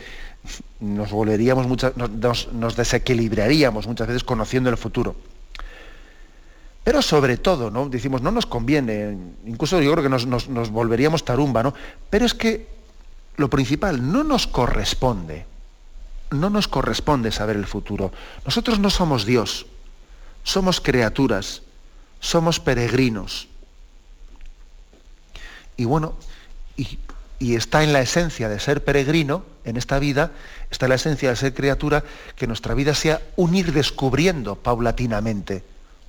nos 0.80 1.12
volveríamos 1.12 1.68
muchas, 1.68 1.92
nos 1.96 2.76
desequilibraríamos 2.76 3.86
muchas 3.86 4.08
veces 4.08 4.24
conociendo 4.24 4.70
el 4.70 4.76
futuro. 4.76 5.14
Pero 6.88 7.02
sobre 7.02 7.36
todo, 7.36 7.70
¿no? 7.70 7.86
Decimos, 7.90 8.22
no 8.22 8.30
nos 8.30 8.46
conviene, 8.46 9.14
incluso 9.44 9.78
yo 9.78 9.92
creo 9.92 10.02
que 10.02 10.08
nos, 10.08 10.70
volveríamos 10.70 11.22
tarumba, 11.22 11.62
¿no? 11.62 11.74
Pero 12.08 12.24
es 12.24 12.32
que 12.32 12.66
lo 13.36 13.50
principal, 13.50 14.10
no 14.10 14.24
nos 14.24 14.46
corresponde. 14.46 15.44
no 16.30 16.48
nos 16.48 16.66
corresponde 16.66 17.30
saber 17.30 17.56
el 17.56 17.66
futuro. 17.66 18.10
Nosotros 18.46 18.78
no 18.78 18.88
somos 18.88 19.26
Dios, 19.26 19.66
somos 20.44 20.80
criaturas, 20.80 21.60
somos 22.20 22.58
peregrinos. 22.58 23.48
Y 25.76 25.84
bueno, 25.84 26.14
y, 26.78 26.98
y, 27.38 27.54
está 27.54 27.84
en 27.84 27.92
la 27.92 28.00
esencia 28.00 28.48
de 28.48 28.60
ser 28.60 28.82
peregrino 28.82 29.44
en 29.66 29.76
esta 29.76 29.98
vida, 29.98 30.30
está 30.70 30.86
en 30.86 30.88
la 30.88 30.96
esencia 30.96 31.28
de 31.28 31.36
ser 31.36 31.52
criatura, 31.52 32.02
que 32.34 32.46
nuestra 32.46 32.72
vida 32.72 32.94
sea 32.94 33.20
unir 33.36 33.74
descubriendo 33.74 34.56
paulatinamente, 34.56 35.64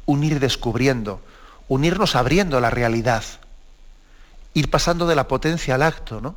unir 0.10 0.40
descubriendo, 0.40 1.22
unirnos 1.68 2.16
abriendo 2.16 2.60
la 2.60 2.72
realidad, 2.72 3.24
ir 4.56 4.72
pasando 4.72 5.06
de 5.06 5.16
la 5.16 5.28
potencia 5.28 5.76
al 5.76 5.84
acto, 5.84 6.20
¿no? 6.20 6.36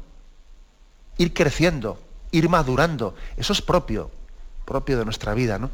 Ir 1.16 1.32
creciendo, 1.32 1.98
ir 2.32 2.50
madurando. 2.50 3.14
Eso 3.38 3.54
es 3.54 3.62
propio, 3.62 4.10
propio 4.66 4.98
de 4.98 5.06
nuestra 5.06 5.32
vida, 5.32 5.58
¿no? 5.58 5.70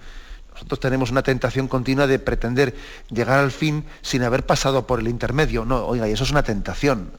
Nosotros 0.52 0.78
tenemos 0.78 1.11
una 1.11 1.22
tentación 1.22 1.66
continua 1.66 2.06
de 2.06 2.20
pretender 2.20 2.76
llegar 3.11 3.40
al 3.40 3.50
fin 3.50 3.84
sin 4.00 4.22
haber 4.22 4.46
pasado 4.46 4.87
por 4.87 5.00
el 5.00 5.08
intermedio. 5.08 5.64
No, 5.64 5.84
oiga, 5.84 6.08
y 6.08 6.12
eso 6.12 6.22
es 6.22 6.30
una 6.30 6.44
tentación. 6.44 7.11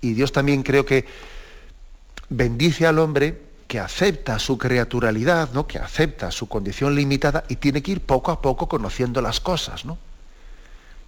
Y 0.00 0.14
Dios 0.14 0.30
también 0.30 0.62
creo 0.62 0.86
que 0.86 1.04
bendice 2.28 2.86
al 2.86 3.00
hombre 3.00 3.45
que 3.66 3.80
acepta 3.80 4.38
su 4.38 4.58
criaturalidad, 4.58 5.50
¿no? 5.52 5.66
que 5.66 5.78
acepta 5.78 6.30
su 6.30 6.48
condición 6.48 6.94
limitada 6.94 7.44
y 7.48 7.56
tiene 7.56 7.82
que 7.82 7.92
ir 7.92 8.00
poco 8.00 8.30
a 8.30 8.40
poco 8.40 8.68
conociendo 8.68 9.20
las 9.20 9.40
cosas. 9.40 9.84
¿no? 9.84 9.98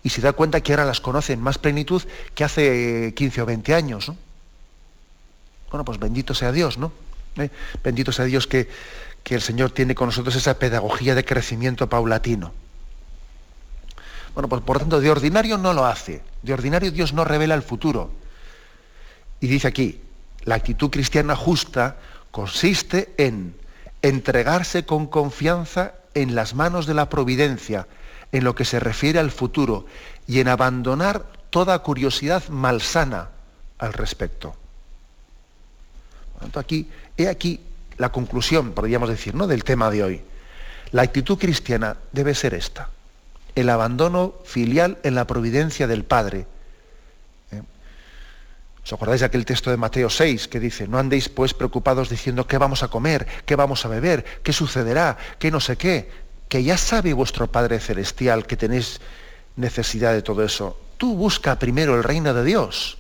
Y 0.03 0.11
se 0.11 0.21
da 0.21 0.33
cuenta 0.33 0.61
que 0.61 0.73
ahora 0.73 0.85
las 0.85 1.01
conoce 1.01 1.33
en 1.33 1.41
más 1.41 1.59
plenitud 1.59 2.03
que 2.35 2.45
hace 2.45 3.15
15 3.15 3.43
o 3.43 3.47
20 3.47 3.75
años. 3.75 4.09
¿no? 4.09 4.17
Bueno, 5.71 5.85
pues 5.85 5.99
bendito 5.99 6.35
sea 6.35 6.51
Dios, 6.51 6.79
¿no? 6.79 6.93
¿Eh? 7.37 7.51
Bendito 7.85 8.11
sea 8.11 8.25
Dios 8.25 8.47
que, 8.47 8.69
que 9.23 9.35
el 9.35 9.43
Señor 9.43 9.71
tiene 9.71 9.95
con 9.95 10.07
nosotros 10.07 10.35
esa 10.35 10.59
pedagogía 10.59 11.15
de 11.15 11.25
crecimiento 11.25 11.89
paulatino. 11.89 12.53
Bueno, 14.35 14.49
pues 14.49 14.63
por 14.63 14.79
tanto, 14.79 15.01
de 15.01 15.11
ordinario 15.11 15.59
no 15.59 15.73
lo 15.73 15.85
hace. 15.85 16.23
De 16.43 16.53
ordinario 16.53 16.91
Dios 16.91 17.13
no 17.13 17.25
revela 17.25 17.55
el 17.55 17.63
futuro. 17.63 18.11
Y 19.41 19.47
dice 19.47 19.69
aquí, 19.69 20.01
la 20.45 20.55
actitud 20.55 20.91
cristiana 20.91 21.37
justa 21.37 21.97
consiste 22.39 23.13
en 23.17 23.53
entregarse 24.01 24.87
con 24.87 25.09
confianza 25.09 25.95
en 26.15 26.37
las 26.37 26.55
manos 26.55 26.87
de 26.87 26.95
la 26.95 27.09
providencia, 27.09 27.89
en 28.31 28.45
lo 28.45 28.55
que 28.55 28.65
se 28.65 28.79
refiere 28.79 29.19
al 29.19 29.33
futuro, 29.33 29.87
y 30.29 30.39
en 30.39 30.47
abandonar 30.47 31.27
toda 31.51 31.77
curiosidad 31.81 32.49
malsana 32.49 33.31
al 33.79 33.93
respecto. 33.93 34.55
Por 36.35 36.43
tanto, 36.43 36.61
aquí, 36.61 36.89
he 37.17 37.27
aquí 37.27 37.59
la 37.97 38.13
conclusión, 38.13 38.71
podríamos 38.71 39.09
decir, 39.09 39.35
¿no? 39.35 39.49
del 39.49 39.65
tema 39.65 39.91
de 39.91 40.05
hoy. 40.05 40.23
La 40.93 41.03
actitud 41.03 41.39
cristiana 41.39 41.97
debe 42.13 42.37
ser 42.37 42.55
esta, 42.55 42.89
el 43.57 43.69
abandono 43.69 44.35
filial 44.45 44.99
en 45.03 45.17
la 45.17 45.27
providencia 45.27 45.89
del 45.89 46.05
Padre, 46.05 46.47
¿Os 48.89 48.95
acordáis 48.95 49.21
de 49.21 49.27
aquel 49.27 49.45
texto 49.45 49.69
de 49.69 49.77
Mateo 49.77 50.09
6 50.09 50.49
que 50.49 50.57
dice, 50.57 50.89
no 50.89 50.97
andéis 50.97 51.29
pues 51.29 51.53
preocupados 51.53 52.09
diciendo 52.09 52.49
qué 52.49 52.57
vamos 52.57 52.83
a 52.83 52.89
comer, 52.89 53.29
qué 53.45 53.55
vamos 53.55 53.85
a 53.85 53.89
beber, 53.89 54.25
qué 54.41 54.55
sucederá, 54.55 55.19
qué 55.39 55.51
no 55.51 55.61
sé 55.61 55.77
qué, 55.77 56.09
que 56.49 56.65
ya 56.65 56.79
sabe 56.79 57.13
vuestro 57.13 57.53
Padre 57.53 57.81
Celestial 57.81 58.47
que 58.47 58.57
tenéis 58.57 59.03
necesidad 59.57 60.15
de 60.15 60.23
todo 60.23 60.43
eso. 60.43 60.81
Tú 60.97 61.15
busca 61.17 61.59
primero 61.59 61.97
el 61.97 62.03
reino 62.03 62.33
de 62.33 62.45
Dios 62.45 62.97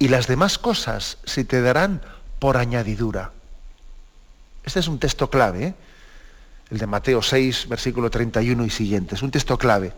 y 0.00 0.08
las 0.08 0.26
demás 0.26 0.58
cosas 0.58 1.18
se 1.22 1.44
te 1.44 1.62
darán 1.62 2.02
por 2.40 2.56
añadidura. 2.56 3.30
Este 4.64 4.80
es 4.80 4.88
un 4.88 4.98
texto 4.98 5.30
clave, 5.30 5.66
¿eh? 5.66 5.74
el 6.72 6.78
de 6.78 6.86
Mateo 6.88 7.22
6, 7.22 7.68
versículo 7.68 8.10
31 8.10 8.64
y 8.64 8.70
siguiente. 8.70 9.14
Es 9.14 9.22
un 9.22 9.30
texto 9.30 9.56
clave, 9.56 9.92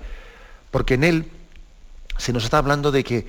porque 0.70 0.94
en 1.00 1.04
él 1.04 1.32
se 2.18 2.32
nos 2.32 2.44
está 2.44 2.58
hablando 2.58 2.92
de 2.92 3.04
que 3.04 3.26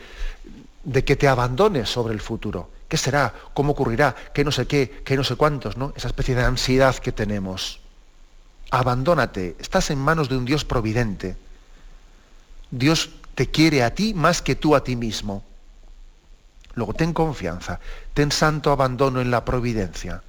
de 0.84 1.04
que 1.04 1.15
te 1.15 1.28
abandones 1.28 1.89
sobre 1.89 2.13
el 2.13 2.22
futuro. 2.22 2.69
¿Qué 2.88 2.98
será? 2.98 3.34
¿Cómo 3.54 3.72
ocurrirá? 3.72 4.15
¿Qué 4.34 4.43
no 4.43 4.52
sé 4.52 4.67
qué? 4.67 5.02
¿Qué 5.04 5.15
no 5.15 5.24
sé 5.24 5.36
cuántos? 5.36 5.78
¿no? 5.78 5.93
Esa 5.96 6.08
especie 6.08 6.36
de 6.36 6.43
ansiedad 6.43 6.96
que 6.96 7.12
tenemos. 7.12 7.80
Abandónate. 8.72 9.56
Estás 9.60 9.89
en 9.89 10.00
manos 10.00 10.30
de 10.30 10.38
un 10.38 10.46
Dios 10.46 10.65
providente. 10.65 11.38
Dios 12.72 13.12
te 13.36 13.50
quiere 13.50 13.84
a 13.84 13.96
ti 13.96 14.13
más 14.13 14.41
que 14.41 14.56
tú 14.56 14.76
a 14.76 14.84
ti 14.84 14.96
mismo. 14.96 15.43
Luego, 16.76 16.93
ten 16.93 17.13
confianza. 17.13 17.80
Ten 18.13 18.32
santo 18.32 18.72
abandono 18.72 19.22
en 19.22 19.32
la 19.32 19.46
providencia 19.46 20.24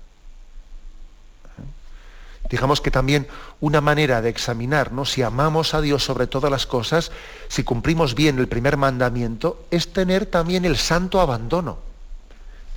digamos 2.50 2.80
que 2.80 2.90
también 2.90 3.26
una 3.60 3.80
manera 3.80 4.20
de 4.20 4.28
examinar 4.28 4.90
si 5.06 5.22
amamos 5.22 5.74
a 5.74 5.80
Dios 5.80 6.04
sobre 6.04 6.26
todas 6.26 6.50
las 6.50 6.66
cosas, 6.66 7.10
si 7.48 7.64
cumplimos 7.64 8.14
bien 8.14 8.38
el 8.38 8.48
primer 8.48 8.76
mandamiento, 8.76 9.64
es 9.70 9.92
tener 9.92 10.26
también 10.26 10.64
el 10.64 10.76
santo 10.76 11.20
abandono. 11.20 11.78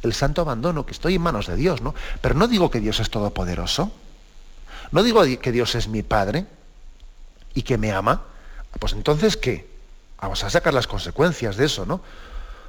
El 0.04 0.14
santo 0.14 0.42
abandono, 0.42 0.86
que 0.86 0.94
estoy 0.94 1.16
en 1.16 1.22
manos 1.22 1.48
de 1.48 1.56
Dios, 1.56 1.82
¿no? 1.82 1.94
Pero 2.22 2.36
no 2.36 2.48
digo 2.48 2.70
que 2.70 2.80
Dios 2.80 3.00
es 3.00 3.10
todopoderoso. 3.10 3.92
No 4.92 5.04
digo 5.04 5.24
que 5.42 5.52
Dios 5.52 5.76
es 5.76 5.88
mi 5.88 6.04
Padre 6.04 6.46
y 7.54 7.64
que 7.64 7.78
me 7.78 7.92
ama. 7.92 8.22
Pues 8.80 8.94
entonces, 8.94 9.36
¿qué? 9.36 9.68
Vamos 10.22 10.44
a 10.44 10.50
sacar 10.50 10.74
las 10.74 10.88
consecuencias 10.88 11.58
de 11.58 11.66
eso, 11.66 11.86
¿no? 11.86 12.02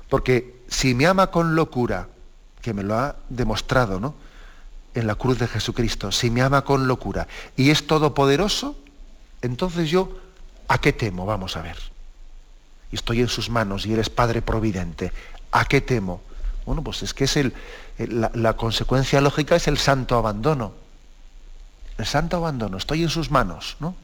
Porque 0.09 0.63
si 0.69 0.95
me 0.95 1.07
ama 1.07 1.31
con 1.31 1.55
locura, 1.55 2.09
que 2.61 2.75
me 2.75 2.83
lo 2.83 2.97
ha 2.97 3.17
demostrado, 3.29 4.01
¿no? 4.01 4.15
En 4.99 5.07
la 5.07 5.15
cruz 5.15 5.39
de 5.39 5.47
Jesucristo, 5.47 6.11
si 6.13 6.31
me 6.31 6.43
ama 6.43 6.65
con 6.65 6.89
locura 6.89 7.29
y 7.57 7.71
es 7.71 7.87
todopoderoso, 7.87 8.77
entonces 9.43 9.91
yo, 9.91 10.19
¿a 10.67 10.79
qué 10.79 10.93
temo? 10.93 11.25
Vamos 11.25 11.57
a 11.57 11.63
ver. 11.63 11.77
Y 12.91 12.97
estoy 12.97 13.21
en 13.21 13.29
sus 13.29 13.51
manos 13.51 13.87
y 13.87 13.93
eres 13.93 14.11
Padre 14.11 14.43
Providente. 14.43 15.13
¿A 15.53 15.65
qué 15.67 15.81
temo? 15.81 16.21
Bueno, 16.67 16.83
pues 16.83 17.03
es 17.03 17.15
que 17.15 17.25
es 17.25 17.37
el, 17.37 17.55
la, 17.99 18.31
la 18.35 18.57
consecuencia 18.57 19.21
lógica 19.21 19.57
es 19.57 19.69
el 19.69 19.79
santo 19.79 20.17
abandono. 20.17 20.73
El 21.97 22.07
santo 22.07 22.37
abandono, 22.37 22.77
estoy 22.77 23.03
en 23.03 23.09
sus 23.09 23.31
manos, 23.31 23.77
¿no? 23.81 23.95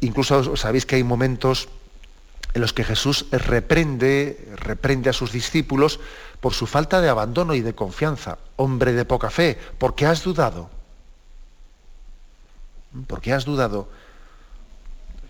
Incluso 0.00 0.56
sabéis 0.56 0.86
que 0.86 0.96
hay 0.96 1.04
momentos 1.04 1.68
en 2.54 2.60
los 2.60 2.72
que 2.72 2.84
Jesús 2.84 3.26
reprende, 3.30 4.52
reprende 4.56 5.10
a 5.10 5.12
sus 5.12 5.32
discípulos 5.32 6.00
por 6.42 6.54
su 6.54 6.66
falta 6.66 7.00
de 7.00 7.08
abandono 7.08 7.54
y 7.54 7.60
de 7.60 7.72
confianza. 7.72 8.36
Hombre 8.56 8.92
de 8.92 9.04
poca 9.04 9.30
fe, 9.30 9.56
¿por 9.78 9.94
qué 9.94 10.06
has 10.06 10.24
dudado? 10.24 10.68
¿Por 13.06 13.20
qué 13.20 13.32
has 13.32 13.44
dudado? 13.44 13.88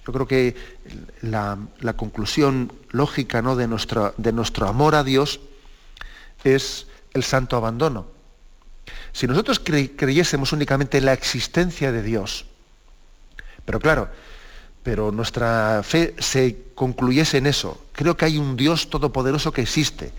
Yo 0.06 0.12
creo 0.14 0.26
que 0.26 0.56
la, 1.20 1.58
conclusión 1.96 2.72
lógica 2.92 3.42
¿no? 3.42 3.56
de, 3.56 3.68
nuestro, 3.68 4.14
de 4.16 4.32
nuestro 4.32 4.66
amor 4.66 4.94
a 4.94 5.04
Dios 5.04 5.40
es 6.44 6.86
el 7.12 7.24
santo 7.24 7.58
abandono. 7.58 8.06
Si 9.12 9.26
nosotros 9.26 9.60
creyésemos 9.60 10.54
únicamente 10.54 10.96
en 10.96 11.04
la 11.04 11.12
existencia 11.12 11.92
de 11.92 12.02
Dios, 12.02 12.46
pero 13.66 13.80
claro, 13.80 14.08
pero 14.82 15.12
nuestra 15.12 15.82
fe 15.84 16.14
se 16.18 16.56
concluyese 16.74 17.36
en 17.36 17.48
eso, 17.48 17.84
creo 17.92 18.16
que 18.16 18.24
hay 18.24 18.38
un 18.38 18.56
Dios 18.56 18.88
todopoderoso 18.88 19.52
que 19.52 19.60
existe, 19.60 20.14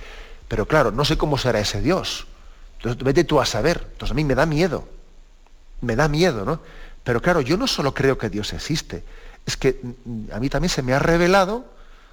pero 0.53 0.67
claro, 0.67 0.91
no 0.91 1.03
sé 1.03 1.17
cómo 1.17 1.39
será 1.39 1.59
ese 1.59 1.81
Dios. 1.81 2.27
Entonces, 2.77 3.03
vete 3.03 3.23
tú 3.23 3.41
a 3.41 3.45
saber. 3.47 3.87
Entonces 3.93 4.11
a 4.11 4.13
mí 4.13 4.23
me 4.23 4.35
da 4.35 4.45
miedo. 4.45 4.87
Me 5.81 5.95
da 5.95 6.07
miedo, 6.07 6.45
¿no? 6.45 6.59
Pero 7.03 7.23
claro, 7.23 7.41
yo 7.41 7.57
no 7.57 7.65
solo 7.65 7.95
creo 7.95 8.19
que 8.19 8.29
Dios 8.29 8.53
existe, 8.53 9.03
es 9.47 9.57
que 9.57 9.81
a 10.31 10.39
mí 10.39 10.49
también 10.49 10.69
se 10.69 10.83
me 10.83 10.93
ha 10.93 10.99
revelado, 10.99 11.65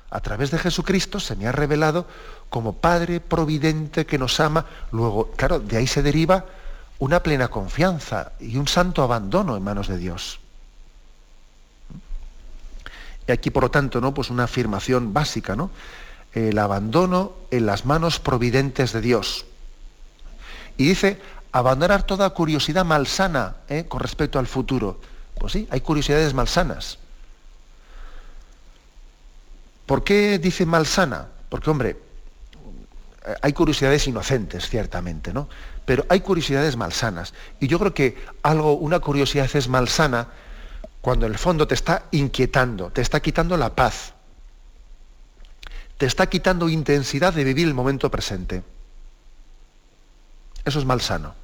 a 0.09 0.21
través 0.21 0.51
de 0.51 0.59
Jesucristo, 0.59 1.21
se 1.21 1.37
me 1.37 1.49
ha 1.49 1.53
revelado 1.53 2.07
como 2.49 2.77
Padre 2.77 3.21
providente 3.21 4.07
que 4.07 4.17
nos 4.17 4.41
ama. 4.41 4.65
Luego, 4.91 5.33
claro, 5.33 5.59
de 5.59 5.77
ahí 5.77 5.87
se 5.87 6.03
deriva 6.03 6.47
una 6.99 7.23
plena 7.23 7.49
confianza 7.49 8.33
y 8.41 8.57
un 8.57 8.69
santo 8.69 9.03
abandono 9.03 9.55
en 9.55 9.63
manos 9.63 9.87
de 9.87 9.99
Dios. 9.99 10.41
Y 13.29 13.33
aquí, 13.33 13.51
por 13.51 13.65
lo 13.65 13.71
tanto, 13.71 14.01
¿no? 14.01 14.15
pues 14.15 14.31
una 14.31 14.45
afirmación 14.45 15.13
básica, 15.13 15.55
¿no? 15.55 15.71
El 16.35 16.59
abandono 16.59 17.33
en 17.51 17.67
las 17.67 17.85
manos 17.85 18.21
providentes 18.21 18.93
de 18.93 19.01
Dios. 19.01 19.47
Y 20.77 20.89
dice, 20.89 21.21
abandonar 21.53 22.05
toda 22.05 22.31
curiosidad 22.31 22.85
malsana 22.85 23.57
¿eh? 23.69 23.87
con 23.89 24.01
respecto 24.01 24.39
al 24.39 24.47
futuro. 24.47 25.01
Pues 25.39 25.53
sí, 25.53 25.69
hay 25.71 25.81
curiosidades 25.81 26.35
malsanas. 26.35 26.99
¿Por 29.87 30.05
qué 30.05 30.39
dice 30.39 30.67
malsana? 30.67 31.27
Porque, 31.49 31.71
hombre, 31.71 31.97
hay 33.43 33.53
curiosidades 33.53 34.07
inocentes, 34.07 34.69
ciertamente, 34.69 35.33
¿no? 35.33 35.49
Pero 35.85 36.07
hay 36.09 36.21
curiosidades 36.21 36.77
malsanas. 36.77 37.35
Y 37.59 37.67
yo 37.67 37.79
creo 37.79 37.93
que 37.93 38.17
algo, 38.43 38.75
una 38.75 39.01
curiosidad 39.01 39.49
es 39.53 39.69
malsana 39.69 40.29
cuando 41.01 41.27
en 41.27 41.33
el 41.33 41.39
fondo 41.39 41.67
te 41.67 41.75
está 41.75 42.05
inquietando, 42.13 42.91
te 42.91 43.01
está 43.01 43.21
quitando 43.21 43.57
la 43.57 43.75
paz, 43.75 44.15
te 46.01 46.07
está 46.07 46.31
quitando 46.31 46.71
intensidad 46.71 47.35
de 47.35 47.45
vivir 47.45 47.67
el 47.67 47.75
momento 47.75 48.11
presente. 48.11 48.63
Eso 50.65 50.79
es 50.79 50.87
malsano. 50.87 51.35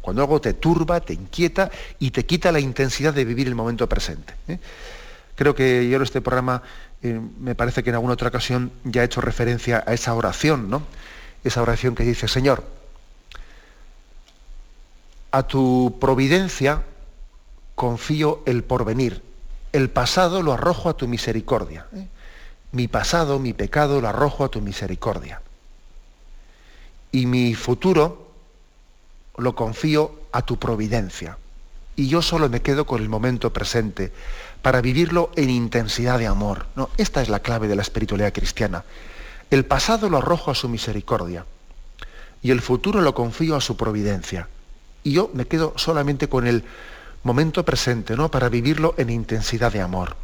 Cuando 0.00 0.22
algo 0.22 0.40
te 0.40 0.52
turba, 0.54 0.98
te 0.98 1.12
inquieta 1.12 1.70
y 2.00 2.10
te 2.10 2.26
quita 2.26 2.50
la 2.50 2.58
intensidad 2.58 3.14
de 3.14 3.24
vivir 3.24 3.46
el 3.46 3.54
momento 3.54 3.88
presente. 3.88 4.34
¿eh? 4.48 4.58
Creo 5.36 5.54
que 5.54 5.88
yo 5.88 5.94
en 5.94 6.02
este 6.02 6.22
programa 6.22 6.62
eh, 7.04 7.20
me 7.38 7.54
parece 7.54 7.84
que 7.84 7.90
en 7.90 7.94
alguna 7.94 8.14
otra 8.14 8.30
ocasión 8.30 8.72
ya 8.82 9.02
he 9.02 9.04
hecho 9.04 9.20
referencia 9.20 9.84
a 9.86 9.94
esa 9.94 10.12
oración, 10.12 10.68
¿no? 10.68 10.82
Esa 11.44 11.62
oración 11.62 11.94
que 11.94 12.02
dice, 12.02 12.26
Señor, 12.26 12.64
a 15.30 15.44
tu 15.44 15.98
providencia 16.00 16.82
confío 17.76 18.42
el 18.44 18.64
porvenir. 18.64 19.22
El 19.70 19.88
pasado 19.88 20.42
lo 20.42 20.52
arrojo 20.52 20.88
a 20.88 20.96
tu 20.96 21.06
misericordia. 21.06 21.86
¿eh? 21.94 22.08
Mi 22.74 22.88
pasado, 22.88 23.38
mi 23.38 23.52
pecado 23.52 24.00
lo 24.00 24.08
arrojo 24.08 24.42
a 24.42 24.48
tu 24.48 24.60
misericordia. 24.60 25.40
Y 27.12 27.26
mi 27.26 27.54
futuro 27.54 28.32
lo 29.36 29.54
confío 29.54 30.10
a 30.32 30.42
tu 30.42 30.58
providencia. 30.58 31.38
Y 31.94 32.08
yo 32.08 32.20
solo 32.20 32.48
me 32.48 32.62
quedo 32.62 32.84
con 32.84 33.00
el 33.00 33.08
momento 33.08 33.52
presente 33.52 34.10
para 34.60 34.80
vivirlo 34.80 35.30
en 35.36 35.50
intensidad 35.50 36.18
de 36.18 36.26
amor. 36.26 36.66
¿no? 36.74 36.90
Esta 36.96 37.22
es 37.22 37.28
la 37.28 37.38
clave 37.38 37.68
de 37.68 37.76
la 37.76 37.82
espiritualidad 37.82 38.32
cristiana. 38.32 38.82
El 39.52 39.64
pasado 39.64 40.10
lo 40.10 40.18
arrojo 40.18 40.50
a 40.50 40.56
su 40.56 40.68
misericordia 40.68 41.46
y 42.42 42.50
el 42.50 42.60
futuro 42.60 43.00
lo 43.02 43.14
confío 43.14 43.54
a 43.54 43.60
su 43.60 43.76
providencia. 43.76 44.48
Y 45.04 45.12
yo 45.12 45.30
me 45.32 45.46
quedo 45.46 45.74
solamente 45.76 46.28
con 46.28 46.48
el 46.48 46.64
momento 47.22 47.64
presente, 47.64 48.16
¿no? 48.16 48.32
Para 48.32 48.48
vivirlo 48.48 48.96
en 48.98 49.10
intensidad 49.10 49.72
de 49.72 49.80
amor. 49.80 50.23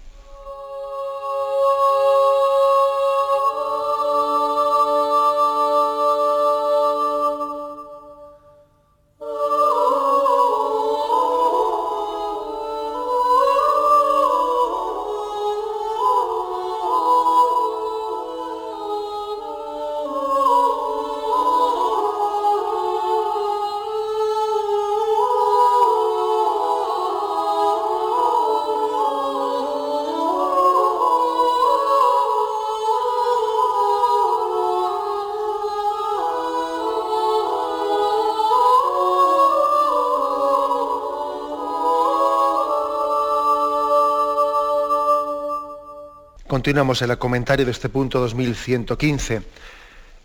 Continuamos 46.61 47.01
en 47.01 47.09
el 47.09 47.17
comentario 47.17 47.65
de 47.65 47.71
este 47.71 47.89
punto 47.89 48.19
2115. 48.19 49.41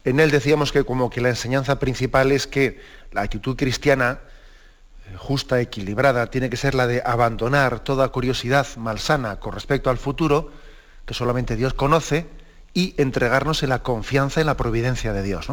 En 0.04 0.20
él 0.20 0.30
decíamos 0.30 0.70
que 0.70 0.84
como 0.84 1.08
que 1.08 1.22
la 1.22 1.30
enseñanza 1.30 1.78
principal 1.78 2.30
es 2.30 2.46
que 2.46 2.78
la 3.12 3.22
actitud 3.22 3.56
cristiana 3.56 4.18
eh, 5.06 5.16
justa, 5.16 5.62
equilibrada, 5.62 6.26
tiene 6.26 6.50
que 6.50 6.58
ser 6.58 6.74
la 6.74 6.86
de 6.86 7.00
abandonar 7.02 7.80
toda 7.80 8.10
curiosidad 8.10 8.66
malsana 8.76 9.40
con 9.40 9.54
respecto 9.54 9.88
al 9.88 9.96
futuro, 9.96 10.52
que 11.06 11.14
solamente 11.14 11.56
Dios 11.56 11.72
conoce, 11.72 12.26
y 12.74 12.94
entregarnos 12.98 13.62
en 13.62 13.70
la 13.70 13.82
confianza 13.82 14.42
en 14.42 14.46
la 14.48 14.58
providencia 14.58 15.14
de 15.14 15.22
Dios. 15.22 15.46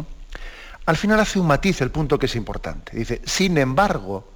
Al 0.84 0.96
final 0.98 1.18
hace 1.18 1.40
un 1.40 1.46
matiz 1.46 1.80
el 1.80 1.92
punto 1.92 2.18
que 2.18 2.26
es 2.26 2.36
importante. 2.36 2.94
Dice, 2.94 3.22
sin 3.24 3.56
embargo, 3.56 4.28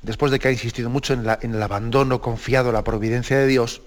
después 0.00 0.30
de 0.30 0.38
que 0.38 0.46
ha 0.46 0.52
insistido 0.52 0.90
mucho 0.90 1.12
en 1.12 1.54
el 1.54 1.62
abandono 1.64 2.20
confiado 2.20 2.68
a 2.68 2.72
la 2.72 2.84
providencia 2.84 3.36
de 3.36 3.48
Dios, 3.48 3.82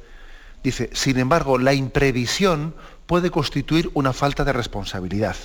Dice, 0.64 0.90
sin 0.94 1.18
embargo, 1.18 1.58
la 1.58 1.74
imprevisión 1.74 2.76
puede 3.08 3.32
constituir 3.32 3.90
una 3.94 4.14
falta 4.14 4.44
de 4.44 4.54
responsabilidad. 4.54 5.36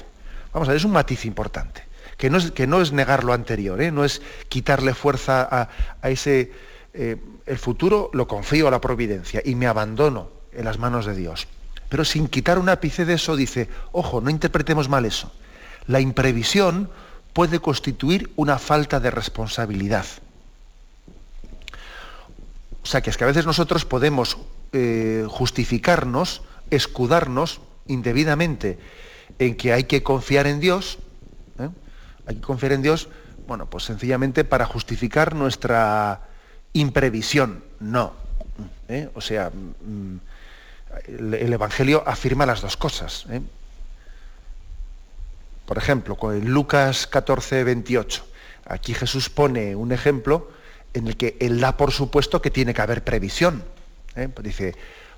Vamos 0.52 0.68
a 0.68 0.72
ver, 0.72 0.78
es 0.78 0.84
un 0.84 0.92
matiz 0.92 1.24
importante, 1.24 1.84
que 2.16 2.30
no 2.30 2.38
es, 2.38 2.50
que 2.50 2.66
no 2.66 2.80
es 2.80 2.92
negar 2.92 3.24
lo 3.24 3.32
anterior, 3.32 3.80
¿eh? 3.80 3.90
no 3.90 4.04
es 4.04 4.22
quitarle 4.48 4.94
fuerza 4.94 5.68
a, 6.02 6.10
ese... 6.10 6.52
Eh, 6.94 7.16
el 7.46 7.58
futuro 7.58 8.10
lo 8.12 8.26
confío 8.26 8.68
a 8.68 8.70
la 8.70 8.80
providencia 8.80 9.42
y 9.44 9.54
me 9.54 9.66
abandono 9.66 10.30
en 10.52 10.64
las 10.64 10.78
manos 10.78 11.06
de 11.06 11.14
Dios. 11.14 11.46
Pero 11.88 12.04
sin 12.04 12.26
quitar 12.28 12.58
un 12.58 12.68
ápice 12.68 13.04
de 13.04 13.14
eso 13.14 13.36
dice, 13.36 13.68
ojo, 13.92 14.20
no 14.20 14.30
interpretemos 14.30 14.88
mal 14.88 15.04
eso. 15.04 15.30
La 15.86 16.00
imprevisión 16.00 16.90
puede 17.32 17.60
constituir 17.60 18.32
una 18.34 18.58
falta 18.58 18.98
de 18.98 19.10
responsabilidad. 19.10 20.06
O 22.82 22.86
sea, 22.86 23.02
que 23.02 23.10
es 23.10 23.16
que 23.16 23.24
a 23.24 23.28
veces 23.28 23.46
nosotros 23.46 23.84
podemos 23.84 24.38
eh, 24.72 25.24
justificarnos, 25.28 26.42
escudarnos 26.70 27.60
indebidamente 27.86 28.78
en 29.38 29.56
que 29.56 29.72
hay 29.72 29.84
que 29.84 30.02
confiar 30.02 30.46
en 30.46 30.60
Dios, 30.60 30.98
¿eh? 31.58 31.68
hay 32.26 32.36
que 32.36 32.40
confiar 32.40 32.72
en 32.72 32.82
Dios, 32.82 33.08
bueno, 33.46 33.66
pues 33.66 33.84
sencillamente 33.84 34.44
para 34.44 34.66
justificar 34.66 35.34
nuestra 35.34 36.22
imprevisión. 36.72 37.62
No. 37.80 38.12
¿eh? 38.88 39.08
O 39.14 39.20
sea, 39.20 39.50
mm, 39.50 40.16
el, 41.06 41.52
Evangelio 41.52 42.02
afirma 42.06 42.46
las 42.46 42.60
dos 42.60 42.76
cosas. 42.76 43.26
Por 45.66 45.78
ejemplo, 45.78 46.16
con 46.16 46.44
Lucas 46.44 47.06
14, 47.06 47.64
28. 47.64 48.26
Aquí 48.66 48.94
Jesús 48.94 49.28
pone 49.30 49.76
un 49.76 49.92
ejemplo 49.92 50.50
en 50.94 51.08
el 51.08 51.16
que 51.16 51.36
él 51.40 51.60
da 51.60 51.76
por 51.76 51.92
supuesto 51.92 52.40
que 52.40 52.50
tiene 52.50 52.74
que 52.74 52.82
haber 52.82 53.04
previsión. 53.04 53.62
¿Eh? 54.16 54.28
Dice, 54.42 54.74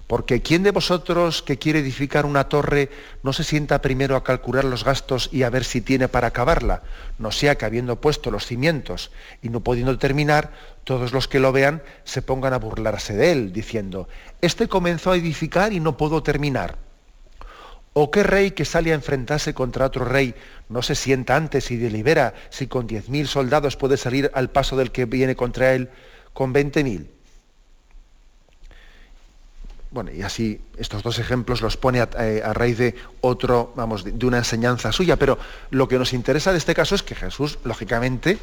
porque 0.08 0.40
¿quién 0.40 0.62
de 0.62 0.70
vosotros 0.70 1.42
que 1.42 1.58
quiere 1.58 1.80
edificar 1.80 2.24
una 2.24 2.48
torre 2.48 2.88
no 3.22 3.34
se 3.34 3.44
sienta 3.44 3.82
primero 3.82 4.16
a 4.16 4.24
calcular 4.24 4.64
los 4.64 4.82
gastos 4.82 5.28
y 5.32 5.42
a 5.42 5.50
ver 5.50 5.64
si 5.64 5.82
tiene 5.82 6.08
para 6.08 6.28
acabarla? 6.28 6.82
No 7.18 7.30
sea 7.30 7.58
que 7.58 7.66
habiendo 7.66 8.00
puesto 8.00 8.30
los 8.30 8.46
cimientos 8.46 9.10
y 9.42 9.50
no 9.50 9.60
pudiendo 9.60 9.98
terminar, 9.98 10.50
todos 10.84 11.12
los 11.12 11.28
que 11.28 11.40
lo 11.40 11.52
vean 11.52 11.82
se 12.04 12.22
pongan 12.22 12.54
a 12.54 12.58
burlarse 12.58 13.14
de 13.14 13.32
él, 13.32 13.52
diciendo, 13.52 14.08
este 14.40 14.66
comenzó 14.66 15.12
a 15.12 15.16
edificar 15.16 15.74
y 15.74 15.80
no 15.80 15.98
pudo 15.98 16.22
terminar. 16.22 16.78
¿O 17.92 18.10
qué 18.10 18.22
rey 18.22 18.52
que 18.52 18.64
sale 18.64 18.92
a 18.92 18.94
enfrentarse 18.94 19.52
contra 19.52 19.84
otro 19.84 20.06
rey 20.06 20.34
no 20.70 20.80
se 20.80 20.94
sienta 20.94 21.36
antes 21.36 21.70
y 21.70 21.76
delibera 21.76 22.32
si 22.48 22.66
con 22.66 22.86
diez 22.86 23.10
mil 23.10 23.28
soldados 23.28 23.76
puede 23.76 23.98
salir 23.98 24.30
al 24.32 24.50
paso 24.50 24.74
del 24.76 24.90
que 24.90 25.04
viene 25.04 25.36
contra 25.36 25.74
él 25.74 25.90
con 26.32 26.54
veinte 26.54 26.82
mil? 26.82 27.10
Y 30.06 30.22
así 30.22 30.60
estos 30.76 31.02
dos 31.02 31.18
ejemplos 31.18 31.60
los 31.60 31.76
pone 31.76 32.00
a, 32.00 32.08
eh, 32.18 32.42
raíz 32.52 32.78
de 32.78 32.94
otro, 33.20 33.72
vamos, 33.74 34.04
de, 34.04 34.26
una 34.26 34.38
enseñanza 34.38 34.92
suya, 34.92 35.16
pero 35.16 35.38
lo 35.70 35.88
que 35.88 35.98
nos 35.98 36.12
interesa 36.12 36.52
de 36.52 36.58
este 36.58 36.74
caso 36.74 36.94
es 36.94 37.02
que 37.02 37.14
Jesús, 37.14 37.58
lógicamente, 37.64 38.38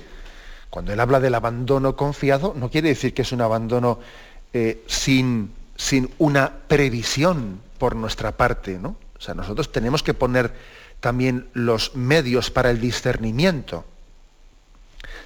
cuando 0.69 0.91
él 0.91 0.99
habla 0.99 1.19
del 1.19 1.35
abandono 1.35 1.95
confiado, 1.95 2.53
no 2.57 2.69
quiere 2.69 2.89
decir 2.89 3.13
que 3.13 3.21
es 3.21 3.31
un 3.31 3.41
abandono 3.41 3.99
eh, 4.51 4.83
sin, 4.87 5.53
sin 5.77 6.11
una 6.17 6.51
previsión 6.67 7.61
por 7.77 7.95
nuestra 7.95 8.33
parte, 8.33 8.77
¿no? 8.77 8.97
O 9.17 9.21
sea, 9.21 9.33
nosotros 9.33 9.71
tenemos 9.71 10.03
que 10.03 10.13
poner 10.13 10.53
también 10.99 11.47
los 11.53 11.95
medios 11.95 12.51
para 12.51 12.69
el 12.69 12.81
discernimiento. 12.81 13.85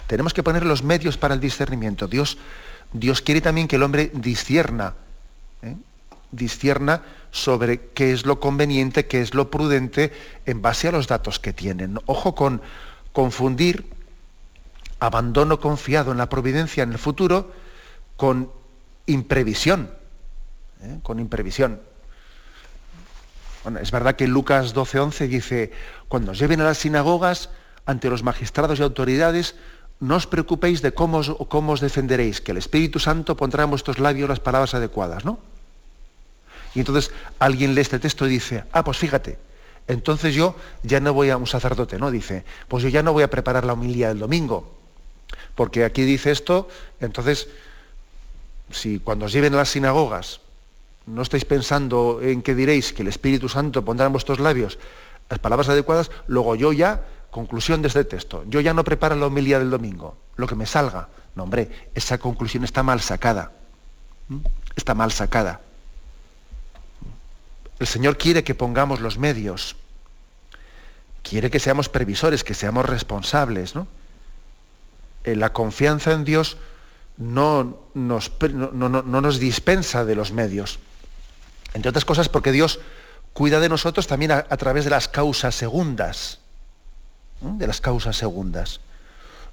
Tenemos 0.08 0.34
que 0.34 0.43
poner 0.43 0.66
los 0.66 0.84
medios 0.84 1.18
para 1.18 1.34
el 1.34 1.39
discernimiento. 1.39 2.08
Dios, 2.08 2.38
Dios 2.93 3.22
quiere 3.22 3.41
también 3.41 3.68
que 3.68 3.78
el 3.78 3.84
hombre 3.84 4.12
discierna. 4.14 4.93
¿eh? 5.62 5.76
Discierna 6.32 7.03
sobre 7.32 7.89
qué 7.91 8.11
es 8.11 8.25
lo 8.25 8.39
conveniente, 8.39 9.07
qué 9.07 9.21
es 9.21 9.34
lo 9.34 9.51
prudente 9.51 10.11
en 10.45 10.61
base 10.61 10.88
a 10.88 10.91
los 10.91 11.07
datos 11.07 11.39
que 11.39 11.53
tienen. 11.53 11.99
Ojo 12.05 12.36
con 12.36 12.61
confundir 13.11 13.89
abandono 14.99 15.59
confiado 15.59 16.11
en 16.11 16.17
la 16.17 16.30
providencia 16.30 16.84
en 16.84 16.91
el 16.91 16.97
futuro 16.97 17.51
con 18.17 18.51
imprevisión. 19.05 19.91
¿eh? 20.82 20.99
Con 21.03 21.19
imprevisión. 21.19 21.82
Es 23.82 23.91
verdad 23.91 24.15
que 24.15 24.27
Lucas 24.27 24.73
12:11 24.73 25.27
dice, 25.27 25.71
cuando 26.07 26.32
os 26.32 26.39
lleven 26.39 26.61
a 26.61 26.65
las 26.65 26.77
sinagogas 26.77 27.49
ante 27.86 28.09
los 28.09 28.23
magistrados 28.23 28.80
y 28.80 28.84
autoridades, 28.84 29.55
no 29.99 30.15
os 30.15 30.27
preocupéis 30.27 30.82
de 30.82 30.93
cómo 30.93 31.17
os, 31.17 31.36
cómo 31.49 31.73
os 31.73 31.82
defenderéis, 31.82 32.39
que 32.39 32.51
el 32.51 32.57
Espíritu 32.57 32.99
Santo 32.99 33.36
pondrá 33.36 33.63
en 33.63 33.69
vuestros 33.69 33.99
labios 33.99 34.30
las 34.30 34.39
palabras 34.39 34.73
adecuadas, 34.73 35.25
¿no? 35.25 35.39
Y 36.76 36.80
entonces 36.80 37.11
alguien 37.39 37.76
lee 37.76 37.82
este 37.82 37.99
texto 37.99 38.28
y 38.28 38.30
dice, 38.30 38.63
ah, 38.72 38.84
pues 38.84 38.97
fíjate, 38.97 39.38
entonces 39.88 40.36
yo 40.36 40.55
ya 40.84 40.99
no 40.99 41.13
voy 41.13 41.32
a 41.32 41.38
un 41.38 41.47
sacerdote, 41.47 41.97
¿no? 41.97 42.11
Dice, 42.11 42.45
pues 42.67 42.84
yo 42.84 42.89
ya 42.89 43.01
no 43.01 43.11
voy 43.11 43.24
a 43.24 43.30
preparar 43.30 43.65
la 43.65 43.74
homilía 43.74 44.09
del 44.09 44.20
domingo, 44.20 44.72
porque 45.55 45.84
aquí 45.84 46.03
dice 46.03 46.32
esto, 46.32 46.67
entonces, 46.99 47.47
si 48.72 48.99
cuando 48.99 49.26
os 49.26 49.32
lleven 49.32 49.53
a 49.55 49.57
las 49.57 49.70
sinagogas 49.70 50.41
no 51.07 51.24
estáis 51.24 51.43
pensando 51.43 52.20
en 52.22 52.43
que 52.43 52.53
diréis 52.53 52.93
que 52.93 53.01
el 53.01 53.07
Espíritu 53.07 53.49
Santo 53.49 53.84
pondrá 53.84 54.05
en 54.05 54.11
vuestros 54.11 54.39
labios 54.39 54.78
las 55.28 55.39
palabras 55.39 55.70
adecuadas, 55.70 56.11
luego 56.28 56.55
yo 56.55 56.72
ya, 56.72 57.03
conclusión 57.32 57.82
de 57.82 57.88
este 57.88 58.03
texto, 58.03 58.43
yo 58.47 58.61
ya 58.61 58.74
no 58.74 58.84
preparo 58.84 59.15
la 59.15 59.26
homilía 59.26 59.57
del 59.57 59.72
domingo, 59.72 60.17
lo 60.36 60.47
que 60.47 60.55
me 60.55 60.65
salga. 60.65 61.07
No, 61.36 61.43
hombre, 61.43 61.89
esa 61.95 62.17
conclusión 62.17 62.63
está 62.63 62.84
mal 62.84 63.01
sacada. 63.01 63.51
Está 64.76 64.93
mal 64.93 65.11
sacada. 65.11 65.61
El 67.80 67.88
Señor 67.88 68.17
quiere 68.17 68.43
que 68.43 68.55
pongamos 68.55 68.99
los 68.99 69.17
medios, 69.17 69.75
quiere 71.23 71.49
que 71.49 71.59
seamos 71.59 71.89
previsores, 71.89 72.43
que 72.43 72.53
seamos 72.53 72.86
responsables. 72.86 73.75
¿no? 73.75 73.88
Eh, 75.23 75.36
la 75.36 75.53
confianza 75.53 76.11
en 76.11 76.23
Dios 76.23 76.57
no 77.17 77.77
nos, 77.93 78.32
no, 78.53 78.89
nos, 78.89 79.39
dispensa 79.39 80.05
de 80.05 80.15
los 80.15 80.32
medios. 80.32 80.80
Entre 81.73 81.89
otras 81.89 82.05
cosas 82.05 82.30
porque 82.30 82.51
Dios 82.51 82.80
cuida 83.34 83.59
de 83.59 83.69
nosotros 83.69 84.07
también 84.07 84.32
a, 84.32 84.43
través 84.43 84.86
de 84.86 84.89
las 84.89 85.07
causas 85.07 85.53
segundas. 85.55 86.39
De 87.41 87.67
las 87.67 87.80
causas 87.80 88.17
segundas. 88.17 88.80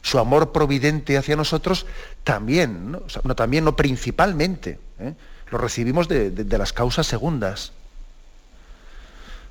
Su 0.03 0.19
amor 0.19 0.53
providente 0.53 1.19
hacia 1.19 1.37
nosotros 1.37 1.87
también, 2.25 2.93
no, 2.93 3.35
también, 3.35 3.65
no 3.65 3.77
principalmente. 3.77 4.79
¿eh? 5.01 5.15
Lo 5.51 5.59
recibimos 5.59 6.09
de, 6.09 6.45
las 6.59 6.73
causas 6.73 7.07
segundas. 7.07 7.73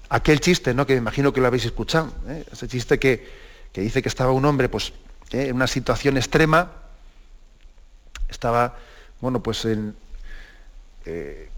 Aquel 0.10 0.39
chiste, 0.39 0.74
¿no? 0.74 0.86
que 0.86 0.93
me 0.93 0.99
imagino 0.99 1.34
que 1.34 1.41
lo 1.41 1.47
habéis 1.47 1.66
escuchado, 1.66 2.14
¿eh? 2.28 2.45
ese 2.51 2.68
chiste 2.68 2.99
que, 2.99 3.28
que, 3.72 3.82
dice 3.82 4.01
que 4.01 4.10
estaba 4.10 4.32
un 4.32 4.45
hombre 4.45 4.70
pues, 4.70 4.93
¿eh? 5.32 5.47
en 5.47 5.56
una 5.56 5.68
situación 5.68 6.18
extrema, 6.18 6.72
estaba, 8.30 8.78
bueno, 9.20 9.41
pues 9.41 9.66
en, 9.66 9.95
eh, 11.06 11.49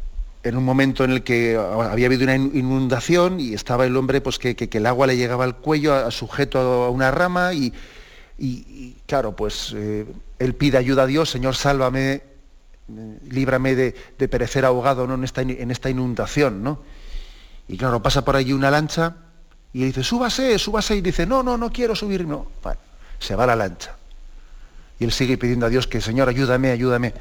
en 0.43 0.55
un 0.55 0.63
momento 0.63 1.03
en 1.03 1.11
el 1.11 1.23
que 1.23 1.57
había 1.57 2.05
habido 2.05 2.23
una 2.23 2.35
inundación 2.35 3.39
y 3.41 3.53
estaba 3.53 3.85
el 3.85 3.97
hombre, 3.97 4.21
pues 4.21 4.39
que, 4.39 4.55
el 4.71 4.85
agua 4.85 5.07
le 5.07 5.17
llegaba 5.17 5.43
al 5.43 5.57
cuello, 5.57 6.09
sujeto 6.11 6.59
a 6.59 6.89
una 6.89 7.11
rama 7.11 7.53
y, 7.53 7.73
claro, 9.07 9.35
pues 9.35 9.73
él 9.73 10.53
pide 10.57 10.77
ayuda 10.77 11.03
a 11.03 11.07
Dios, 11.07 11.29
Señor, 11.29 11.55
sálvame, 11.55 12.21
líbrame 13.29 13.75
de, 13.75 13.91
perecer 14.29 14.63
ahogado 14.63 15.13
en, 15.13 15.23
esta, 15.25 15.41
en 15.41 15.69
esta 15.69 15.89
inundación, 15.89 16.63
¿no? 16.63 16.79
Y 17.67 17.77
claro, 17.77 18.01
pasa 18.01 18.23
por 18.23 18.35
allí 18.35 18.53
una 18.53 18.71
lancha 18.71 19.15
y 19.73 19.83
dice, 19.83 20.03
súbase, 20.03 20.57
súbase, 20.57 20.95
y 20.95 21.01
dice, 21.01 21.25
no, 21.25 21.43
no, 21.43 21.57
no 21.57 21.71
quiero 21.71 21.95
subirme. 21.95 22.31
No. 22.31 22.47
se 23.19 23.35
va 23.35 23.45
la 23.45 23.55
lancha. 23.55 23.95
Y 24.99 25.03
él 25.03 25.11
sigue 25.11 25.37
pidiendo 25.37 25.65
a 25.65 25.69
Dios 25.69 25.87
que, 25.87 26.01
Señor, 26.01 26.29
ayúdame, 26.29 26.71
ayúdame. 26.71 27.13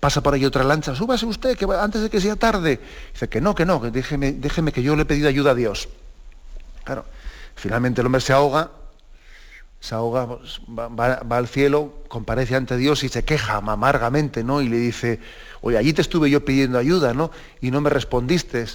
Pasa 0.00 0.22
por 0.22 0.34
ahí 0.34 0.44
otra 0.44 0.64
lancha, 0.64 0.94
súbase 0.94 1.26
usted, 1.26 1.56
que 1.56 1.64
antes 1.64 2.02
de 2.02 2.10
que 2.10 2.20
sea 2.20 2.36
tarde. 2.36 2.80
Dice 3.12 3.28
que 3.28 3.40
no, 3.40 3.54
que 3.54 3.66
no, 3.66 3.80
que 3.80 3.90
déjeme, 3.90 4.32
déjeme 4.32 4.72
que 4.72 4.82
yo 4.82 4.96
le 4.96 5.02
he 5.02 5.04
pedido 5.04 5.28
ayuda 5.28 5.50
a 5.50 5.54
Dios. 5.54 5.88
Claro, 6.84 7.04
finalmente 7.54 8.00
el 8.00 8.06
hombre 8.06 8.20
se 8.20 8.32
ahoga, 8.32 8.70
se 9.80 9.94
ahoga, 9.94 10.26
pues, 10.26 10.60
va, 10.68 11.14
al 11.36 11.48
cielo, 11.48 11.92
comparece 12.08 12.56
ante 12.56 12.76
Dios 12.76 13.04
y 13.04 13.08
se 13.08 13.24
queja 13.24 13.56
amargamente, 13.56 14.42
¿no? 14.44 14.62
Y 14.62 14.68
le 14.68 14.78
dice, 14.78 15.20
oye, 15.60 15.76
allí 15.76 15.92
te 15.92 16.02
estuve 16.02 16.30
yo 16.30 16.44
pidiendo 16.44 16.78
ayuda, 16.78 17.12
¿no? 17.12 17.30
Y 17.60 17.70
no 17.70 17.80
me 17.80 17.90
respondiste 17.90 18.66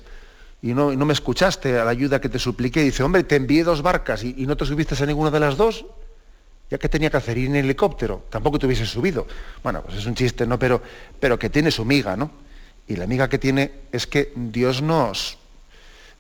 y 0.62 0.74
no, 0.74 0.94
no 0.94 1.06
me 1.06 1.14
escuchaste 1.14 1.80
a 1.80 1.86
la 1.86 1.92
ayuda 1.92 2.22
que 2.22 2.30
te 2.30 2.40
supliqué. 2.40 2.82
dice, 2.82 3.04
hombre, 3.04 3.24
te 3.24 3.36
envié 3.36 3.64
dos 3.64 3.82
barcas 3.82 4.24
y, 4.24 4.34
no 4.46 4.56
te 4.56 4.66
subiste 4.66 5.02
a 5.02 5.08
ninguna 5.08 5.32
de 5.32 5.40
las 5.40 5.58
dos 5.58 5.86
ya 6.70 6.78
que 6.78 6.88
tenía 6.88 7.10
que 7.10 7.18
hacer 7.18 7.38
ir 7.38 7.48
en 7.48 7.58
helicóptero, 7.58 8.24
tampoco 8.30 8.58
te 8.58 8.66
hubiese 8.66 8.86
subido. 8.86 9.28
Bueno, 9.62 9.82
pues 9.82 9.98
es 9.98 10.06
un 10.06 10.16
chiste, 10.16 10.48
¿no? 10.48 10.58
Pero, 10.58 10.82
pero 11.20 11.38
que 11.38 11.50
tiene 11.50 11.70
su 11.70 11.84
miga, 11.84 12.16
¿no? 12.16 12.32
Y 12.88 12.96
la 12.96 13.08
miga 13.08 13.28
que 13.28 13.38
tiene 13.38 13.72
es 13.92 14.08
que 14.08 14.32
Dios 14.38 14.82
nos, 14.82 15.38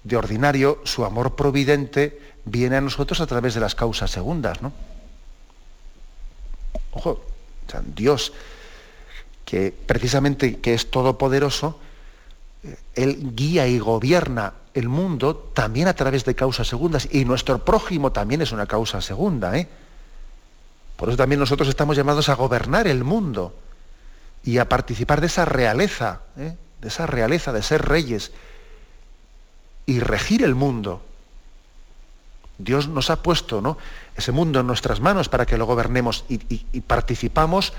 de 0.04 0.18
ordinario, 0.18 0.82
su 0.84 1.06
amor 1.06 1.38
providente 1.38 2.20
viene 2.44 2.76
a 2.76 2.82
nosotros 2.82 3.22
a 3.22 3.28
través 3.28 3.54
de 3.54 3.62
las 3.62 3.76
causas 3.76 4.12
segundas, 4.12 4.62
¿no? 4.62 4.74
Ojo, 6.92 7.24
Dios, 7.96 8.34
que 9.46 9.74
precisamente 9.86 10.60
que 10.60 10.74
es 10.74 10.92
todopoderoso, 10.92 11.80
Él 12.95 13.34
guía 13.36 13.68
y 13.68 13.80
gobierna 13.80 14.53
el 14.74 14.88
mundo 14.88 15.36
también 15.36 15.88
a 15.88 15.93
través 15.93 16.26
de 16.26 16.36
causas 16.36 16.68
segundas. 16.68 17.07
Y 17.12 17.26
nuestro 17.26 17.64
prójimo 17.66 18.12
también 18.12 18.41
es 18.41 18.51
una 18.51 18.66
causa 18.66 19.01
segunda, 19.01 19.57
¿eh? 19.57 19.68
Por 20.95 21.09
eso 21.09 21.18
también 21.18 21.39
nosotros 21.39 21.68
estamos 21.68 21.97
llamados 21.97 22.30
a 22.30 22.36
gobernar 22.36 22.88
el 22.88 23.03
mundo 23.03 23.55
y 24.43 24.59
a 24.59 24.70
participar 24.70 25.20
de 25.20 25.28
esa 25.28 25.45
realeza, 25.45 26.22
¿eh? 26.38 26.55
de 26.80 26.88
esa 26.88 27.07
realeza 27.07 27.51
de 27.51 27.64
ser 27.64 27.88
reyes 27.88 28.32
y 29.88 29.99
regir 29.99 30.43
el 30.43 30.53
mundo. 30.53 31.01
Dios 32.57 32.88
nos 32.88 33.09
ha 33.09 33.24
puesto 33.24 33.62
¿no? 33.62 33.78
ese 34.16 34.32
mundo 34.32 34.59
en 34.59 34.68
nuestras 34.68 34.99
manos 34.99 35.30
para 35.30 35.45
que 35.45 35.57
lo 35.57 35.66
gobernemos 35.66 36.26
y, 36.30 36.38
participamos 36.82 37.74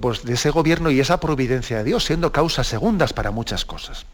pues, 0.00 0.24
de, 0.24 0.34
ese 0.34 0.50
gobierno 0.50 0.90
y 0.90 1.00
esa 1.00 1.20
providencia 1.20 1.78
de 1.78 1.84
Dios, 1.84 2.04
siendo 2.04 2.32
causas 2.32 2.66
segundas 2.66 3.12
para 3.12 3.30
muchas 3.30 3.64
cosas. 3.64 4.06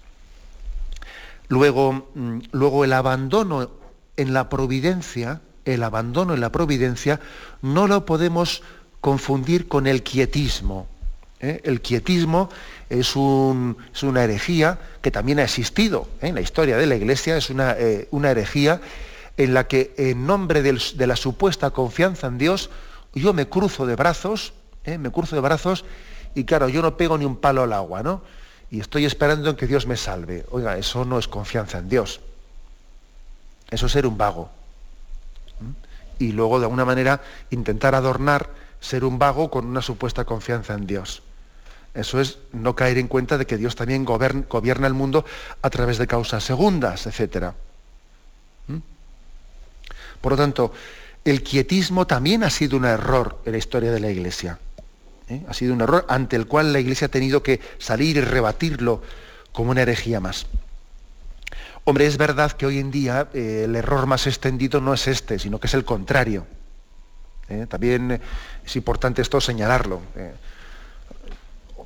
Luego, 1.49 2.09
mm, 2.15 2.39
luego 2.53 2.85
el 2.85 2.93
abandono 2.93 3.71
en 4.17 4.33
la 4.33 4.49
providencia 4.49 5.41
el 5.67 5.83
abandono 5.83 6.33
en 6.33 6.41
la 6.41 6.51
providencia 6.51 7.21
no 7.61 7.87
lo 7.87 8.07
podemos 8.07 8.63
confundir 9.01 9.69
con 9.69 9.87
el 9.87 10.03
quietismo. 10.03 10.87
¿eh? 11.41 11.61
El 11.65 11.83
quietismo 11.83 12.49
es, 12.89 13.15
una 13.17 13.75
herejía 14.25 14.79
que 15.03 15.11
también 15.11 15.41
ha 15.41 15.45
existido 15.45 16.09
¿eh? 16.23 16.29
en 16.29 16.37
la 16.37 16.41
historia 16.41 16.77
de 16.77 16.87
la 16.87 16.95
Iglesia, 16.95 17.37
es 17.37 17.51
una, 17.51 17.73
eh, 17.73 18.09
herejía 18.25 18.81
en 19.37 19.53
la 19.53 19.67
que 19.67 19.93
en 19.99 20.27
nombre 20.27 20.63
de 20.63 21.07
la 21.07 21.17
supuesta 21.17 21.71
confianza 21.71 22.29
en 22.29 22.39
Dios, 22.39 22.71
yo 23.13 23.35
me 23.35 23.49
cruzo 23.49 23.85
de 23.87 23.97
brazos, 23.97 24.55
me 24.99 25.11
cruzo 25.11 25.37
de 25.37 25.43
brazos 25.43 25.85
y 26.35 26.45
claro, 26.45 26.69
yo 26.69 26.83
no 26.83 26.97
pego 26.97 27.19
ni 27.19 27.25
un 27.25 27.37
palo 27.37 27.63
al 27.63 27.73
agua, 27.73 28.03
¿no? 28.03 28.23
Y 28.71 28.81
estoy 28.81 29.05
esperando 29.05 29.51
en 29.51 29.57
que 29.57 29.67
Dios 29.67 29.87
me 29.87 29.97
salve. 29.97 30.45
Oiga, 30.51 30.77
eso 30.77 31.05
no 31.05 31.19
es 31.19 31.29
confianza 31.29 31.79
en 31.79 31.89
Dios. 31.89 32.21
Eso 33.71 33.87
es 33.87 33.93
ser 33.93 34.07
un 34.07 34.17
vago 34.19 34.51
y 36.19 36.33
luego 36.33 36.59
de 36.59 36.65
alguna 36.65 36.85
manera 36.85 37.21
intentar 37.51 37.95
adornar 37.95 38.49
ser 38.81 39.05
un 39.05 39.19
vago 39.19 39.51
con 39.51 39.67
una 39.67 39.83
supuesta 39.83 40.25
confianza 40.25 40.75
en 40.75 40.87
Dios. 40.87 41.23
Eso 41.95 42.21
es 42.21 42.39
no 42.53 42.77
caer 42.77 42.99
en 42.99 43.09
cuenta 43.09 43.39
de 43.39 43.47
que 43.47 43.57
Dios 43.57 43.75
también 43.75 44.05
gobierna, 44.05 44.87
el 44.87 44.95
mundo 44.95 45.25
a 45.63 45.71
través 45.71 45.99
de 45.99 46.07
causas 46.07 46.45
segundas, 46.45 47.07
etc. 47.07 47.53
Por 50.21 50.33
lo 50.33 50.37
tanto, 50.37 50.73
el 51.25 51.43
quietismo 51.43 52.07
también 52.07 52.45
ha 52.45 52.51
sido 52.51 52.77
un 52.77 52.85
error 52.85 53.39
en 53.45 53.53
la 53.53 53.59
historia 53.59 53.93
de 53.93 54.01
la 54.01 54.11
Iglesia. 54.11 54.59
¿Eh? 55.29 55.45
Ha 55.49 55.55
sido 55.55 55.75
un 55.75 55.81
error 55.81 56.07
ante 56.09 56.37
el 56.37 56.47
cual 56.47 56.73
la 56.73 56.81
Iglesia 56.81 57.07
ha 57.07 57.11
tenido 57.11 57.43
que 57.43 57.61
salir 57.79 58.17
y 58.17 58.21
rebatirlo 58.21 59.03
como 59.53 59.71
una 59.71 59.83
herejía 59.83 60.21
más. 60.21 60.47
Hombre, 61.85 62.07
es 62.07 62.17
verdad 62.17 62.53
que 62.53 62.67
hoy 62.67 62.79
en 62.79 62.91
día 62.91 63.29
eh, 63.33 63.63
el 63.65 63.77
error 63.77 64.07
más 64.07 64.27
extendido 64.27 64.81
no 64.81 64.93
es 64.95 65.07
este, 65.07 65.39
sino 65.39 65.61
que 65.61 65.69
es 65.69 65.75
el 65.75 65.85
contrario. 65.85 66.47
¿eh? 67.49 67.67
También 67.69 68.21
es 68.65 68.77
importante 68.77 69.23
esto 69.23 69.41
señalarlo. 69.41 70.01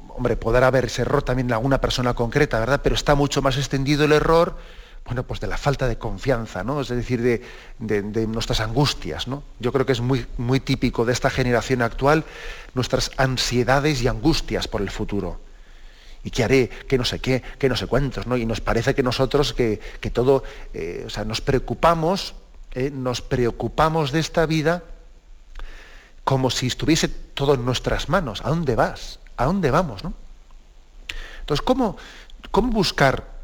Hombre, 0.08 0.36
podrá 0.36 0.66
haber 0.66 0.86
ese 0.86 1.02
error 1.02 1.22
también 1.22 1.48
en 1.48 1.52
alguna 1.54 1.80
persona 1.80 2.14
concreta, 2.14 2.58
¿verdad? 2.58 2.80
Pero 2.82 2.94
está 2.94 3.14
mucho 3.14 3.42
más 3.42 3.56
extendido 3.56 4.04
el 4.04 4.12
error, 4.12 4.56
bueno, 5.04 5.24
pues 5.24 5.40
de 5.40 5.46
la 5.46 5.56
falta 5.56 5.88
de 5.88 5.98
confianza, 5.98 6.62
¿no? 6.62 6.80
Es 6.80 6.88
decir, 6.88 7.20
de, 7.20 8.26
nuestras 8.26 8.60
angustias, 8.60 9.26
¿no? 9.26 9.42
Yo 9.58 9.72
creo 9.72 9.84
que 9.84 9.92
es 9.92 10.00
muy, 10.00 10.26
muy 10.38 10.60
típico 10.60 11.04
de 11.04 11.12
esta 11.12 11.30
generación 11.30 11.82
actual 11.82 12.24
nuestras 12.74 13.10
ansiedades 13.16 14.02
y 14.02 14.08
angustias 14.08 14.68
por 14.68 14.82
el 14.82 14.90
futuro 14.90 15.40
y 16.22 16.30
qué 16.30 16.44
haré, 16.44 16.68
qué 16.68 16.98
no 16.98 17.04
sé 17.04 17.18
qué, 17.18 17.42
qué 17.58 17.68
no 17.68 17.76
sé 17.76 17.86
cuántos, 17.86 18.26
¿no? 18.26 18.36
Y 18.36 18.46
nos 18.46 18.60
parece 18.60 18.94
que 18.94 19.02
nosotros, 19.02 19.54
que, 19.54 19.80
todo, 20.12 20.44
eh, 20.74 21.04
o 21.06 21.10
sea, 21.10 21.24
nos 21.24 21.40
preocupamos, 21.40 22.34
eh, 22.72 22.90
nos 22.92 23.22
preocupamos 23.22 24.12
de 24.12 24.20
esta 24.20 24.46
vida 24.46 24.84
como 26.24 26.50
si 26.50 26.66
estuviese 26.66 27.08
todo 27.08 27.54
en 27.54 27.64
nuestras 27.64 28.08
manos. 28.08 28.42
¿A 28.44 28.50
dónde 28.50 28.76
vas? 28.76 29.18
¿A 29.36 29.46
dónde 29.46 29.70
vamos? 29.70 30.04
¿no? 30.04 30.12
Entonces, 31.40 31.64
¿cómo, 31.64 31.96
¿cómo 32.50 32.70
buscar 32.70 33.39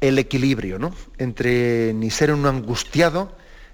el 0.00 0.18
equilibrio 0.18 0.78
¿no? 0.78 0.94
entre 1.18 1.92
ni 1.94 2.10
ser 2.10 2.32
un 2.32 2.46
angustiado 2.46 3.32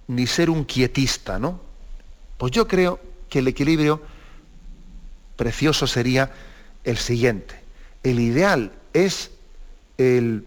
ni 0.09 0.27
ser 0.27 0.51
un 0.51 0.65
quietista? 0.65 1.39
¿no? 1.39 1.61
Pues 2.39 2.53
yo 2.53 2.67
creo 2.67 3.01
que 3.29 3.41
el 3.41 3.49
equilibrio 3.49 4.03
precioso 5.37 5.87
sería 5.87 6.33
el 6.85 6.99
siguiente 6.99 7.67
el 8.07 8.21
ideal 8.21 8.71
es 8.93 9.31
el 9.99 10.47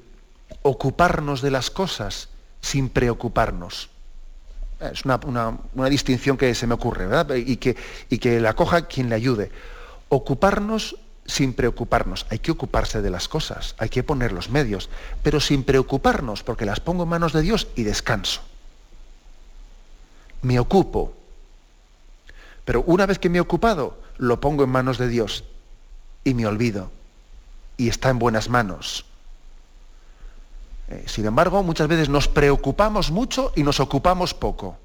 ocuparnos 0.61 1.41
de 1.41 1.51
las 1.51 1.69
cosas 1.69 2.29
sin 2.61 2.89
preocuparnos. 2.89 3.89
Es 4.79 5.03
una, 5.03 5.59
distinción 5.89 6.37
que 6.37 6.55
se 6.55 6.67
me 6.67 6.73
ocurre, 6.73 7.05
¿verdad? 7.05 7.35
Y 7.35 7.57
que, 7.57 7.75
y 8.09 8.17
que 8.17 8.39
la 8.39 8.53
coja 8.53 8.87
quien 8.87 9.09
le 9.09 9.15
ayude. 9.15 9.51
Ocuparnos 10.07 10.95
sin 11.29 11.53
preocuparnos. 11.53 12.25
Hay 12.29 12.39
que 12.39 12.51
ocuparse 12.51 13.01
de 13.01 13.09
las 13.09 13.27
cosas, 13.27 13.75
hay 13.77 13.89
que 13.89 14.03
poner 14.03 14.31
los 14.31 14.49
medios, 14.49 14.89
pero 15.23 15.39
sin 15.39 15.63
preocuparnos, 15.63 16.43
porque 16.43 16.65
las 16.65 16.79
pongo 16.79 17.03
en 17.03 17.09
manos 17.09 17.33
de 17.33 17.41
Dios 17.41 17.67
y 17.75 17.83
descanso. 17.83 18.41
Me 20.41 20.59
ocupo. 20.59 21.13
Pero 22.65 22.83
una 22.83 23.05
vez 23.05 23.19
que 23.19 23.29
me 23.29 23.37
he 23.37 23.41
ocupado, 23.41 24.01
lo 24.17 24.39
pongo 24.39 24.63
en 24.63 24.69
manos 24.69 24.97
de 24.97 25.07
Dios 25.07 25.43
y 26.23 26.33
me 26.33 26.45
olvido. 26.45 26.91
Y 27.77 27.89
está 27.89 28.09
en 28.09 28.19
buenas 28.19 28.49
manos. 28.49 29.05
Eh, 30.89 31.03
sin 31.07 31.25
embargo, 31.25 31.63
muchas 31.63 31.87
veces 31.87 32.09
nos 32.09 32.27
preocupamos 32.27 33.11
mucho 33.11 33.53
y 33.55 33.63
nos 33.63 33.79
ocupamos 33.79 34.33
poco. 34.33 34.77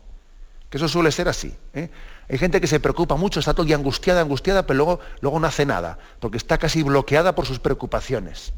Que 0.70 0.76
eso 0.76 0.88
suele 0.88 1.10
ser 1.10 1.28
así. 1.28 1.54
¿eh? 1.72 1.90
Hay 2.28 2.38
gente 2.38 2.60
que 2.60 2.66
se 2.66 2.80
preocupa 2.80 3.16
mucho, 3.16 3.40
está 3.40 3.52
todo 3.52 3.66
el 3.66 3.72
angustiada, 3.74 4.20
angustiada, 4.20 4.66
pero 4.66 4.78
luego, 4.78 5.00
luego 5.20 5.38
no 5.40 5.46
hace 5.46 5.66
nada, 5.66 5.98
porque 6.20 6.38
está 6.38 6.58
casi 6.58 6.82
bloqueada 6.82 7.34
por 7.34 7.46
sus 7.46 7.58
preocupaciones. 7.58 8.52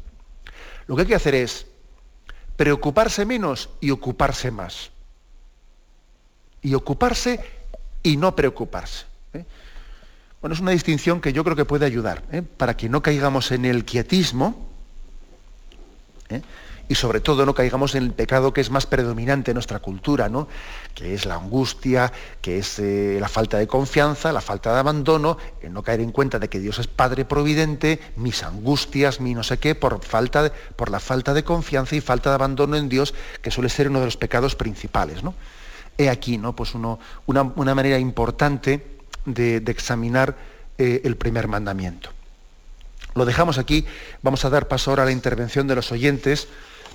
Lo 0.87 0.95
que 0.95 1.01
hay 1.01 1.07
que 1.07 1.15
hacer 1.15 1.35
es 1.35 1.67
preocuparse 2.55 3.25
menos 3.25 3.69
y 3.81 3.91
ocuparse 3.91 4.51
más. 4.51 4.91
Y 6.61 6.73
ocuparse 6.73 7.39
y 8.03 8.17
no 8.17 8.35
preocuparse. 8.35 9.05
¿eh? 9.33 9.45
Bueno, 10.41 10.53
es 10.53 10.61
una 10.61 10.71
distinción 10.71 11.19
que 11.19 11.33
yo 11.33 11.43
creo 11.43 11.55
que 11.55 11.65
puede 11.65 11.85
ayudar, 11.85 12.23
para 12.57 12.77
que 12.77 12.89
no 12.89 13.01
caigamos 13.01 13.51
en 13.51 13.65
el 13.65 13.83
quietismo 13.85 14.67
y 16.89 16.95
sobre 16.95 17.19
todo 17.19 17.45
no 17.45 17.53
caigamos 17.53 17.95
en 17.95 18.03
el 18.03 18.11
pecado 18.13 18.53
que 18.53 18.61
es 18.61 18.69
más 18.69 18.85
predominante 18.85 19.51
en 19.51 19.55
nuestra 19.55 19.79
cultura, 19.79 20.29
¿no? 20.29 20.47
que 20.95 21.13
es 21.13 21.25
la 21.25 21.35
angustia, 21.35 22.11
que 22.41 22.59
es 22.59 22.79
eh, 22.79 23.17
la 23.19 23.27
falta 23.27 23.57
de 23.57 23.67
confianza, 23.67 24.31
la 24.31 24.41
falta 24.41 24.73
de 24.73 24.79
abandono, 24.79 25.37
el 25.61 25.73
no 25.73 25.83
caer 25.83 26.01
en 26.01 26.11
cuenta 26.11 26.39
de 26.39 26.49
que 26.49 26.59
Dios 26.59 26.79
es 26.79 26.87
Padre 26.87 27.25
Providente, 27.25 27.99
mis 28.15 28.43
angustias, 28.43 29.19
mi 29.19 29.33
no 29.33 29.43
sé 29.43 29.57
qué, 29.57 29.75
por, 29.75 30.03
falta 30.03 30.51
por 30.75 30.89
la 30.89 30.99
falta 30.99 31.33
de 31.33 31.43
confianza 31.43 31.95
y 31.95 32.01
falta 32.01 32.29
de 32.29 32.35
abandono 32.35 32.77
en 32.77 32.89
Dios, 32.89 33.13
que 33.41 33.51
suele 33.51 33.69
ser 33.69 33.89
uno 33.89 33.99
de 33.99 34.05
los 34.05 34.17
pecados 34.17 34.55
principales. 34.55 35.23
¿no? 35.23 35.33
He 35.97 36.09
aquí 36.09 36.37
¿no? 36.37 36.55
pues 36.55 36.73
uno, 36.73 36.99
una, 37.25 37.43
manera 37.75 37.99
importante 37.99 38.85
de, 39.25 39.57
examinar 39.67 40.35
eh, 40.77 41.01
el 41.03 41.17
primer 41.17 41.47
mandamiento. 41.47 42.11
Lo 43.17 43.25
dejamos 43.25 43.57
aquí, 43.57 43.85
vamos 44.21 44.45
a 44.45 44.49
dar 44.51 44.67
paso 44.67 44.91
ahora 44.91 45.01
a 45.03 45.05
la 45.07 45.11
intervención 45.11 45.67
de 45.67 45.73
los 45.75 45.91
oyentes. 45.91 46.47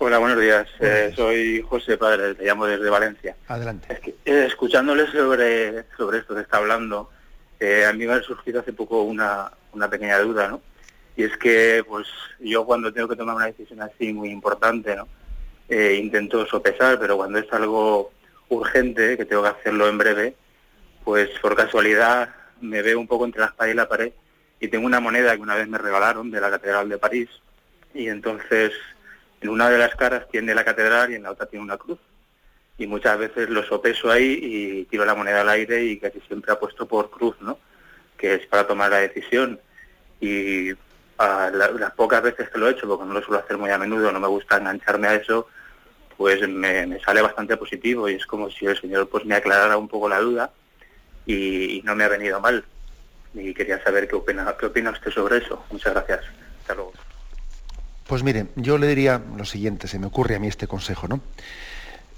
Hola, 0.00 0.18
buenos 0.18 0.40
días. 0.40 0.68
Eh, 0.78 1.12
soy 1.16 1.60
José 1.60 1.98
Padre, 1.98 2.36
te 2.36 2.44
llamo 2.44 2.66
desde 2.66 2.88
Valencia. 2.88 3.34
Adelante. 3.48 4.00
Eh, 4.24 4.44
escuchándole 4.46 5.10
sobre, 5.10 5.86
sobre 5.96 6.18
esto 6.18 6.36
que 6.36 6.42
está 6.42 6.58
hablando, 6.58 7.10
eh, 7.58 7.84
a 7.84 7.92
mí 7.92 8.06
me 8.06 8.12
ha 8.12 8.22
surgido 8.22 8.60
hace 8.60 8.72
poco 8.72 9.02
una, 9.02 9.50
una 9.72 9.90
pequeña 9.90 10.20
duda, 10.20 10.46
¿no? 10.46 10.62
Y 11.16 11.24
es 11.24 11.36
que, 11.36 11.84
pues, 11.88 12.06
yo 12.38 12.64
cuando 12.64 12.92
tengo 12.92 13.08
que 13.08 13.16
tomar 13.16 13.34
una 13.34 13.46
decisión 13.46 13.82
así 13.82 14.12
muy 14.12 14.30
importante, 14.30 14.94
¿no? 14.94 15.08
intento 15.70 16.46
sopesar, 16.46 16.98
pero 16.98 17.18
cuando 17.18 17.38
es 17.38 17.52
algo 17.52 18.10
urgente, 18.48 19.18
que 19.18 19.26
tengo 19.26 19.42
que 19.42 19.48
hacerlo 19.50 19.86
en 19.86 19.98
breve, 19.98 20.34
pues 21.04 21.28
por 21.42 21.54
casualidad 21.54 22.34
me 22.62 22.80
veo 22.80 22.98
un 22.98 23.06
poco 23.06 23.26
entre 23.26 23.40
la 23.40 23.48
espada 23.48 23.70
y 23.70 23.74
la 23.74 23.86
pared 23.86 24.12
y 24.60 24.68
tengo 24.68 24.86
una 24.86 25.00
moneda 25.00 25.36
que 25.36 25.42
una 25.42 25.56
vez 25.56 25.68
me 25.68 25.76
regalaron 25.76 26.30
de 26.30 26.40
la 26.40 26.48
Catedral 26.48 26.88
de 26.88 26.96
París 26.96 27.28
y 27.92 28.08
entonces 28.08 28.72
en 29.40 29.48
una 29.48 29.70
de 29.70 29.78
las 29.78 29.94
caras 29.94 30.26
tiene 30.30 30.54
la 30.54 30.64
catedral 30.64 31.12
y 31.12 31.16
en 31.16 31.22
la 31.22 31.32
otra 31.32 31.46
tiene 31.46 31.64
una 31.64 31.76
cruz. 31.76 31.98
Y 32.76 32.86
muchas 32.86 33.18
veces 33.18 33.48
lo 33.48 33.64
sopeso 33.64 34.10
ahí 34.10 34.38
y 34.40 34.84
tiro 34.84 35.04
la 35.04 35.14
moneda 35.14 35.40
al 35.40 35.48
aire 35.48 35.84
y 35.84 35.98
casi 35.98 36.20
siempre 36.20 36.52
apuesto 36.52 36.86
por 36.86 37.10
cruz, 37.10 37.36
¿no? 37.40 37.58
Que 38.16 38.34
es 38.34 38.46
para 38.46 38.66
tomar 38.66 38.90
la 38.90 38.98
decisión. 38.98 39.60
Y 40.20 40.72
las 41.18 41.92
pocas 41.96 42.22
veces 42.22 42.48
que 42.48 42.58
lo 42.58 42.68
he 42.68 42.72
hecho, 42.72 42.86
porque 42.86 43.04
no 43.04 43.14
lo 43.14 43.22
suelo 43.22 43.40
hacer 43.40 43.58
muy 43.58 43.70
a 43.70 43.78
menudo, 43.78 44.12
no 44.12 44.20
me 44.20 44.28
gusta 44.28 44.58
engancharme 44.58 45.08
a 45.08 45.14
eso, 45.14 45.48
pues 46.16 46.46
me, 46.48 47.00
sale 47.00 47.22
bastante 47.22 47.56
positivo 47.56 48.08
y 48.08 48.14
es 48.14 48.26
como 48.26 48.50
si 48.50 48.66
el 48.66 48.78
Señor 48.80 49.08
pues 49.08 49.24
me 49.24 49.36
aclarara 49.36 49.76
un 49.76 49.88
poco 49.88 50.08
la 50.08 50.20
duda 50.20 50.50
y, 51.26 51.80
no 51.84 51.94
me 51.94 52.04
ha 52.04 52.08
venido 52.08 52.40
mal. 52.40 52.64
Y 53.34 53.54
quería 53.54 53.82
saber 53.82 54.08
qué 54.08 54.16
opina, 54.16 54.54
qué 54.58 54.66
opina 54.66 54.90
usted 54.90 55.10
sobre 55.10 55.38
eso. 55.38 55.64
Muchas 55.70 55.92
gracias. 55.94 56.20
Hasta 56.60 56.74
luego. 56.74 56.92
Pues 58.08 58.22
miren, 58.22 58.48
yo 58.56 58.78
le 58.78 58.88
diría 58.88 59.20
lo 59.36 59.44
siguiente, 59.44 59.86
se 59.86 59.98
me 59.98 60.06
ocurre 60.06 60.34
a 60.34 60.38
mí 60.38 60.48
este 60.48 60.66
consejo, 60.66 61.06
¿no? 61.08 61.20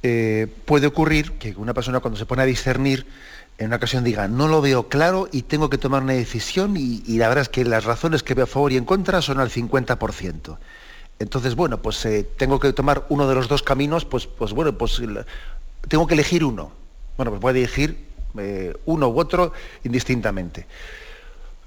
Eh, 0.04 0.46
puede 0.64 0.86
ocurrir 0.86 1.32
que 1.32 1.52
una 1.56 1.74
persona 1.74 1.98
cuando 1.98 2.16
se 2.16 2.26
pone 2.26 2.42
a 2.42 2.44
discernir, 2.46 3.06
en 3.58 3.66
una 3.66 3.76
ocasión 3.76 4.04
diga, 4.04 4.28
no 4.28 4.46
lo 4.46 4.60
veo 4.60 4.88
claro 4.88 5.28
y 5.32 5.42
tengo 5.42 5.68
que 5.68 5.78
tomar 5.78 6.04
una 6.04 6.12
decisión 6.12 6.76
y, 6.76 7.02
la 7.18 7.26
verdad 7.26 7.42
es 7.42 7.48
que 7.48 7.64
las 7.64 7.84
razones 7.84 8.22
que 8.22 8.34
veo 8.34 8.44
a 8.44 8.46
favor 8.46 8.70
y 8.70 8.76
en 8.76 8.84
contra 8.84 9.20
son 9.20 9.40
al 9.40 9.50
50%. 9.50 10.58
Entonces, 11.18 11.56
bueno, 11.56 11.82
pues 11.82 12.06
eh, 12.06 12.24
tengo 12.36 12.60
que 12.60 12.72
tomar 12.72 13.04
uno 13.08 13.28
de 13.28 13.34
los 13.34 13.48
dos 13.48 13.64
caminos, 13.64 14.04
pues, 14.04 14.28
pues 14.28 14.52
bueno, 14.52 14.78
pues 14.78 15.02
tengo 15.88 16.06
que 16.06 16.14
elegir 16.14 16.44
uno. 16.44 16.70
Bueno, 17.16 17.32
pues 17.32 17.42
voy 17.42 17.54
a 17.54 17.58
elegir 17.58 18.06
eh, 18.38 18.76
uno 18.84 19.08
u 19.08 19.18
otro 19.18 19.52
indistintamente. 19.82 20.68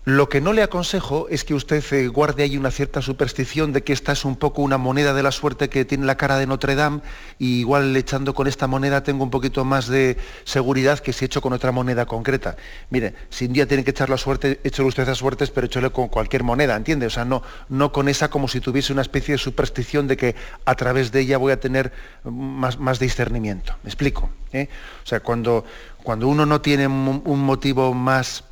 Lo 0.05 0.27
que 0.27 0.41
no 0.41 0.51
le 0.51 0.63
aconsejo 0.63 1.29
es 1.29 1.45
que 1.45 1.53
usted 1.53 1.81
eh, 1.93 2.09
guarde 2.09 2.43
ahí 2.43 2.57
una 2.57 2.71
cierta 2.71 3.01
superstición 3.01 3.71
de 3.71 3.85
que 3.85 3.93
esta 3.93 4.11
es 4.11 4.25
un 4.25 4.35
poco 4.35 4.61
una 4.61 4.77
moneda 4.77 5.13
de 5.13 5.23
la 5.23 5.31
suerte 5.31 5.69
que 5.69 5.85
tiene 5.85 6.05
la 6.05 6.17
cara 6.17 6.37
de 6.37 6.45
Notre 6.45 6.75
Dame 6.75 6.99
y 7.39 7.59
igual 7.59 7.95
echando 7.95 8.33
con 8.33 8.47
esta 8.47 8.67
moneda 8.67 9.01
tengo 9.03 9.23
un 9.23 9.29
poquito 9.29 9.63
más 9.63 9.87
de 9.87 10.17
seguridad 10.43 10.99
que 10.99 11.13
si 11.13 11.23
echo 11.23 11.39
con 11.39 11.53
otra 11.53 11.71
moneda 11.71 12.05
concreta. 12.05 12.57
Mire, 12.89 13.13
si 13.29 13.45
un 13.45 13.53
día 13.53 13.65
tiene 13.65 13.85
que 13.85 13.91
echar 13.91 14.09
la 14.09 14.17
suerte, 14.17 14.59
échale 14.65 14.89
usted 14.89 15.07
a 15.07 15.15
suertes, 15.15 15.51
pero 15.51 15.67
échale 15.67 15.89
con 15.89 16.09
cualquier 16.09 16.43
moneda, 16.43 16.75
¿entiende? 16.75 17.05
O 17.05 17.09
sea, 17.09 17.23
no, 17.23 17.41
no 17.69 17.93
con 17.93 18.09
esa 18.09 18.29
como 18.29 18.49
si 18.49 18.59
tuviese 18.59 18.91
una 18.91 19.03
especie 19.03 19.35
de 19.35 19.37
superstición 19.37 20.09
de 20.09 20.17
que 20.17 20.35
a 20.65 20.75
través 20.75 21.13
de 21.13 21.21
ella 21.21 21.37
voy 21.37 21.53
a 21.53 21.61
tener 21.61 21.93
más, 22.25 22.77
más 22.77 22.99
discernimiento. 22.99 23.77
¿Me 23.83 23.87
explico? 23.87 24.29
¿Eh? 24.51 24.67
O 25.01 25.07
sea, 25.07 25.21
cuando, 25.21 25.63
cuando 26.03 26.27
uno 26.27 26.45
no 26.45 26.59
tiene 26.59 26.87
un 26.87 27.45
motivo 27.45 27.93
más 27.93 28.43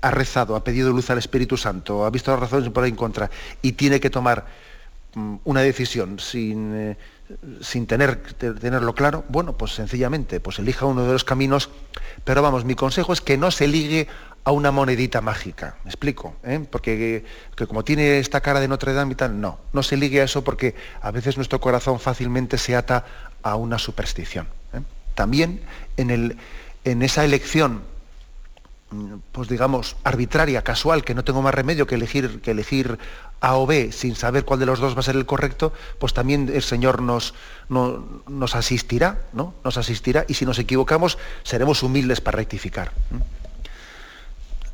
ha 0.00 0.10
rezado, 0.10 0.56
ha 0.56 0.64
pedido 0.64 0.92
luz 0.92 1.10
al 1.10 1.18
Espíritu 1.18 1.56
Santo, 1.56 2.04
ha 2.04 2.10
visto 2.10 2.30
las 2.30 2.40
razones 2.40 2.70
por 2.70 2.84
ahí 2.84 2.90
en 2.90 2.96
contra 2.96 3.30
y 3.62 3.72
tiene 3.72 4.00
que 4.00 4.10
tomar 4.10 4.46
mm, 5.14 5.36
una 5.44 5.60
decisión 5.60 6.18
sin, 6.18 6.74
eh, 6.74 6.96
sin 7.60 7.86
tener, 7.86 8.16
tenerlo 8.34 8.94
claro, 8.94 9.24
bueno, 9.28 9.56
pues 9.56 9.72
sencillamente, 9.72 10.40
pues 10.40 10.58
elija 10.58 10.86
uno 10.86 11.04
de 11.04 11.12
los 11.12 11.24
caminos, 11.24 11.70
pero 12.24 12.42
vamos, 12.42 12.64
mi 12.64 12.74
consejo 12.74 13.12
es 13.12 13.20
que 13.20 13.36
no 13.36 13.50
se 13.50 13.66
ligue 13.66 14.06
a 14.44 14.52
una 14.52 14.70
monedita 14.70 15.20
mágica, 15.20 15.76
¿me 15.84 15.90
explico? 15.90 16.36
¿Eh? 16.44 16.64
Porque 16.70 17.24
que 17.56 17.66
como 17.66 17.84
tiene 17.84 18.18
esta 18.18 18.40
cara 18.40 18.60
de 18.60 18.68
Notre 18.68 18.94
Dame 18.94 19.12
y 19.12 19.16
tal, 19.16 19.40
no, 19.40 19.58
no 19.72 19.82
se 19.82 19.96
ligue 19.96 20.20
a 20.20 20.24
eso 20.24 20.42
porque 20.42 20.74
a 21.02 21.10
veces 21.10 21.36
nuestro 21.36 21.60
corazón 21.60 22.00
fácilmente 22.00 22.56
se 22.56 22.74
ata 22.74 23.04
a 23.42 23.56
una 23.56 23.78
superstición. 23.78 24.46
¿eh? 24.72 24.80
también 25.14 25.60
en, 25.98 26.10
el, 26.10 26.36
en 26.84 27.02
esa 27.02 27.24
elección 27.26 27.82
pues 29.32 29.48
digamos, 29.48 29.96
arbitraria, 30.04 30.62
casual, 30.62 31.04
que 31.04 31.14
no 31.14 31.24
tengo 31.24 31.42
más 31.42 31.54
remedio 31.54 31.86
que 31.86 31.94
elegir, 31.94 32.40
que 32.40 32.50
elegir 32.50 32.98
A 33.40 33.56
o 33.56 33.66
B 33.66 33.92
sin 33.92 34.16
saber 34.16 34.44
cuál 34.44 34.60
de 34.60 34.66
los 34.66 34.80
dos 34.80 34.96
va 34.96 35.00
a 35.00 35.02
ser 35.02 35.16
el 35.16 35.26
correcto, 35.26 35.72
pues 35.98 36.12
también 36.12 36.50
el 36.52 36.62
Señor 36.62 37.00
nos, 37.00 37.34
nos 37.68 38.54
asistirá, 38.54 39.22
¿no? 39.32 39.54
Nos 39.64 39.76
asistirá 39.76 40.24
y 40.28 40.34
si 40.34 40.44
nos 40.44 40.58
equivocamos 40.58 41.18
seremos 41.42 41.82
humildes 41.82 42.20
para 42.20 42.36
rectificar. 42.36 42.92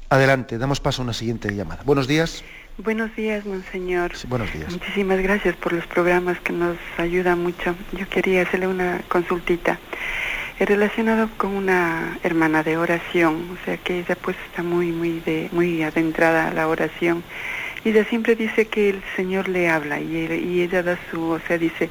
Adelante, 0.09 0.57
damos 0.57 0.81
paso 0.81 1.03
a 1.03 1.05
una 1.05 1.13
siguiente 1.13 1.55
llamada. 1.55 1.83
Buenos 1.85 2.07
días. 2.07 2.45
Buenos 2.79 3.15
días, 3.17 3.45
monseñor. 3.47 4.13
buenos 4.29 4.53
días. 4.53 4.71
Muchísimas 4.71 5.21
gracias 5.21 5.57
por 5.57 5.73
los 5.73 5.87
programas 5.87 6.39
que 6.41 6.53
nos 6.53 6.77
ayudan 6.99 7.43
mucho. 7.43 7.75
Yo 7.93 8.09
quería 8.09 8.43
hacerle 8.43 8.69
una 8.69 9.01
consultita. 9.09 9.79
He 10.59 10.65
relacionado 10.65 11.29
con 11.37 11.55
una 11.55 12.19
hermana 12.23 12.63
de 12.63 12.79
oración, 12.79 13.59
o 13.61 13.65
sea 13.67 13.77
que 13.77 13.99
ella 13.99 14.17
pues 14.17 14.39
está 14.47 14.63
muy, 14.63 14.87
muy, 14.91 15.21
de, 15.21 15.51
muy 15.53 15.83
adentrada 15.83 16.49
a 16.49 16.55
la 16.55 16.67
oración. 16.67 17.23
Y 17.85 17.91
ella 17.91 18.07
siempre 18.07 18.37
dice 18.37 18.67
que 18.67 18.89
el 18.89 19.03
Señor 19.17 19.49
le 19.49 19.69
habla 19.69 20.01
y, 20.01 20.63
ella 20.63 20.83
da 20.83 20.99
su, 21.11 21.23
o 21.23 21.39
sea, 21.41 21.59
dice, 21.59 21.91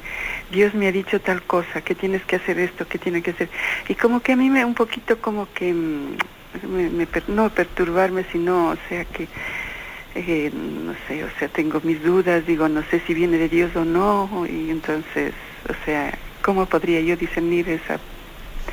Dios 0.50 0.74
me 0.74 0.88
ha 0.88 0.92
dicho 0.92 1.20
tal 1.20 1.42
cosa, 1.42 1.80
que 1.80 1.94
tienes 1.94 2.24
que 2.24 2.36
hacer 2.36 2.58
esto, 2.58 2.88
que 2.88 2.98
tiene 2.98 3.22
que 3.22 3.30
hacer. 3.30 3.48
Y 3.88 3.94
como 3.94 4.18
que 4.18 4.32
a 4.32 4.36
mí 4.36 4.50
me 4.50 4.64
un 4.64 4.74
poquito 4.74 5.20
como 5.20 5.46
que, 5.54 5.72
mm, 5.72 6.16
me, 6.68 7.06
no 7.28 7.50
perturbarme, 7.50 8.24
sino, 8.32 8.70
o 8.70 8.76
sea 8.88 9.04
que, 9.04 9.28
eh, 10.16 10.50
no 10.52 10.92
sé, 11.06 11.22
o 11.22 11.30
sea, 11.38 11.46
tengo 11.48 11.80
mis 11.84 12.02
dudas, 12.02 12.44
digo, 12.44 12.68
no 12.68 12.82
sé 12.90 13.00
si 13.06 13.14
viene 13.14 13.38
de 13.38 13.48
Dios 13.48 13.76
o 13.76 13.84
no, 13.84 14.44
y 14.50 14.70
entonces, 14.70 15.34
o 15.68 15.84
sea, 15.84 16.12
¿cómo 16.42 16.66
podría 16.66 17.00
yo 17.00 17.16
discernir 17.16 17.68
esa 17.68 18.00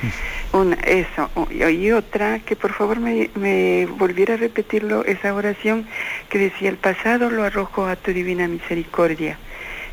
una, 0.54 0.76
eso. 0.76 1.30
Y 1.52 1.92
otra, 1.92 2.40
que 2.40 2.56
por 2.56 2.74
favor 2.74 3.00
me, 3.00 3.86
volviera 3.98 4.36
a 4.36 4.38
repetirlo, 4.38 5.06
esa 5.06 5.34
oración 5.34 5.88
que 6.30 6.40
decía, 6.40 6.70
el 6.70 6.78
pasado 6.78 7.30
lo 7.30 7.44
arrojo 7.44 7.88
a 7.88 7.96
tu 7.96 8.12
divina 8.12 8.48
misericordia, 8.48 9.38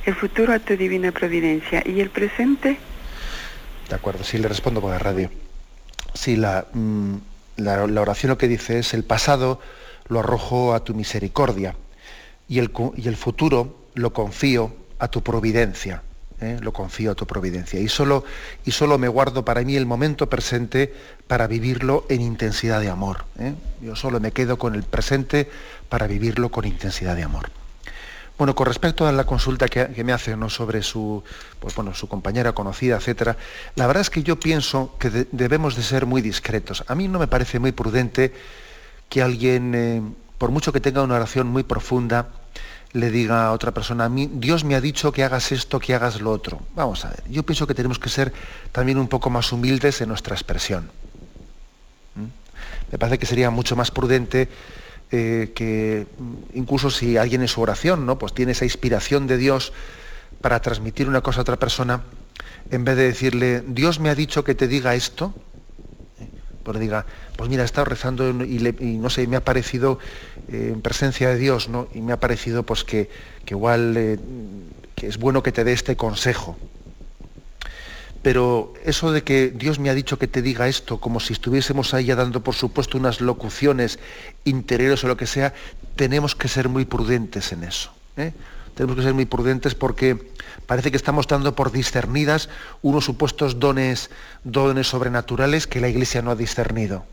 el 0.07 0.14
futuro 0.14 0.53
a 0.53 0.59
tu 0.59 0.76
divina 0.76 1.12
providencia 1.12 1.82
y 1.84 2.01
el 2.01 2.11
presente. 2.11 2.78
De 3.88 3.94
acuerdo, 3.94 4.24
sí, 4.24 4.38
le 4.38 4.48
respondo 4.48 4.80
por 4.80 4.90
la 4.90 4.98
radio. 4.98 5.30
Sí, 6.14 6.36
la, 6.36 6.66
mm, 6.72 7.16
la, 7.57 7.86
la 7.86 8.01
oración 8.01 8.30
lo 8.30 8.38
que 8.38 8.48
dice 8.48 8.78
es, 8.78 8.94
el 8.94 9.05
pasado 9.05 9.61
lo 10.09 10.20
arrojo 10.20 10.74
a 10.74 10.84
tu 10.84 10.94
misericordia 10.94 11.74
y 12.48 12.59
el, 12.59 12.70
y 12.96 13.09
el 13.09 13.16
futuro 13.16 13.86
lo 13.94 14.12
confío 14.12 14.74
a 14.98 15.09
tu 15.09 15.22
providencia. 15.22 16.03
¿Eh? 16.41 16.59
lo 16.61 16.72
confío 16.72 17.12
a 17.12 17.14
tu 17.14 17.26
providencia. 17.26 17.80
Y 17.80 17.88
solo, 17.88 18.24
y 18.64 18.70
solo 18.72 18.99
me 18.99 19.09
guardo 19.09 19.45
para 19.45 19.62
mí 19.62 19.76
el 19.76 19.86
momento 19.86 20.28
presente 20.28 20.95
para 21.26 21.47
vivirlo 21.47 22.07
en 22.09 22.20
intensidad 22.20 22.80
de 22.80 22.88
amor. 22.88 23.24
¿eh? 23.38 23.55
Yo 23.80 23.97
solo 23.97 24.20
me 24.20 24.32
quedo 24.32 24.59
con 24.59 24.74
el 24.74 24.82
presente 24.82 25.51
para 25.88 26.07
vivirlo 26.07 26.51
con 26.51 26.64
intensidad 26.64 27.16
de 27.16 27.22
amor. 27.22 27.51
Bueno, 28.41 28.55
con 28.55 28.66
respecto 28.66 29.07
a 29.07 29.12
la 29.12 29.24
consulta 29.24 29.68
que, 29.68 30.03
me 30.03 30.14
hace 30.14 30.34
¿no? 30.34 30.49
sobre 30.49 30.82
su, 30.82 31.22
pues 31.59 31.74
bueno, 31.74 31.93
su 31.93 32.09
compañera 32.09 32.55
conocida, 32.55 32.97
etcétera, 32.97 33.36
la 33.74 33.86
verdad 33.86 34.01
es 34.01 34.09
que 34.09 34.22
yo 34.22 34.41
pienso 34.41 34.97
que 34.99 35.26
debemos 35.30 35.76
de 35.76 35.82
ser 35.82 36.07
muy 36.07 36.22
discretos. 36.22 36.82
A 36.86 36.95
mí 36.95 37.07
no 37.07 37.18
me 37.18 37.26
parece 37.26 37.59
muy 37.59 37.72
prudente 37.72 38.32
que 39.11 39.20
alguien, 39.20 39.74
eh, 39.74 40.03
por 40.38 40.53
mucho 40.53 40.72
que 40.72 40.80
tenga 40.80 41.03
una 41.03 41.16
oración 41.16 41.49
muy 41.49 41.64
profunda, 41.64 42.28
le 42.93 43.11
diga 43.11 43.47
a 43.47 43.53
otra 43.53 43.72
persona, 43.72 44.07
a 44.07 44.09
mí, 44.09 44.28
Dios 44.32 44.64
me 44.64 44.74
ha 44.74 44.80
dicho 44.80 45.12
que 45.12 45.22
hagas 45.22 45.53
esto, 45.53 45.78
que 45.78 45.95
hagas 45.95 46.20
lo 46.20 46.32
otro. 46.32 46.61
Vamos 46.74 47.05
a 47.05 47.11
ver, 47.11 47.22
yo 47.30 47.45
pienso 47.45 47.66
que 47.66 47.74
tenemos 47.74 47.99
que 47.99 48.09
ser 48.09 48.32
también 48.72 48.99
un 48.99 49.09
poco 49.09 49.30
más 49.30 49.53
humildes 49.53 50.01
en 50.01 50.09
nuestra 50.09 50.34
expresión. 50.34 50.91
¿Mm? 52.16 52.93
Me 52.93 52.99
parece 52.99 53.18
que 53.18 53.26
sería 53.26 53.51
mucho 53.51 53.76
más 53.76 53.91
prudente 53.91 54.49
eh, 55.12 55.53
que 55.55 56.07
incluso 56.55 56.91
si 56.91 57.16
alguien 57.16 57.43
en 57.43 57.49
su 57.49 57.61
oración 57.61 58.07
¿no? 58.07 58.18
pues 58.18 58.32
tiene 58.32 58.53
esa 58.53 58.64
inspiración 58.64 59.26
de 59.26 59.38
Dios 59.38 59.72
para 60.41 60.61
transmitir 60.61 61.09
una 61.09 61.20
cosa 61.20 61.41
a 61.41 61.43
otra 61.43 61.59
persona, 61.59 62.03
en 62.70 62.84
vez 62.84 62.97
de 62.97 63.05
decirle, 63.05 63.62
Dios 63.66 64.01
me 64.01 64.11
ha 64.11 64.14
dicho 64.14 64.45
que 64.45 64.55
te 64.55 64.68
diga 64.68 64.95
esto, 64.95 65.34
pues 66.62 66.76
le 66.76 66.82
diga, 66.82 67.06
pues 67.36 67.48
mira, 67.48 67.62
he 67.62 67.66
estado 67.66 67.86
rezando 67.86 68.28
y, 68.28 68.98
no 68.98 69.11
sé, 69.11 69.26
me 69.26 69.36
ha 69.36 69.44
parecido 69.44 69.98
eh, 70.48 70.70
en 70.72 70.82
presencia 70.82 71.28
de 71.28 71.36
Dios, 71.36 71.68
¿no? 71.68 71.88
Y 71.94 72.00
me 72.00 72.12
ha 72.12 72.20
parecido 72.20 72.62
pues 72.64 72.84
que, 72.84 73.08
igual 73.46 73.96
eh, 73.96 74.18
que 74.94 75.06
es 75.06 75.18
bueno 75.18 75.42
que 75.42 75.52
te 75.52 75.64
dé 75.64 75.72
este 75.72 75.96
consejo. 75.96 76.56
Pero 78.22 78.74
eso 78.84 79.12
de 79.12 79.22
que 79.22 79.48
Dios 79.48 79.78
me 79.78 79.88
ha 79.88 79.94
dicho 79.94 80.18
que 80.18 80.26
te 80.26 80.42
diga 80.42 80.68
esto, 80.68 81.00
como 81.00 81.20
si 81.20 81.32
estuviésemos 81.32 81.94
ahí 81.94 82.06
ya 82.06 82.16
dando 82.16 82.42
por 82.42 82.54
supuesto 82.54 82.98
unas 82.98 83.22
locuciones 83.22 83.98
interiores 84.44 85.02
o 85.04 85.08
lo 85.08 85.16
que 85.16 85.26
sea, 85.26 85.54
tenemos 85.96 86.34
que 86.34 86.48
ser 86.48 86.68
muy 86.68 86.84
prudentes 86.84 87.52
en 87.52 87.64
eso. 87.64 87.92
¿eh? 88.18 88.32
Tenemos 88.80 88.96
que 88.96 89.02
ser 89.02 89.12
muy 89.12 89.26
prudentes 89.26 89.74
porque 89.74 90.32
parece 90.64 90.90
que 90.90 90.96
estamos 90.96 91.28
dando 91.28 91.54
por 91.54 91.70
discernidas 91.70 92.48
unos 92.80 93.04
supuestos 93.04 93.60
dones, 93.60 94.08
dones 94.42 94.86
sobrenaturales 94.86 95.66
que 95.66 95.82
la 95.82 95.90
Iglesia 95.90 96.22
no 96.22 96.30
ha 96.30 96.34
discernido. 96.34 97.04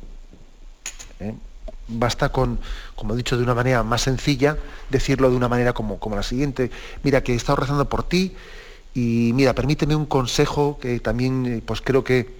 ¿eh? 1.19 1.33
Basta 1.89 2.29
con, 2.29 2.61
como 2.95 3.13
he 3.13 3.17
dicho 3.17 3.35
de 3.35 3.43
una 3.43 3.53
manera 3.53 3.83
más 3.83 4.03
sencilla, 4.03 4.55
decirlo 4.89 5.29
de 5.29 5.35
una 5.35 5.49
manera 5.49 5.73
como, 5.73 5.99
como 5.99 6.15
la 6.15 6.23
siguiente. 6.23 6.71
Mira, 7.03 7.21
que 7.21 7.33
he 7.33 7.35
estado 7.35 7.57
rezando 7.57 7.89
por 7.89 8.03
ti 8.03 8.33
y 8.93 9.31
mira, 9.33 9.53
permíteme 9.53 9.93
un 9.93 10.05
consejo 10.05 10.79
que 10.79 11.01
también 11.01 11.45
eh, 11.45 11.61
pues 11.65 11.81
creo 11.81 12.01
que, 12.01 12.33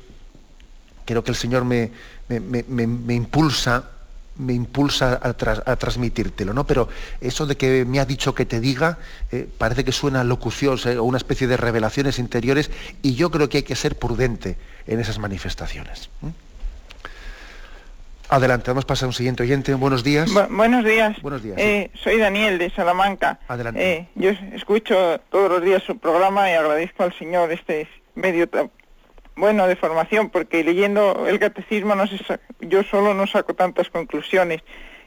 creo 1.03 1.25
que 1.25 1.31
el 1.31 1.37
Señor 1.37 1.65
me, 1.65 1.91
me, 2.29 3.13
impulsa 3.13 3.91
me 4.37 4.53
impulsa 4.53 5.19
a, 5.21 5.75
transmitírtelo, 5.75 6.53
¿no? 6.53 6.65
Pero 6.65 6.89
eso 7.21 7.45
de 7.45 7.57
que 7.57 7.85
me 7.85 7.99
ha 7.99 8.05
dicho 8.05 8.35
que 8.35 8.45
te 8.45 8.59
diga, 8.59 8.97
eh, 9.31 9.47
parece 9.57 9.83
que 9.83 9.91
suena 9.91 10.23
locución 10.23 10.77
o 10.99 11.03
una 11.03 11.17
especie 11.17 11.47
de 11.47 11.57
revelaciones 11.57 12.19
interiores 12.19 12.71
y 13.01 13.15
yo 13.15 13.31
creo 13.31 13.49
que 13.49 13.57
hay 13.57 13.63
que 13.63 13.75
ser 13.75 13.97
prudente 13.97 14.57
en 14.85 14.99
esas 14.99 15.19
manifestaciones. 15.19 16.09
Adelante, 18.29 18.69
vamos 18.71 18.83
a 18.83 18.87
pasar 18.87 19.05
a 19.05 19.07
un 19.07 19.13
siguiente 19.13 19.43
oyente. 19.43 19.73
Buenos 19.73 20.03
días. 20.03 20.29
buenos 20.49 20.83
días. 20.83 21.21
Buenos 21.21 21.41
días. 21.41 21.57
Eh, 21.57 21.89
soy 22.03 22.17
Daniel 22.17 22.57
de 22.57 22.69
Salamanca. 22.71 23.39
Adelante. 23.47 23.91
Eh, 23.91 24.07
yo 24.15 24.31
escucho 24.53 25.21
todos 25.29 25.49
los 25.49 25.63
días 25.63 25.81
su 25.83 25.97
programa 25.97 26.49
y 26.51 26.53
agradezco 26.53 27.03
al 27.03 27.13
Señor 27.17 27.51
este 27.53 27.87
medio 28.15 28.49
bueno 29.37 29.67
de 29.67 29.75
formación, 29.75 30.29
porque 30.29 30.63
leyendo 30.63 31.27
el 31.27 31.39
catecismo 31.39 31.95
no 31.95 32.05
yo 32.59 32.83
solo 32.83 33.13
no 33.13 33.27
saco 33.27 33.53
tantas 33.53 33.89
conclusiones. 33.89 34.61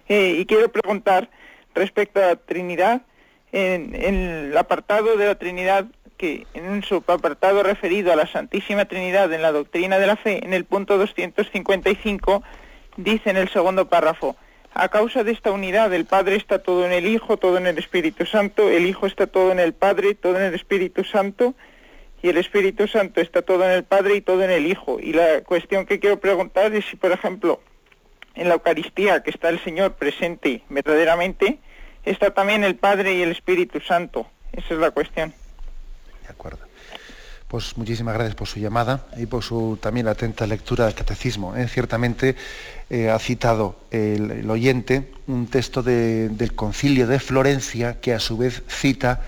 Eh, 0.09 0.37
y 0.39 0.47
quiero 0.47 0.70
preguntar 0.70 1.28
respecto 1.74 2.20
a 2.20 2.28
la 2.28 2.37
Trinidad, 2.37 3.03
en, 3.53 3.95
en 3.95 4.14
el 4.14 4.57
apartado 4.57 5.16
de 5.16 5.26
la 5.26 5.35
Trinidad 5.35 5.87
que 6.16 6.47
en 6.53 6.83
su 6.83 6.97
apartado 6.97 7.62
referido 7.62 8.12
a 8.12 8.16
la 8.16 8.26
Santísima 8.26 8.85
Trinidad 8.85 9.33
en 9.33 9.41
la 9.41 9.53
doctrina 9.53 9.99
de 9.99 10.07
la 10.07 10.16
fe, 10.16 10.45
en 10.45 10.53
el 10.53 10.66
punto 10.66 10.99
255, 10.99 12.43
dice 12.99 13.31
en 13.31 13.39
el 13.39 13.49
segundo 13.49 13.89
párrafo, 13.89 14.37
a 14.74 14.89
causa 14.89 15.24
de 15.24 15.33
esta 15.33 15.51
unidad, 15.51 15.93
el 15.95 16.05
Padre 16.05 16.37
está 16.37 16.62
todo 16.62 16.85
en 16.85 16.93
el 16.93 17.07
Hijo, 17.07 17.39
todo 17.39 17.57
en 17.57 17.66
el 17.66 17.78
Espíritu 17.78 18.26
Santo, 18.26 18.68
el 18.68 18.87
Hijo 18.87 19.07
está 19.07 19.26
todo 19.26 19.51
en 19.51 19.59
el 19.59 19.72
Padre, 19.72 20.14
todo 20.14 20.37
en 20.37 20.45
el 20.45 20.55
Espíritu 20.55 21.05
Santo, 21.05 21.55
y 22.22 22.28
el 22.28 22.36
Espíritu 22.36 22.86
Santo 22.86 23.20
está 23.20 23.42
todo 23.42 23.64
en 23.64 23.70
el 23.70 23.84
Padre 23.84 24.16
y 24.16 24.20
todo 24.20 24.42
en 24.42 24.50
el 24.50 24.66
Hijo. 24.66 24.98
Y 25.00 25.12
la 25.12 25.42
cuestión 25.42 25.86
que 25.86 26.00
quiero 26.00 26.20
preguntar 26.20 26.74
es 26.74 26.84
si, 26.86 26.96
por 26.96 27.12
ejemplo, 27.12 27.60
en 28.34 28.48
la 28.48 28.54
Eucaristía, 28.54 29.22
que 29.22 29.30
está 29.30 29.48
el 29.48 29.62
Señor 29.62 29.94
presente 29.94 30.62
verdaderamente, 30.68 31.58
está 32.04 32.32
también 32.32 32.64
el 32.64 32.76
Padre 32.76 33.14
y 33.14 33.22
el 33.22 33.30
Espíritu 33.30 33.80
Santo. 33.80 34.26
Esa 34.52 34.74
es 34.74 34.80
la 34.80 34.90
cuestión. 34.90 35.32
De 36.22 36.28
acuerdo. 36.28 36.70
Pues 37.48 37.76
muchísimas 37.76 38.14
gracias 38.14 38.36
por 38.36 38.46
su 38.46 38.60
llamada 38.60 39.06
y 39.16 39.26
por 39.26 39.42
su 39.42 39.76
también 39.82 40.06
atenta 40.06 40.46
lectura 40.46 40.84
del 40.84 40.94
catecismo. 40.94 41.56
¿eh? 41.56 41.66
Ciertamente 41.66 42.36
eh, 42.88 43.10
ha 43.10 43.18
citado 43.18 43.74
el, 43.90 44.48
oyente 44.48 45.10
un 45.26 45.48
texto 45.48 45.82
del 45.82 46.54
concilio 46.54 47.08
de 47.08 47.18
Florencia 47.18 48.00
que 48.00 48.14
a 48.14 48.20
su 48.20 48.36
vez 48.36 48.62
cita 48.68 49.22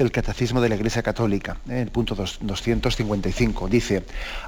el 0.00 0.10
catecismo 0.10 0.60
de 0.60 0.68
la 0.68 0.76
Iglesia 0.76 1.02
Católica, 1.02 1.58
en 1.66 1.72
¿eh? 1.72 1.82
el 1.82 1.90
punto 1.90 2.14
255. 2.14 3.68
Dice, 3.68 4.02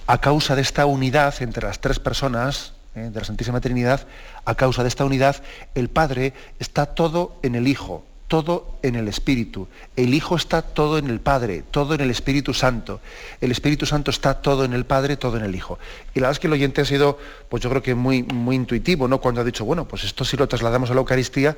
a 0.07 0.19
causa 0.19 0.57
de 0.57 0.63
esta 0.63 0.87
unidad 0.87 1.35
entre 1.43 1.67
las 1.67 1.81
tres 1.81 1.99
personas 1.99 2.73
de 2.95 3.11
la 3.11 3.25
Santísima 3.25 3.61
Trinidad, 3.61 4.07
a 4.45 4.55
causa 4.55 4.83
de 4.83 4.89
esta 4.89 5.05
unidad, 5.05 5.37
el 5.75 5.89
Padre 5.89 6.35
está 6.59 6.87
todo 6.87 7.37
en 7.43 7.55
el 7.55 7.69
Hijo, 7.69 8.05
todo 8.29 8.77
en 8.83 8.97
el 8.97 9.09
Espíritu. 9.09 9.69
El 9.97 10.15
Hijo 10.15 10.37
está 10.37 10.63
todo 10.63 10.99
en 10.99 11.09
el 11.09 11.21
Padre, 11.21 11.65
todo 11.71 11.95
en 11.95 12.01
el 12.01 12.11
Espíritu 12.11 12.55
Santo. 12.55 13.01
El 13.41 13.51
Espíritu 13.51 13.87
Santo 13.87 14.11
está 14.11 14.41
todo 14.41 14.65
en 14.65 14.73
el 14.73 14.85
Padre, 14.85 15.17
todo 15.17 15.37
en 15.37 15.45
el 15.45 15.55
Hijo. 15.55 15.79
Y 16.15 16.21
la 16.21 16.29
verdad 16.29 16.33
es 16.33 16.39
que 16.39 16.47
el 16.47 16.55
oyente 16.55 16.81
ha 16.81 16.87
sido, 16.87 17.19
pues 17.49 17.63
yo 17.63 17.71
creo 17.71 17.83
que 17.83 17.95
muy, 17.95 18.23
muy 18.23 18.57
intuitivo, 18.57 19.09
¿no? 19.09 19.21
Cuando 19.21 19.41
ha 19.41 19.45
dicho, 19.45 19.65
bueno, 19.65 19.87
pues 19.87 20.05
esto 20.05 20.25
si 20.25 20.37
lo 20.37 20.49
trasladamos 20.49 20.91
a 20.91 20.95
la 20.95 21.01
Eucaristía, 21.01 21.57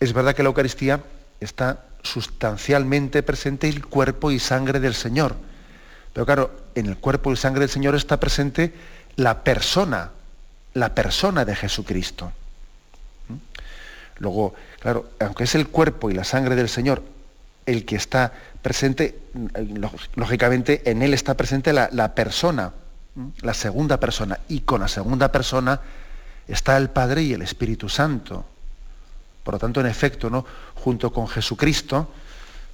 es 0.00 0.12
verdad 0.12 0.34
que 0.34 0.42
la 0.42 0.48
Eucaristía 0.48 1.00
está 1.40 1.84
sustancialmente 2.02 3.22
presente 3.22 3.68
el 3.68 3.86
cuerpo 3.86 4.30
y 4.30 4.38
sangre 4.38 4.80
del 4.80 4.94
Señor. 4.94 5.36
Pero 6.12 6.26
claro, 6.26 6.50
en 6.74 6.86
el 6.86 6.96
cuerpo 6.96 7.32
y 7.32 7.36
sangre 7.36 7.60
del 7.60 7.70
Señor 7.70 7.94
está 7.94 8.18
presente 8.18 8.72
la 9.16 9.42
persona, 9.42 10.10
la 10.74 10.94
persona 10.94 11.44
de 11.44 11.54
Jesucristo. 11.54 12.32
¿Mm? 13.28 13.34
Luego, 14.18 14.54
claro, 14.80 15.10
aunque 15.20 15.44
es 15.44 15.54
el 15.54 15.68
cuerpo 15.68 16.10
y 16.10 16.14
la 16.14 16.24
sangre 16.24 16.56
del 16.56 16.68
Señor 16.68 17.02
el 17.68 17.84
que 17.84 17.96
está 17.96 18.32
presente, 18.62 19.18
lógicamente 20.14 20.90
en 20.90 21.02
él 21.02 21.12
está 21.12 21.36
presente 21.36 21.74
la, 21.74 22.14
persona, 22.14 22.72
la 23.42 23.52
segunda 23.52 24.00
persona, 24.00 24.40
y 24.48 24.60
con 24.60 24.80
la 24.80 24.88
segunda 24.88 25.30
persona 25.30 25.78
está 26.46 26.78
el 26.78 26.88
Padre 26.88 27.22
y 27.24 27.34
el 27.34 27.42
Espíritu 27.42 27.90
Santo. 27.90 28.46
Por 29.42 29.54
lo 29.54 29.58
tanto, 29.58 29.80
en 29.80 29.86
efecto, 29.86 30.44
junto 30.74 31.12
con 31.12 31.28
Jesucristo, 31.28 32.10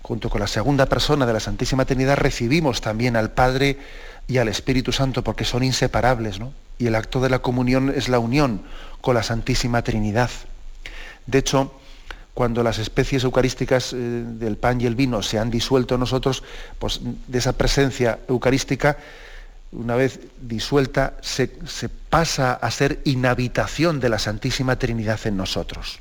junto 0.03 0.29
con 0.29 0.41
la 0.41 0.47
segunda 0.47 0.87
persona 0.87 1.25
de 1.25 1.33
la 1.33 1.41
Santísima 1.41 1.85
Trinidad, 1.85 2.17
recibimos 2.17 2.81
también 2.81 3.17
al 3.17 3.31
Padre 3.31 3.79
y 4.27 4.39
al 4.39 4.49
Espíritu 4.49 4.93
Santo 4.93 5.25
porque 5.25 5.45
son 5.45 5.63
inseparables, 5.63 6.39
¿no? 6.39 6.53
Y 6.79 6.87
el 6.87 6.95
acto 6.95 7.21
de 7.21 7.31
la 7.31 7.39
comunión 7.39 7.93
es 7.95 8.09
la 8.09 8.19
unión 8.19 8.63
con 9.01 9.15
la 9.15 9.23
Santísima 9.23 9.83
Trinidad. 9.83 10.31
De 11.27 11.39
hecho, 11.39 11.73
cuando 12.35 12.63
las 12.63 12.79
especies 12.79 13.25
eucarísticas 13.25 13.93
eh, 13.93 13.97
del 13.97 14.57
pan 14.57 14.81
y 14.81 14.87
el 14.87 14.97
vino 14.97 15.23
se 15.23 15.39
han 15.39 15.51
disuelto 15.51 15.97
nosotros, 15.97 16.43
pues 16.79 17.01
de 17.03 17.39
esa 17.39 17.53
presencia 17.53 18.19
eucarística, 18.29 18.99
una 19.73 19.97
vez 19.97 20.21
disuelta, 20.41 21.15
se, 21.21 21.49
pasa 22.11 22.55
a 22.55 22.71
ser 22.71 23.01
inhabitación 23.05 24.01
de 24.01 24.09
la 24.09 24.19
Santísima 24.19 24.77
Trinidad 24.79 25.19
en 25.25 25.37
nosotros. 25.37 26.01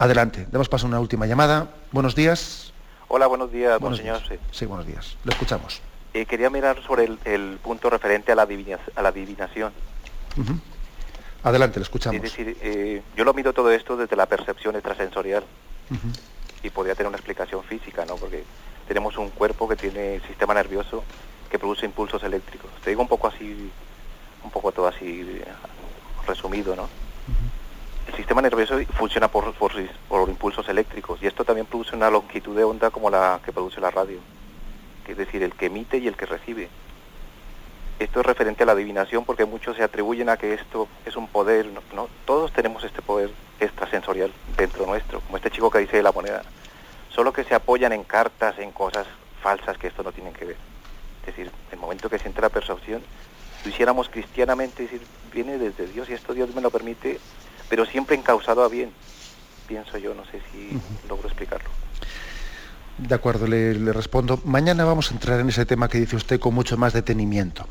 Adelante, 0.00 0.46
damos 0.50 0.70
paso 0.70 0.86
a 0.86 0.88
una 0.88 0.98
última 0.98 1.26
llamada. 1.26 1.68
Buenos 1.92 2.14
días. 2.14 2.72
Hola, 3.08 3.26
buenos 3.26 3.52
días, 3.52 3.78
monseñor. 3.82 4.22
Sí. 4.50 4.64
buenos 4.64 4.86
días. 4.86 5.18
Lo 5.24 5.32
escuchamos. 5.32 5.82
Eh, 6.14 6.24
quería 6.24 6.48
mirar 6.48 6.82
sobre 6.82 7.04
el, 7.26 7.58
punto 7.62 7.90
referente 7.90 8.32
a 8.32 8.34
la, 8.34 8.44
a 8.44 9.02
la 9.02 9.08
adivinación. 9.10 9.74
Adelante, 11.42 11.80
lo 11.80 11.82
escuchamos. 11.82 12.16
Es 12.16 12.22
decir, 12.22 12.56
eh, 12.62 13.02
yo 13.14 13.24
lo 13.24 13.34
miro 13.34 13.52
todo 13.52 13.70
esto 13.70 13.94
desde 13.94 14.16
la 14.16 14.24
percepción 14.24 14.74
extrasensorial 14.74 15.44
y 16.62 16.70
podría 16.70 16.94
tener 16.94 17.08
una 17.08 17.18
explicación 17.18 17.62
física, 17.64 18.06
¿no? 18.06 18.16
Porque 18.16 18.42
tenemos 18.88 19.18
un 19.18 19.28
cuerpo 19.28 19.68
que 19.68 19.76
tiene 19.76 20.20
sistema 20.26 20.54
nervioso 20.54 21.04
que 21.50 21.58
produce 21.58 21.84
impulsos 21.84 22.22
eléctricos. 22.22 22.70
Te 22.82 22.88
digo 22.88 23.02
un 23.02 23.08
poco 23.08 23.28
así, 23.28 23.70
un 24.42 24.50
poco 24.50 24.72
todo 24.72 24.88
así 24.88 25.42
resumido, 26.26 26.74
¿no? 26.74 26.88
El 28.20 28.24
sistema 28.24 28.42
nervioso 28.42 28.78
funciona 28.98 29.28
por, 29.28 29.54
por, 29.54 30.28
impulsos 30.28 30.68
eléctricos 30.68 31.22
y 31.22 31.26
esto 31.26 31.42
también 31.42 31.66
produce 31.66 31.96
una 31.96 32.10
longitud 32.10 32.54
de 32.54 32.64
onda 32.64 32.90
como 32.90 33.08
la 33.08 33.40
que 33.42 33.50
produce 33.50 33.80
la 33.80 33.90
radio, 33.90 34.18
es 35.08 35.16
decir, 35.16 35.42
el 35.42 35.54
que 35.54 35.66
emite 35.66 35.96
y 35.96 36.06
el 36.06 36.18
que 36.18 36.26
recibe. 36.26 36.68
Esto 37.98 38.20
es 38.20 38.26
referente 38.26 38.62
a 38.62 38.66
la 38.66 38.72
adivinación 38.72 39.24
porque 39.24 39.46
muchos 39.46 39.74
se 39.78 39.82
atribuyen 39.82 40.28
a 40.28 40.36
que 40.36 40.52
esto 40.52 40.86
es 41.06 41.16
un 41.16 41.28
poder, 41.28 41.64
¿no? 41.94 42.10
Todos 42.26 42.52
tenemos 42.52 42.84
este 42.84 43.00
poder 43.00 43.30
extrasensorial 43.58 44.30
dentro 44.54 44.84
nuestro, 44.84 45.20
como 45.20 45.38
este 45.38 45.50
chico 45.50 45.70
que 45.70 45.78
dice 45.78 45.96
de 45.96 46.02
la 46.02 46.12
moneda, 46.12 46.42
solo 47.08 47.32
que 47.32 47.44
se 47.44 47.54
apoyan 47.54 47.94
en 47.94 48.04
cartas, 48.04 48.58
en 48.58 48.70
cosas 48.72 49.06
falsas 49.42 49.78
que 49.78 49.86
esto 49.86 50.02
no 50.02 50.12
tienen 50.12 50.34
que 50.34 50.44
ver. 50.44 50.56
Es 51.20 51.34
decir, 51.34 51.50
el 51.72 51.78
momento 51.78 52.10
que 52.10 52.18
se 52.18 52.28
entra 52.28 52.42
la 52.42 52.50
percepción, 52.50 53.02
lo 53.64 53.70
hiciéramos 53.70 54.10
cristianamente, 54.10 54.84
es 54.84 54.90
decir, 54.90 55.06
viene 55.32 55.56
desde 55.56 55.86
Dios 55.86 56.10
y 56.10 56.12
esto 56.12 56.34
Dios 56.34 56.54
me 56.54 56.60
lo 56.60 56.70
permite, 56.70 57.18
pero 57.70 57.86
siempre 57.86 58.16
encausado 58.16 58.64
a 58.64 58.68
bien, 58.68 58.90
pienso 59.66 59.96
yo, 59.96 60.12
no 60.12 60.24
sé 60.26 60.42
si 60.52 60.78
logro 61.08 61.28
explicarlo. 61.28 61.70
De 62.98 63.14
acuerdo, 63.14 63.46
le, 63.46 63.92
respondo. 63.92 64.40
Mañana 64.44 64.84
vamos 64.84 65.10
a 65.10 65.14
entrar 65.14 65.40
en 65.40 65.48
ese 65.48 65.64
tema 65.64 65.88
que 65.88 65.98
dice 65.98 66.16
usted 66.16 66.38
con 66.38 66.52
mucho 66.52 66.76
más 66.76 66.92
detenimiento. 66.92 67.66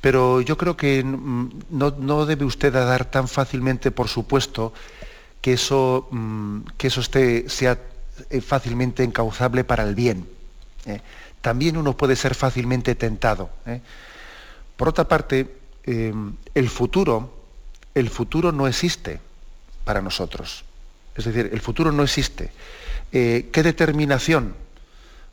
Pero 0.00 0.40
yo 0.40 0.58
creo 0.58 0.76
que 0.76 1.04
no, 1.04 2.26
debe 2.26 2.44
usted 2.44 2.72
dar 2.72 3.04
tan 3.04 3.28
fácilmente 3.28 3.92
por 3.92 4.08
supuesto 4.08 4.74
que 5.40 5.52
eso, 5.54 6.08
mm, 6.10 6.58
que 6.76 6.88
eso 6.88 7.00
esté, 7.00 7.48
sea 7.48 7.78
eh, 8.28 8.40
fácilmente 8.40 9.04
encauzable 9.04 9.62
para 9.62 9.84
el 9.84 9.94
bien. 9.94 10.28
¿eh? 10.86 11.00
También 11.40 11.76
uno 11.76 11.96
puede 11.96 12.16
ser 12.16 12.34
fácilmente 12.34 12.96
tentado. 12.96 13.50
¿eh? 13.66 13.80
Por 14.76 14.88
otra 14.88 15.06
parte, 15.06 15.48
el 15.84 16.68
futuro, 16.68 17.41
el 17.94 18.08
futuro 18.08 18.52
no 18.52 18.66
existe 18.66 19.20
para 19.84 20.00
nosotros. 20.00 20.64
Es 21.14 21.24
decir, 21.24 21.50
el 21.52 21.60
futuro 21.60 21.92
no 21.92 22.02
existe. 22.02 22.50
Eh, 23.12 23.50
qué 23.52 23.62
determinación 23.62 24.54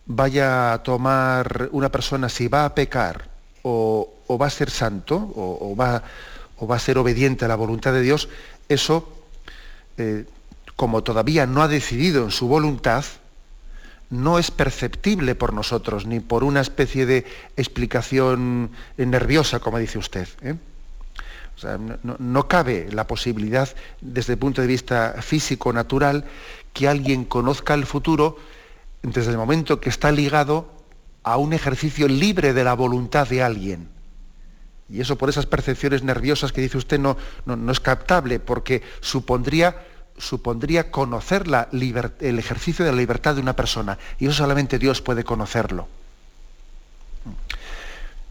vaya 0.05 0.73
a 0.73 0.83
tomar 0.83 1.69
una 1.71 1.89
persona 1.89 2.27
si 2.29 2.47
va 2.47 2.65
a 2.65 2.75
pecar 2.75 3.29
o, 3.61 4.09
va 4.39 4.47
a 4.47 4.49
ser 4.49 4.69
santo 4.69 5.15
o, 5.15 5.75
va, 5.75 6.03
a 6.69 6.79
ser 6.79 6.97
obediente 6.97 7.45
a 7.45 7.47
la 7.47 7.55
voluntad 7.55 7.93
de 7.93 8.01
Dios, 8.01 8.27
eso, 8.67 9.07
eh, 9.97 10.25
como 10.75 11.03
todavía 11.03 11.45
no 11.45 11.61
ha 11.61 11.67
decidido 11.67 12.25
en 12.25 12.31
su 12.31 12.47
voluntad, 12.47 13.05
no 14.09 14.39
es 14.39 14.49
perceptible 14.49 15.35
por 15.35 15.53
nosotros, 15.53 16.05
ni 16.05 16.19
por 16.19 16.43
una 16.43 16.61
especie 16.61 17.05
de 17.05 17.25
explicación 17.55 18.71
nerviosa, 18.97 19.59
como 19.59 19.77
dice 19.77 19.99
usted. 19.99 20.27
¿eh? 20.41 20.55
No, 22.19 22.47
cabe 22.47 22.89
la 22.91 23.07
posibilidad, 23.07 23.69
desde 24.01 24.33
el 24.33 24.39
punto 24.39 24.61
de 24.61 24.67
vista 24.67 25.15
físico, 25.21 25.73
natural, 25.73 26.25
que 26.73 26.87
alguien 26.87 27.25
conozca 27.25 27.73
el 27.73 27.85
futuro 27.85 28.37
desde 29.01 29.31
el 29.31 29.37
momento 29.37 29.79
que 29.79 29.89
está 29.89 30.11
ligado 30.11 30.71
a 31.23 31.37
un 31.37 31.53
ejercicio 31.53 32.07
libre 32.07 32.53
de 32.53 32.63
la 32.63 32.73
voluntad 32.73 33.27
de 33.27 33.43
alguien. 33.43 33.89
Y 34.89 35.01
eso 35.01 35.17
por 35.17 35.29
esas 35.29 35.45
percepciones 35.45 36.03
nerviosas 36.03 36.51
que 36.51 36.61
dice 36.61 36.77
usted 36.77 36.99
no, 36.99 37.17
no, 37.45 37.71
es 37.71 37.79
captable, 37.79 38.39
porque 38.39 38.81
supondría, 39.01 39.85
supondría 40.17 40.89
conocer 40.89 41.45
el 41.71 42.39
ejercicio 42.39 42.83
de 42.83 42.91
la 42.91 42.97
libertad 42.97 43.35
de 43.35 43.41
una 43.41 43.55
persona. 43.55 43.99
Y 44.17 44.25
eso 44.25 44.33
solamente 44.33 44.79
Dios 44.79 45.01
puede 45.01 45.23
conocerlo. 45.23 45.87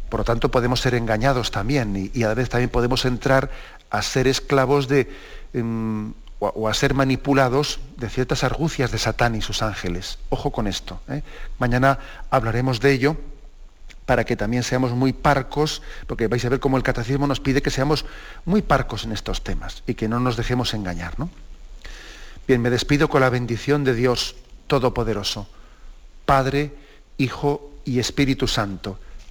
Por 0.09 0.21
lo 0.21 0.25
tanto, 0.25 0.51
podemos 0.51 0.81
ser 0.81 0.95
engañados 0.95 1.51
también 1.51 2.11
y, 2.15 2.23
a 2.23 2.29
la 2.29 2.35
vez 2.35 2.49
también 2.49 2.71
podemos 2.71 3.05
entrar 3.05 3.51
a 3.91 4.03
ser 4.03 4.27
esclavos 4.27 4.89
de, 4.89 5.11
em, 5.53 6.13
o, 6.39 6.69
a 6.69 6.75
ser 6.75 6.95
manipulados 6.95 7.81
de 7.97 8.09
ciertas 8.09 8.45
argucias 8.45 8.91
de 8.91 8.99
Satán 8.99 9.35
y 9.35 9.43
sus 9.43 9.63
ángeles. 9.63 10.19
Ojo 10.31 10.51
con 10.51 10.67
esto. 10.67 11.01
¿eh? 11.09 11.23
Mañana 11.59 11.99
hablaremos 12.31 12.81
de 12.81 12.93
ello 12.93 13.17
para 14.07 14.25
que 14.25 14.37
también 14.37 14.63
seamos 14.63 14.93
muy 14.93 15.13
parcos, 15.13 15.83
porque 16.07 16.29
vais 16.29 16.45
a 16.45 16.49
ver 16.49 16.61
cómo 16.61 16.79
el 16.79 16.83
catecismo 16.83 17.27
nos 17.27 17.41
pide 17.41 17.61
que 17.61 17.71
seamos 17.71 18.07
muy 18.47 18.63
parcos 18.63 19.05
en 19.05 19.13
estos 19.13 19.45
temas 19.45 19.83
y 19.87 19.95
que 19.95 20.09
no 20.09 20.19
nos 20.21 20.39
dejemos 20.39 20.73
engañar. 20.73 21.15
Bien, 22.47 22.63
me 22.63 22.71
despido 22.71 23.09
con 23.11 23.21
la 23.21 23.29
bendición 23.29 23.85
de 23.85 23.93
Dios 23.93 24.37
Todopoderoso, 24.67 25.47
Padre, 26.25 26.75
Hijo 27.19 27.71
y 27.85 27.99
Espíritu 27.99 28.49
Santo 28.49 28.99